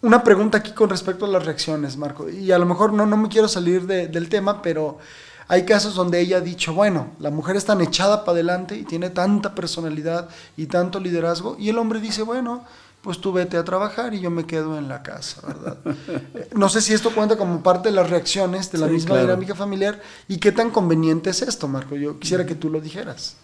Una 0.01 0.24
pregunta 0.24 0.57
aquí 0.57 0.72
con 0.72 0.89
respecto 0.89 1.26
a 1.26 1.28
las 1.28 1.45
reacciones, 1.45 1.95
Marco. 1.95 2.28
Y 2.28 2.51
a 2.51 2.57
lo 2.57 2.66
mejor 2.66 2.91
no, 2.91 3.05
no 3.05 3.18
me 3.18 3.30
quiero 3.30 3.47
salir 3.47 3.86
de- 3.86 4.07
del 4.07 4.30
tema, 4.30 4.62
pero 4.62 4.97
hay 5.47 5.64
casos 5.64 5.93
donde 5.95 6.20
ella 6.20 6.38
ha 6.38 6.41
dicho, 6.41 6.74
bueno, 6.74 7.12
la 7.20 7.30
mujer 7.30 7.55
es 7.55 7.66
tan 7.66 7.82
echada 7.82 8.26
para 8.26 8.34
adelante 8.34 8.76
y 8.76 8.84
tiene 8.84 9.09
tanta 9.09 9.53
personalidad 9.53 10.28
y 10.57 10.66
tanto 10.66 10.99
liderazgo, 10.99 11.55
y 11.59 11.70
el 11.70 11.78
hombre 11.78 11.99
dice, 11.99 12.24
bueno, 12.24 12.64
pues 13.02 13.20
tú 13.20 13.32
vete 13.32 13.58
a 13.58 13.64
trabajar 13.64 14.14
y 14.14 14.20
yo 14.22 14.30
me 14.30 14.45
quedo 14.45 14.78
en 14.78 14.88
la 14.88 15.02
casa, 15.04 15.41
¿verdad? 15.47 15.78
No 16.56 16.70
sé 16.70 16.82
si 16.82 16.93
esto 16.93 17.12
cuenta 17.14 17.36
como 17.38 17.64
parte 17.64 17.89
de 17.89 17.95
las 17.95 18.10
reacciones 18.10 18.72
de 18.72 18.78
la 18.78 18.88
Sí, 18.88 18.93
misma 18.93 19.16
claro. 19.16 19.28
dinámica 19.28 19.56
familiar 19.56 19.99
y 20.28 20.38
qué 20.38 20.52
tan 20.52 20.70
conveniente 20.72 21.30
es 21.32 21.41
esto, 21.41 21.68
Marco. 21.68 21.95
Yo 21.95 22.20
quisiera 22.20 22.45
que 22.45 22.56
tú 22.56 22.70
lo 22.70 22.80
dijeras. 22.80 23.38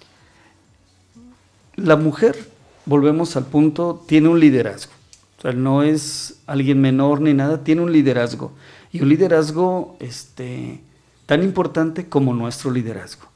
La 1.76 1.96
mujer, 1.96 2.50
volvemos 2.86 3.36
al 3.36 3.46
punto, 3.46 4.04
tiene 4.08 4.30
un 4.30 4.40
liderazgo. 4.40 4.92
O 5.38 5.42
sea, 5.42 5.54
no 5.54 5.84
es 5.84 6.36
alguien 6.48 6.82
menor 6.82 7.22
ni 7.22 7.34
nada, 7.34 7.64
tiene 7.64 7.82
un 7.82 7.92
liderazgo. 7.92 8.52
Y 8.92 9.02
un 9.02 9.10
liderazgo 9.10 9.96
este, 10.00 10.82
tan 11.26 11.44
importante 11.44 12.08
como 12.10 12.34
nuestro 12.34 12.72
liderazgo. 12.72 13.28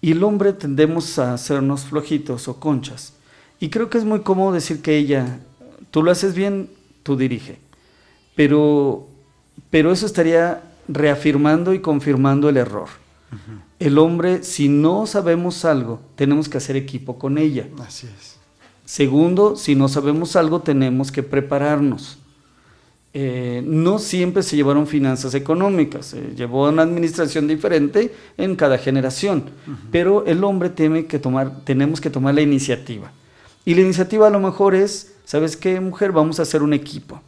Y 0.00 0.12
el 0.12 0.22
hombre 0.24 0.52
tendemos 0.52 1.18
a 1.18 1.34
hacernos 1.34 1.82
flojitos 1.84 2.48
o 2.48 2.58
conchas. 2.60 3.12
Y 3.60 3.70
creo 3.70 3.90
que 3.90 3.98
es 3.98 4.04
muy 4.04 4.20
cómodo 4.20 4.52
decir 4.52 4.82
que 4.82 4.96
ella, 4.96 5.40
tú 5.90 6.02
lo 6.02 6.10
haces 6.10 6.34
bien, 6.34 6.70
tú 7.02 7.16
dirige. 7.16 7.58
Pero, 8.36 9.08
pero 9.70 9.92
eso 9.92 10.06
estaría 10.06 10.62
reafirmando 10.86 11.74
y 11.74 11.80
confirmando 11.80 12.48
el 12.48 12.56
error. 12.56 12.88
El 13.78 13.98
hombre, 13.98 14.42
si 14.42 14.68
no 14.68 15.06
sabemos 15.06 15.64
algo, 15.64 16.00
tenemos 16.16 16.48
que 16.48 16.58
hacer 16.58 16.76
equipo 16.76 17.18
con 17.18 17.36
ella. 17.36 17.68
Así 17.80 18.06
es. 18.06 18.36
Segundo, 18.84 19.54
si 19.56 19.74
no 19.74 19.88
sabemos 19.88 20.34
algo, 20.34 20.60
tenemos 20.60 21.12
que 21.12 21.22
prepararnos. 21.22 22.18
Eh, 23.12 23.62
no 23.66 23.98
siempre 23.98 24.42
se 24.42 24.56
llevaron 24.56 24.86
finanzas 24.86 25.34
económicas, 25.34 26.06
se 26.06 26.34
llevó 26.34 26.68
una 26.68 26.82
administración 26.82 27.48
diferente 27.48 28.14
en 28.36 28.54
cada 28.54 28.78
generación, 28.78 29.44
pero 29.90 30.24
el 30.26 30.44
hombre 30.44 30.70
tiene 30.70 31.06
que 31.06 31.18
tomar, 31.18 31.64
tenemos 31.64 32.00
que 32.00 32.10
tomar 32.10 32.34
la 32.34 32.42
iniciativa. 32.42 33.10
Y 33.68 33.74
la 33.74 33.82
iniciativa 33.82 34.28
a 34.28 34.30
lo 34.30 34.40
mejor 34.40 34.74
es, 34.74 35.12
¿sabes 35.26 35.54
qué, 35.54 35.78
mujer? 35.78 36.10
Vamos 36.10 36.38
a 36.38 36.42
hacer 36.44 36.62
un 36.62 36.72
equipo. 36.72 37.20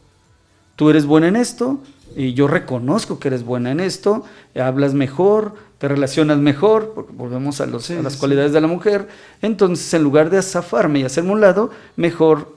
Tú 0.74 0.88
eres 0.88 1.04
buena 1.04 1.28
en 1.28 1.36
esto, 1.36 1.80
y 2.16 2.32
yo 2.32 2.48
reconozco 2.48 3.18
que 3.18 3.28
eres 3.28 3.44
buena 3.44 3.72
en 3.72 3.78
esto, 3.78 4.24
hablas 4.58 4.94
mejor, 4.94 5.52
te 5.76 5.86
relacionas 5.86 6.38
mejor, 6.38 6.92
porque 6.94 7.12
volvemos 7.12 7.60
a, 7.60 7.66
los, 7.66 7.90
a 7.90 8.00
las 8.00 8.16
cualidades 8.16 8.54
de 8.54 8.60
la 8.62 8.68
mujer. 8.68 9.06
Entonces, 9.42 9.92
en 9.92 10.02
lugar 10.02 10.30
de 10.30 10.38
azafarme 10.38 11.00
y 11.00 11.04
hacerme 11.04 11.32
un 11.32 11.42
lado, 11.42 11.72
mejor 11.96 12.56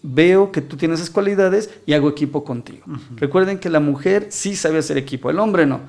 veo 0.00 0.52
que 0.52 0.60
tú 0.60 0.76
tienes 0.76 1.00
esas 1.00 1.10
cualidades 1.10 1.70
y 1.84 1.92
hago 1.92 2.08
equipo 2.08 2.44
contigo. 2.44 2.84
Recuerden 3.16 3.58
que 3.58 3.68
la 3.68 3.80
mujer 3.80 4.28
sí 4.30 4.54
sabe 4.54 4.78
hacer 4.78 4.96
equipo, 4.96 5.28
el 5.28 5.40
hombre 5.40 5.66
no. 5.66 5.80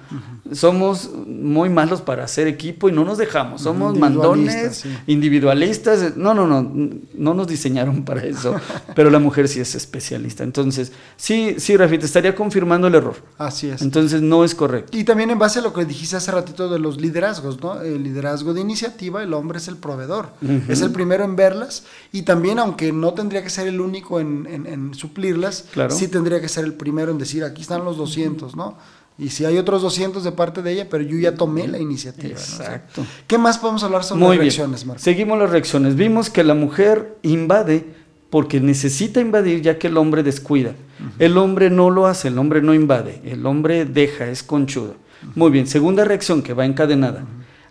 Somos 0.51 1.11
muy 1.27 1.69
malos 1.69 2.01
para 2.01 2.23
hacer 2.23 2.47
equipo 2.47 2.89
y 2.89 2.91
no 2.91 3.05
nos 3.05 3.19
dejamos. 3.19 3.61
Somos 3.61 3.97
mandones, 3.97 4.83
individualistas. 5.05 6.17
No, 6.17 6.33
no, 6.33 6.47
no, 6.47 6.71
no 7.13 7.33
nos 7.35 7.47
diseñaron 7.47 8.03
para 8.03 8.23
eso, 8.23 8.55
pero 8.95 9.11
la 9.11 9.19
mujer 9.19 9.47
sí 9.47 9.59
es 9.59 9.75
especialista. 9.75 10.43
Entonces, 10.43 10.91
sí, 11.15 11.55
sí, 11.59 11.77
Rafi, 11.77 11.99
te 11.99 12.07
estaría 12.07 12.33
confirmando 12.33 12.87
el 12.87 12.95
error. 12.95 13.17
Así 13.37 13.69
es. 13.69 13.81
Entonces, 13.83 14.23
no 14.23 14.43
es 14.43 14.55
correcto. 14.55 14.97
Y 14.97 15.03
también 15.03 15.29
en 15.29 15.37
base 15.37 15.59
a 15.59 15.61
lo 15.61 15.71
que 15.71 15.85
dijiste 15.85 16.15
hace 16.15 16.31
ratito 16.31 16.67
de 16.67 16.79
los 16.79 16.99
liderazgos, 16.99 17.61
¿no? 17.61 17.79
El 17.81 18.03
liderazgo 18.03 18.55
de 18.55 18.61
iniciativa, 18.61 19.21
el 19.21 19.33
hombre 19.33 19.59
es 19.59 19.67
el 19.67 19.77
proveedor. 19.77 20.29
Es 20.67 20.81
el 20.81 20.91
primero 20.91 21.23
en 21.23 21.35
verlas 21.35 21.85
y 22.11 22.23
también, 22.23 22.57
aunque 22.57 22.91
no 22.91 23.13
tendría 23.13 23.43
que 23.43 23.49
ser 23.49 23.67
el 23.67 23.79
único 23.79 23.98
en, 24.19 24.93
suplirlas, 24.93 25.65
claro. 25.73 25.91
sí 25.93 26.07
tendría 26.07 26.41
que 26.41 26.49
ser 26.49 26.65
el 26.65 26.73
primero 26.73 27.11
en 27.11 27.17
decir, 27.17 27.43
aquí 27.43 27.61
están 27.61 27.83
los 27.83 27.97
200, 27.97 28.55
¿no? 28.55 28.77
Y 29.17 29.29
si 29.31 29.43
hay 29.43 29.57
otros 29.57 29.81
200 29.81 30.23
de 30.23 30.31
parte 30.31 30.61
de 30.61 30.71
ella, 30.71 30.87
pero 30.89 31.03
yo 31.03 31.17
ya 31.17 31.35
tomé 31.35 31.67
la 31.67 31.77
iniciativa. 31.77 32.31
Exacto. 32.31 33.05
¿Qué 33.27 33.37
más 33.37 33.57
podemos 33.57 33.83
hablar 33.83 34.05
sobre 34.05 34.21
las 34.21 34.37
reacciones, 34.37 34.85
Marco? 34.85 35.03
Seguimos 35.03 35.37
las 35.37 35.49
reacciones. 35.49 35.95
Vimos 35.97 36.29
que 36.29 36.41
la 36.41 36.53
mujer 36.53 37.17
invade 37.21 37.85
porque 38.29 38.61
necesita 38.61 39.19
invadir 39.19 39.61
ya 39.61 39.77
que 39.77 39.87
el 39.87 39.97
hombre 39.97 40.23
descuida. 40.23 40.73
El 41.17 41.37
hombre 41.37 41.69
no 41.69 41.89
lo 41.89 42.05
hace, 42.05 42.29
el 42.29 42.37
hombre 42.37 42.61
no 42.61 42.73
invade, 42.73 43.21
el 43.25 43.45
hombre 43.45 43.85
deja, 43.85 44.27
es 44.27 44.43
conchudo. 44.43 44.95
Muy 45.35 45.51
bien, 45.51 45.67
segunda 45.67 46.05
reacción 46.05 46.41
que 46.41 46.53
va 46.53 46.65
encadenada. 46.65 47.25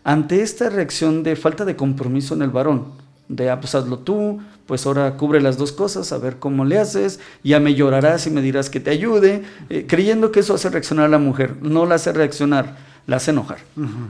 Ante 0.05 0.43
esta 0.43 0.69
reacción 0.69 1.23
de 1.23 1.37
falta 1.37 1.65
de 1.65 1.77
compromiso 1.77 2.35
en 2.35 2.43
el 2.43 2.51
varón, 2.51 2.93
de 3.29 3.51
ah, 3.51 3.61
pues 3.61 3.75
hazlo 3.75 3.99
tú, 4.01 4.41
pues 4.69 4.85
ahora 4.85 5.17
cubre 5.17 5.41
las 5.41 5.57
dos 5.57 5.73
cosas, 5.73 6.13
a 6.13 6.19
ver 6.19 6.37
cómo 6.37 6.67
le 6.67 6.79
haces, 6.79 7.21
ya 7.43 7.59
me 7.59 7.75
llorarás 7.75 8.27
y 8.27 8.31
me 8.31 8.43
dirás 8.43 8.69
que 8.69 8.81
te 8.81 8.91
ayude, 8.91 9.43
eh, 9.71 9.87
creyendo 9.89 10.31
que 10.31 10.41
eso 10.41 10.53
hace 10.53 10.69
reaccionar 10.69 11.07
a 11.07 11.09
la 11.09 11.17
mujer, 11.19 11.57
no 11.63 11.87
la 11.87 11.95
hace 11.95 12.13
reaccionar, 12.13 12.77
la 13.07 13.17
hace 13.17 13.31
enojar. 13.31 13.61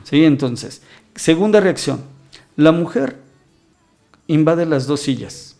¿Sí? 0.02 0.24
Entonces, 0.24 0.82
segunda 1.14 1.61
reacción, 1.61 2.00
la 2.56 2.72
mujer 2.72 3.18
invade 4.26 4.66
las 4.66 4.88
dos 4.88 4.98
sillas. 5.02 5.54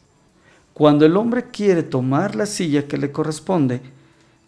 Cuando 0.74 1.07
el 1.07 1.16
hombre 1.16 1.44
quiere 1.53 1.84
tomar 1.84 2.34
la 2.34 2.46
silla 2.46 2.88
que 2.88 2.99
le 2.99 3.12
corresponde, 3.12 3.80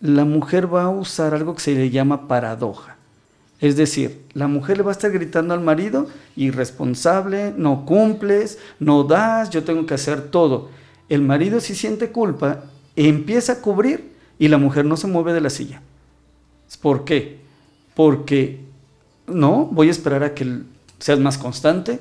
la 0.01 0.25
mujer 0.25 0.75
va 0.75 0.83
a 0.83 0.91
usar 0.91 1.33
algo 1.33 1.55
que 1.55 1.61
se 1.61 1.77
le 1.77 1.91
llama 1.91 2.27
paradoja. 2.27 2.97
Es 3.61 3.77
decir, 3.77 4.23
la 4.33 4.49
mujer 4.49 4.79
le 4.79 4.83
va 4.83 4.91
a 4.91 4.93
estar 4.93 5.11
gritando 5.11 5.53
al 5.53 5.61
marido, 5.61 6.07
irresponsable, 6.35 7.53
no 7.57 7.85
cumples, 7.85 8.59
no 8.79 9.05
das, 9.05 9.51
yo 9.51 9.65
tengo 9.65 9.85
que 9.85 9.95
hacer 9.95 10.31
todo. 10.31 10.71
El 11.09 11.23
marido 11.23 11.61
si 11.61 11.75
siente 11.75 12.11
culpa, 12.11 12.65
empieza 12.97 13.55
a 13.55 13.61
cubrir 13.61 14.13
y 14.39 14.49
la 14.49 14.57
mujer 14.57 14.87
no 14.87 14.97
se 14.97 15.07
mueve 15.07 15.35
de 15.35 15.43
la 15.43 15.51
silla. 15.51 15.83
¿Por 16.81 17.05
qué? 17.05 17.41
Porque 17.95 18.61
no, 19.27 19.69
voy 19.71 19.89
a 19.89 19.91
esperar 19.91 20.25
a 20.25 20.35
que 20.35 20.61
seas 20.99 21.19
más 21.19 21.37
constante, 21.37 22.01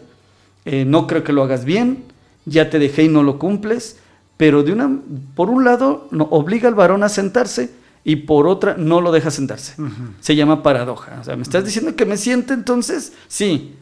eh, 0.63 0.85
no 0.85 1.07
creo 1.07 1.23
que 1.23 1.33
lo 1.33 1.43
hagas 1.43 1.65
bien, 1.65 2.05
ya 2.45 2.69
te 2.69 2.79
dejé 2.79 3.03
y 3.03 3.09
no 3.09 3.23
lo 3.23 3.37
cumples, 3.37 3.97
pero 4.37 4.63
de 4.63 4.71
una, 4.71 4.99
por 5.35 5.49
un 5.49 5.65
lado 5.65 6.07
no, 6.11 6.25
obliga 6.31 6.69
al 6.69 6.75
varón 6.75 7.03
a 7.03 7.09
sentarse 7.09 7.71
y 8.03 8.17
por 8.17 8.47
otra 8.47 8.75
no 8.77 9.01
lo 9.01 9.11
deja 9.11 9.31
sentarse. 9.31 9.75
Se 10.19 10.35
llama 10.35 10.63
paradoja. 10.63 11.17
O 11.19 11.23
sea, 11.23 11.35
¿me 11.35 11.43
estás 11.43 11.65
diciendo 11.65 11.95
que 11.95 12.05
me 12.05 12.17
siente 12.17 12.53
entonces? 12.53 13.13
Sí. 13.27 13.75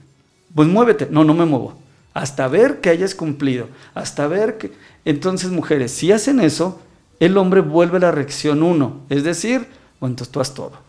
Pues 0.53 0.68
muévete. 0.68 1.07
No, 1.09 1.24
no 1.24 1.34
me 1.34 1.45
muevo. 1.45 1.78
Hasta 2.13 2.47
ver 2.47 2.82
que 2.82 2.89
hayas 2.89 3.13
cumplido. 3.15 3.68
Hasta 3.93 4.28
ver 4.28 4.57
que... 4.57 4.72
Entonces, 5.05 5.51
mujeres, 5.51 5.91
si 5.91 6.11
hacen 6.11 6.39
eso, 6.39 6.82
el 7.20 7.38
hombre 7.38 7.61
vuelve 7.61 7.97
a 7.97 8.01
la 8.01 8.11
reacción 8.11 8.63
uno. 8.63 9.01
Es 9.09 9.24
decir, 9.24 9.68
bueno, 9.99 10.13
entonces 10.13 10.32
tú 10.32 10.39
haz 10.39 10.53
todo. 10.53 10.88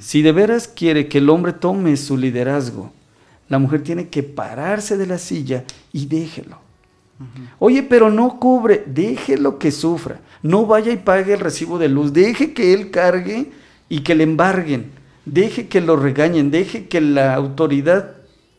Si 0.00 0.22
de 0.22 0.32
veras 0.32 0.66
quiere 0.66 1.06
que 1.06 1.18
el 1.18 1.30
hombre 1.30 1.52
tome 1.52 1.96
su 1.96 2.16
liderazgo, 2.16 2.92
la 3.48 3.60
mujer 3.60 3.82
tiene 3.82 4.08
que 4.08 4.24
pararse 4.24 4.96
de 4.96 5.06
la 5.06 5.18
silla 5.18 5.64
y 5.92 6.06
déjelo. 6.06 6.58
Oye, 7.58 7.82
pero 7.82 8.10
no 8.10 8.38
cubre, 8.38 8.84
déjelo 8.86 9.58
que 9.58 9.70
sufra. 9.70 10.20
No 10.42 10.66
vaya 10.66 10.92
y 10.92 10.96
pague 10.96 11.34
el 11.34 11.40
recibo 11.40 11.78
de 11.78 11.88
luz, 11.88 12.12
deje 12.12 12.54
que 12.54 12.72
él 12.72 12.90
cargue 12.90 13.52
y 13.88 14.00
que 14.00 14.14
le 14.14 14.24
embarguen, 14.24 14.92
deje 15.26 15.68
que 15.68 15.80
lo 15.80 15.96
regañen, 15.96 16.50
deje 16.50 16.88
que 16.88 17.00
la 17.00 17.34
autoridad 17.34 18.16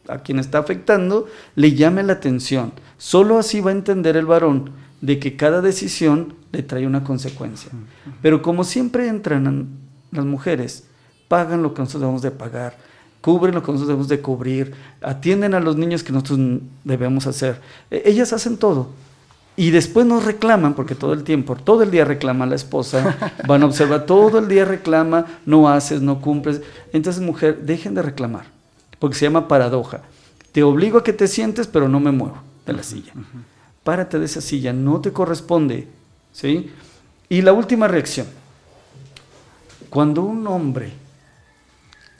a 0.07 0.19
quien 0.19 0.39
está 0.39 0.59
afectando 0.59 1.27
le 1.55 1.73
llame 1.73 2.03
la 2.03 2.13
atención. 2.13 2.73
Solo 2.97 3.39
así 3.39 3.61
va 3.61 3.71
a 3.71 3.73
entender 3.73 4.17
el 4.17 4.25
varón 4.25 4.71
de 5.01 5.19
que 5.19 5.35
cada 5.35 5.61
decisión 5.61 6.35
le 6.51 6.63
trae 6.63 6.85
una 6.85 7.03
consecuencia. 7.03 7.71
Pero 8.21 8.41
como 8.41 8.63
siempre 8.63 9.07
entran 9.07 9.69
las 10.11 10.25
mujeres, 10.25 10.87
pagan 11.27 11.63
lo 11.63 11.73
que 11.73 11.81
nosotros 11.81 12.01
debemos 12.01 12.21
de 12.21 12.31
pagar, 12.31 12.77
cubren 13.21 13.55
lo 13.55 13.61
que 13.61 13.71
nosotros 13.71 13.87
debemos 13.87 14.07
de 14.07 14.21
cubrir, 14.21 14.73
atienden 15.01 15.53
a 15.53 15.59
los 15.59 15.77
niños 15.77 16.03
que 16.03 16.11
nosotros 16.11 16.39
debemos 16.83 17.27
hacer. 17.27 17.61
E, 17.89 18.03
ellas 18.05 18.33
hacen 18.33 18.57
todo. 18.57 18.89
Y 19.55 19.69
después 19.71 20.05
nos 20.05 20.25
reclaman, 20.25 20.73
porque 20.73 20.95
todo 20.95 21.13
el 21.13 21.23
tiempo, 21.23 21.55
todo 21.55 21.83
el 21.83 21.91
día 21.91 22.05
reclama 22.05 22.45
la 22.45 22.55
esposa, 22.55 23.17
van 23.47 23.63
a 23.63 23.65
observar, 23.67 24.05
todo 24.05 24.39
el 24.39 24.47
día 24.47 24.65
reclama, 24.65 25.25
no 25.45 25.69
haces, 25.69 26.01
no 26.01 26.21
cumples. 26.21 26.61
Entonces, 26.93 27.21
mujer, 27.21 27.61
dejen 27.61 27.93
de 27.93 28.01
reclamar, 28.01 28.45
porque 28.97 29.15
se 29.15 29.25
llama 29.25 29.47
paradoja. 29.47 30.01
Te 30.51 30.63
obligo 30.63 30.99
a 30.99 31.03
que 31.03 31.13
te 31.13 31.27
sientes, 31.27 31.67
pero 31.67 31.87
no 31.87 31.99
me 31.99 32.11
muevo 32.11 32.37
de 32.65 32.73
la 32.73 32.83
silla. 32.83 33.13
Párate 33.83 34.19
de 34.19 34.25
esa 34.25 34.41
silla, 34.41 34.73
no 34.73 34.99
te 34.99 35.11
corresponde. 35.11 35.87
¿sí? 36.31 36.71
Y 37.29 37.41
la 37.41 37.53
última 37.53 37.87
reacción. 37.87 38.27
Cuando 39.89 40.23
un 40.23 40.45
hombre 40.47 40.93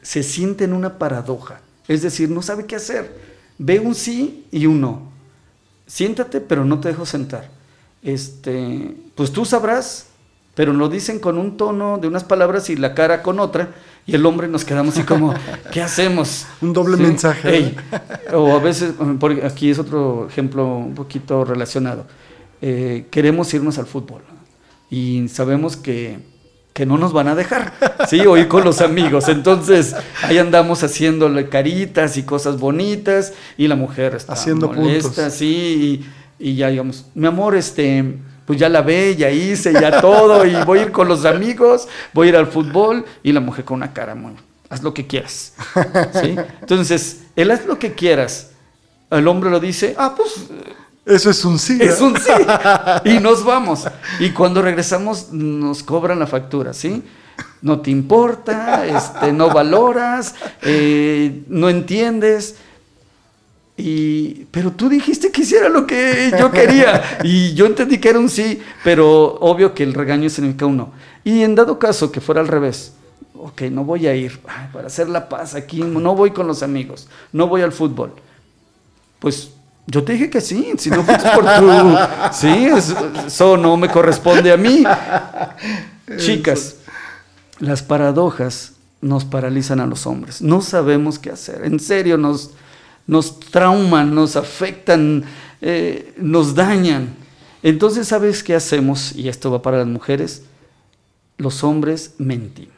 se 0.02 0.24
siente 0.24 0.64
en 0.64 0.74
una 0.74 0.98
paradoja, 0.98 1.62
es 1.88 2.02
decir, 2.02 2.30
no 2.30 2.42
sabe 2.42 2.66
qué 2.66 2.76
hacer, 2.76 3.12
ve 3.58 3.80
un 3.80 3.96
sí 3.96 4.46
y 4.52 4.66
un 4.66 4.82
no 4.82 5.12
siéntate, 5.92 6.40
pero 6.40 6.64
no 6.64 6.80
te 6.80 6.88
dejo 6.88 7.06
sentar. 7.06 7.50
Este, 8.02 8.96
pues 9.14 9.32
tú 9.32 9.44
sabrás, 9.44 10.08
pero 10.56 10.72
lo 10.72 10.88
dicen 10.88 11.20
con 11.20 11.38
un 11.38 11.58
tono 11.58 11.98
de 11.98 12.08
unas 12.08 12.24
palabras 12.24 12.70
y 12.70 12.78
la 12.78 12.96
cara 12.96 13.22
con 13.22 13.40
otra, 13.42 13.76
y 14.06 14.16
el 14.16 14.26
hombre 14.26 14.48
nos 14.48 14.64
quedamos 14.64 14.96
así 14.96 15.06
como, 15.06 15.34
¿qué 15.72 15.82
hacemos? 15.82 16.46
Un 16.62 16.72
doble 16.72 16.96
mensaje. 16.96 17.76
o 18.34 18.56
a 18.56 18.60
veces, 18.60 18.94
aquí 19.44 19.70
es 19.70 19.80
otro 19.80 20.28
ejemplo 20.28 20.78
un 20.78 20.96
poquito 20.96 21.44
relacionado, 21.44 22.08
eh, 22.62 23.08
queremos 23.12 23.54
irnos 23.54 23.78
al 23.78 23.86
fútbol 23.86 24.22
y 24.90 25.28
sabemos 25.28 25.76
que 25.76 26.20
que 26.74 26.86
no 26.86 26.98
nos 26.98 27.12
van 27.12 27.28
a 27.28 27.36
dejar, 27.36 27.74
¿sí? 28.08 28.22
O 28.22 28.38
ir 28.38 28.48
con 28.48 28.64
los 28.64 28.82
amigos. 28.82 29.28
Entonces, 29.28 29.96
ahí 30.24 30.38
andamos 30.38 30.84
haciéndole 30.84 31.50
caritas 31.50 32.18
y 32.18 32.24
cosas 32.24 32.60
bonitas 32.60 33.34
y 33.58 33.68
la 33.68 33.76
mujer 33.76 34.16
está 34.16 34.34
Haciendo 34.34 34.72
molesta, 34.72 35.30
sí, 35.30 36.06
y, 36.40 36.56
ya 36.56 36.70
digamos, 36.70 37.06
mi 37.14 37.28
amor, 37.28 37.56
este, 37.56 38.18
pues 38.46 38.58
ya 38.58 38.70
la 38.70 38.82
ve, 38.82 39.16
ya 39.18 39.30
hice, 39.30 39.74
ya 39.74 40.02
todo, 40.02 40.46
y 40.46 40.56
voy 40.64 40.80
a 40.80 40.84
ir 40.84 40.92
con 40.92 41.08
los 41.08 41.26
amigos, 41.26 41.88
voy 42.14 42.28
a 42.28 42.30
ir 42.30 42.36
al 42.38 42.48
fútbol, 42.48 43.06
y 43.22 43.32
la 43.32 43.42
mujer 43.42 43.66
con 43.66 43.78
una 43.78 43.94
cara, 43.94 44.14
bueno, 44.14 44.38
haz 44.70 44.82
lo 44.82 44.94
que 44.94 45.06
quieras, 45.06 45.54
¿sí? 46.22 46.36
Entonces, 46.62 47.24
él 47.36 47.52
haz 47.52 47.66
lo 47.66 47.78
que 47.78 47.94
quieras, 47.94 48.52
el 49.10 49.28
hombre 49.28 49.50
lo 49.50 49.60
dice, 49.60 49.94
ah, 49.98 50.16
pues 50.16 50.48
eso 51.06 51.30
es 51.30 51.44
un 51.46 51.58
sí. 51.60 51.78
Es 51.82 52.02
un 52.02 52.16
sí. 52.18 52.32
Y 53.06 53.20
nos 53.20 53.44
vamos. 53.44 53.86
Y 54.20 54.32
cuando 54.32 54.62
regresamos 54.62 55.32
nos 55.32 55.84
cobran 55.84 56.20
la 56.20 56.28
factura, 56.28 56.74
¿sí? 56.74 57.04
no 57.62 57.80
te 57.80 57.92
importa, 57.92 58.86
este, 58.86 59.32
no 59.32 59.50
valoras, 59.50 60.36
eh, 60.64 61.44
no 61.48 61.70
entiendes. 61.70 62.56
Y, 63.78 64.46
pero 64.52 64.72
tú 64.72 64.90
dijiste 64.90 65.32
que 65.32 65.42
hiciera 65.42 65.70
lo 65.70 65.88
que 65.88 66.32
yo 66.38 66.52
quería. 66.52 67.20
Y 67.24 67.54
yo 67.54 67.66
entendí 67.66 68.00
que 68.00 68.10
era 68.10 68.20
un 68.20 68.30
sí, 68.30 68.62
pero 68.84 69.36
obvio 69.40 69.74
que 69.74 69.84
el 69.84 69.94
regaño 69.94 70.30
significa 70.30 70.66
un 70.66 70.78
no. 70.78 70.92
Y 71.24 71.44
en 71.44 71.56
dado 71.56 71.80
caso 71.80 72.12
que 72.12 72.22
fuera 72.22 72.42
al 72.42 72.48
revés, 72.48 72.94
ok, 73.36 73.64
no 73.64 73.84
voy 73.84 74.08
a 74.08 74.16
ir 74.16 74.40
ay, 74.48 74.70
para 74.74 74.88
hacer 74.88 75.08
la 75.10 75.30
paz 75.30 75.56
aquí, 75.56 75.82
no 75.82 76.16
voy 76.16 76.32
con 76.32 76.48
los 76.48 76.64
amigos, 76.64 77.08
no 77.32 77.48
voy 77.48 77.62
al 77.62 77.72
fútbol. 77.72 78.14
Pues 79.20 79.52
yo 79.92 80.04
te 80.04 80.14
dije 80.14 80.30
que 80.30 80.40
sí, 80.42 80.72
si 80.78 80.90
no 80.90 81.04
fuiste 81.04 81.30
por 81.36 81.44
tu... 81.44 81.98
Sí, 82.32 82.48
es- 82.66 82.96
eso 83.28 83.58
no 83.58 83.76
me 83.78 83.90
corresponde 83.90 84.52
a 84.52 84.58
mí. 84.58 84.84
Chicas, 86.18 86.76
las 87.60 87.82
paradojas 87.84 88.74
nos 89.02 89.26
paralizan 89.26 89.80
a 89.80 89.86
los 89.86 90.06
hombres. 90.08 90.42
No 90.42 90.62
sabemos 90.62 91.20
qué 91.20 91.32
hacer. 91.32 91.64
En 91.66 91.80
serio, 91.80 92.18
nos, 92.18 92.52
nos 93.08 93.40
trauman, 93.40 94.14
nos 94.16 94.36
afectan, 94.36 95.24
eh, 95.62 96.14
nos 96.18 96.56
dañan. 96.56 97.16
Entonces, 97.64 98.08
¿sabes 98.08 98.44
qué 98.44 98.56
hacemos? 98.56 99.14
Y 99.16 99.28
esto 99.30 99.52
va 99.52 99.62
para 99.62 99.78
las 99.80 99.88
mujeres. 99.88 100.44
Los 101.38 101.64
hombres 101.64 102.14
mentimos. 102.18 102.76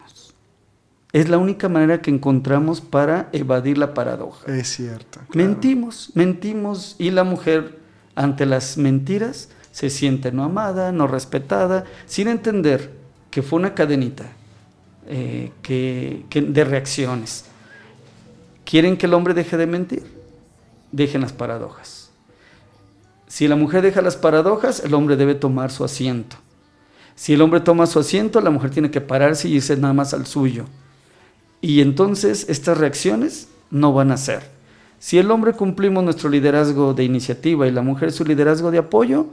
Es 1.13 1.29
la 1.29 1.37
única 1.37 1.69
manera 1.69 2.01
que 2.01 2.09
encontramos 2.11 2.81
para 2.81 3.29
evadir 3.33 3.77
la 3.77 3.93
paradoja. 3.93 4.51
Es 4.51 4.67
cierto. 4.75 5.19
claro. 5.29 5.47
Mentimos, 5.49 6.09
mentimos 6.15 6.95
y 6.97 7.11
la 7.11 7.23
mujer 7.23 7.77
ante 8.15 8.45
las 8.47 8.77
mentiras 8.77 9.49
se 9.71 9.89
siente 9.89 10.31
no 10.31 10.43
amada, 10.43 10.91
no 10.91 11.07
respetada, 11.07 11.85
sin 12.05 12.27
entender 12.27 12.91
que 13.31 13.41
fue 13.43 13.59
una 13.59 13.73
cadenita 13.75 14.25
eh, 15.07 15.51
que, 15.61 16.25
que- 16.29 16.41
de 16.41 16.63
reacciones. 16.63 17.45
¿Quieren 18.65 18.97
que 18.97 19.05
el 19.05 19.13
hombre 19.13 19.33
deje 19.33 19.57
de 19.57 19.67
mentir? 19.67 20.03
Dejen 20.91 21.21
las 21.21 21.33
paradojas. 21.33 22.09
Si 23.27 23.47
la 23.47 23.55
mujer 23.55 23.81
deja 23.81 24.01
las 24.01 24.15
paradojas, 24.15 24.83
el 24.83 24.93
hombre 24.93 25.15
debe 25.15 25.35
tomar 25.35 25.71
su 25.71 25.83
asiento. 25.83 26.37
Si 27.15 27.33
el 27.33 27.41
hombre 27.41 27.59
toma 27.59 27.85
su 27.87 27.99
asiento, 27.99 28.41
la 28.41 28.49
mujer 28.51 28.69
tiene 28.71 28.89
que 28.91 29.01
pararse 29.01 29.47
y 29.47 29.55
irse 29.55 29.75
nada 29.77 29.93
más 29.93 30.13
al 30.13 30.25
suyo. 30.27 30.65
Y 31.63 31.79
entonces 31.79 32.45
estas 32.49 32.77
reacciones 32.77 33.47
no 33.71 33.93
van 33.93 34.11
a 34.11 34.17
ser. 34.17 34.43
Si 34.99 35.17
el 35.17 35.31
hombre 35.31 35.53
cumplimos 35.53 36.03
nuestro 36.03 36.29
liderazgo 36.29 36.93
de 36.93 37.05
iniciativa 37.05 37.65
y 37.65 37.71
la 37.71 37.81
mujer 37.81 38.11
su 38.11 38.25
liderazgo 38.25 38.69
de 38.69 38.79
apoyo, 38.79 39.27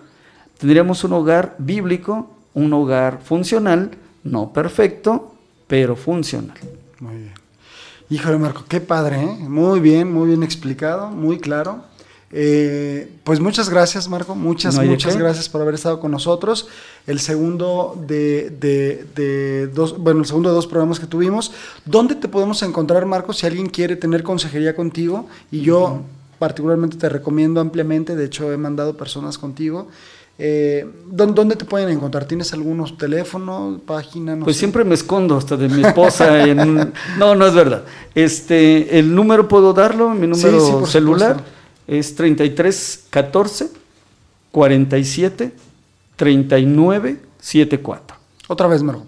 tendríamos 0.56 1.02
un 1.02 1.12
hogar 1.14 1.56
bíblico, 1.58 2.30
un 2.54 2.72
hogar 2.72 3.20
funcional, 3.20 3.90
no 4.22 4.52
perfecto, 4.52 5.34
pero 5.66 5.96
funcional. 5.96 6.56
Muy 7.00 7.16
bien. 7.16 7.34
Híjole, 8.10 8.38
Marco, 8.38 8.64
qué 8.68 8.80
padre, 8.80 9.24
¿eh? 9.24 9.36
Muy 9.40 9.80
bien, 9.80 10.12
muy 10.12 10.28
bien 10.28 10.44
explicado, 10.44 11.10
muy 11.10 11.40
claro. 11.40 11.82
Eh, 12.32 13.10
pues 13.24 13.40
muchas 13.40 13.68
gracias, 13.68 14.08
Marco. 14.08 14.34
Muchas, 14.36 14.76
No 14.76 14.84
muchas 14.84 15.16
gracias 15.16 15.48
por 15.48 15.60
haber 15.62 15.74
estado 15.74 15.98
con 15.98 16.12
nosotros. 16.12 16.68
El 17.06 17.18
segundo 17.18 17.96
de, 18.06 18.50
de- 18.50 19.04
de 19.16 19.66
dos, 19.66 19.98
bueno, 19.98 20.20
el 20.20 20.26
segundo 20.26 20.50
de 20.50 20.54
dos 20.54 20.66
programas 20.66 21.00
que 21.00 21.06
tuvimos. 21.06 21.52
¿Dónde 21.84 22.14
te 22.14 22.28
podemos 22.28 22.62
encontrar, 22.62 23.04
Marco, 23.06 23.32
si 23.32 23.46
alguien 23.46 23.68
quiere 23.68 23.96
tener 23.96 24.22
consejería 24.22 24.76
contigo? 24.76 25.26
Y 25.50 25.62
yo 25.62 26.02
particularmente 26.38 26.96
te 26.96 27.08
recomiendo 27.08 27.60
ampliamente, 27.60 28.14
de 28.16 28.24
hecho 28.26 28.52
he 28.52 28.56
mandado 28.56 28.96
personas 28.96 29.36
contigo. 29.36 29.88
Eh, 30.38 30.86
¿dó- 31.10 31.26
¿Dónde 31.26 31.56
te 31.56 31.64
pueden 31.66 31.90
encontrar? 31.90 32.24
¿Tienes 32.26 32.52
algunos 32.54 32.96
teléfonos, 32.96 33.80
página? 33.82 34.36
No 34.36 34.44
Pues 34.44 34.56
sé? 34.56 34.60
siempre 34.60 34.84
me 34.84 34.94
escondo 34.94 35.36
hasta 35.36 35.56
de 35.56 35.68
mi 35.68 35.82
esposa. 35.86 36.44
en 36.46 36.60
un- 36.60 36.92
No, 37.18 37.34
no 37.34 37.44
es 37.46 37.54
verdad. 37.54 37.82
Este, 38.14 38.98
el 39.00 39.14
número 39.14 39.48
puedo 39.48 39.72
darlo, 39.74 40.10
mi 40.10 40.26
número 40.28 40.60
sí, 40.64 40.72
por 40.72 40.88
celular 40.88 41.36
supuesto. 41.36 41.59
Es 41.86 42.14
33 42.14 43.04
14 43.10 43.68
47 44.52 45.52
39 46.16 47.16
74. 47.40 48.16
Otra 48.48 48.66
vez, 48.66 48.82
perdón. 48.82 49.04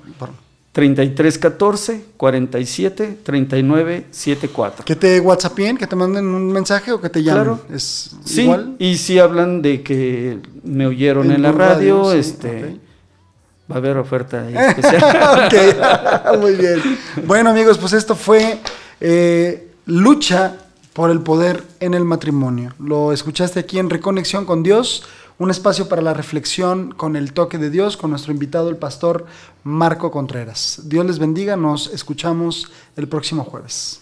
33 0.72 1.36
14 1.38 2.04
47 2.16 3.18
39 3.22 4.06
74. 4.10 4.84
Que 4.86 4.96
te 4.96 5.20
whatsappien, 5.20 5.76
que 5.76 5.86
te 5.86 5.94
manden 5.96 6.24
un 6.26 6.50
mensaje 6.50 6.92
o 6.92 7.00
que 7.00 7.10
te 7.10 7.22
llamen. 7.22 7.42
Claro. 7.44 7.60
Es 7.74 8.12
Sí, 8.24 8.42
igual. 8.42 8.76
y 8.78 8.96
si 8.96 9.18
hablan 9.18 9.60
de 9.60 9.82
que 9.82 10.38
me 10.62 10.86
oyeron 10.86 11.26
En 11.26 11.32
en, 11.32 11.42
la 11.42 11.52
radio, 11.52 12.04
radio, 12.04 12.12
sí, 12.12 12.18
este 12.30 12.64
ok. 12.64 13.70
va 13.70 13.74
a 13.74 13.78
haber 13.78 13.98
oferta 13.98 14.48
especial. 14.68 15.02
ok, 15.46 16.38
muy 16.40 16.54
bien. 16.54 16.80
Bueno, 17.26 17.50
amigos, 17.50 17.76
pues 17.76 17.92
esto 17.92 18.14
fue 18.16 18.58
eh, 19.00 19.72
lucha 19.84 20.56
por 20.93 21.11
el 21.11 21.20
poder 21.20 21.64
en 21.80 21.95
el 21.95 22.05
matrimonio. 22.05 22.74
Lo 22.78 23.12
escuchaste 23.12 23.61
aquí 23.61 23.78
en 23.78 23.90
Reconexión 23.90 24.45
con 24.45 24.62
Dios, 24.62 25.05
un 25.38 25.51
espacio 25.51 25.88
para 25.88 26.03
la 26.03 26.14
reflexión 26.14 26.93
con 26.93 27.16
el 27.16 27.32
toque 27.32 27.59
de 27.59 27.70
Dios, 27.70 27.97
con 27.97 28.11
nuestro 28.11 28.32
invitado, 28.32 28.68
el 28.68 28.76
pastor 28.76 29.26
Marco 29.64 30.11
Contreras. 30.11 30.82
Dios 30.84 31.07
les 31.07 31.18
bendiga, 31.18 31.57
nos 31.57 31.93
escuchamos 31.93 32.70
el 32.97 33.09
próximo 33.09 33.45
jueves. 33.45 34.01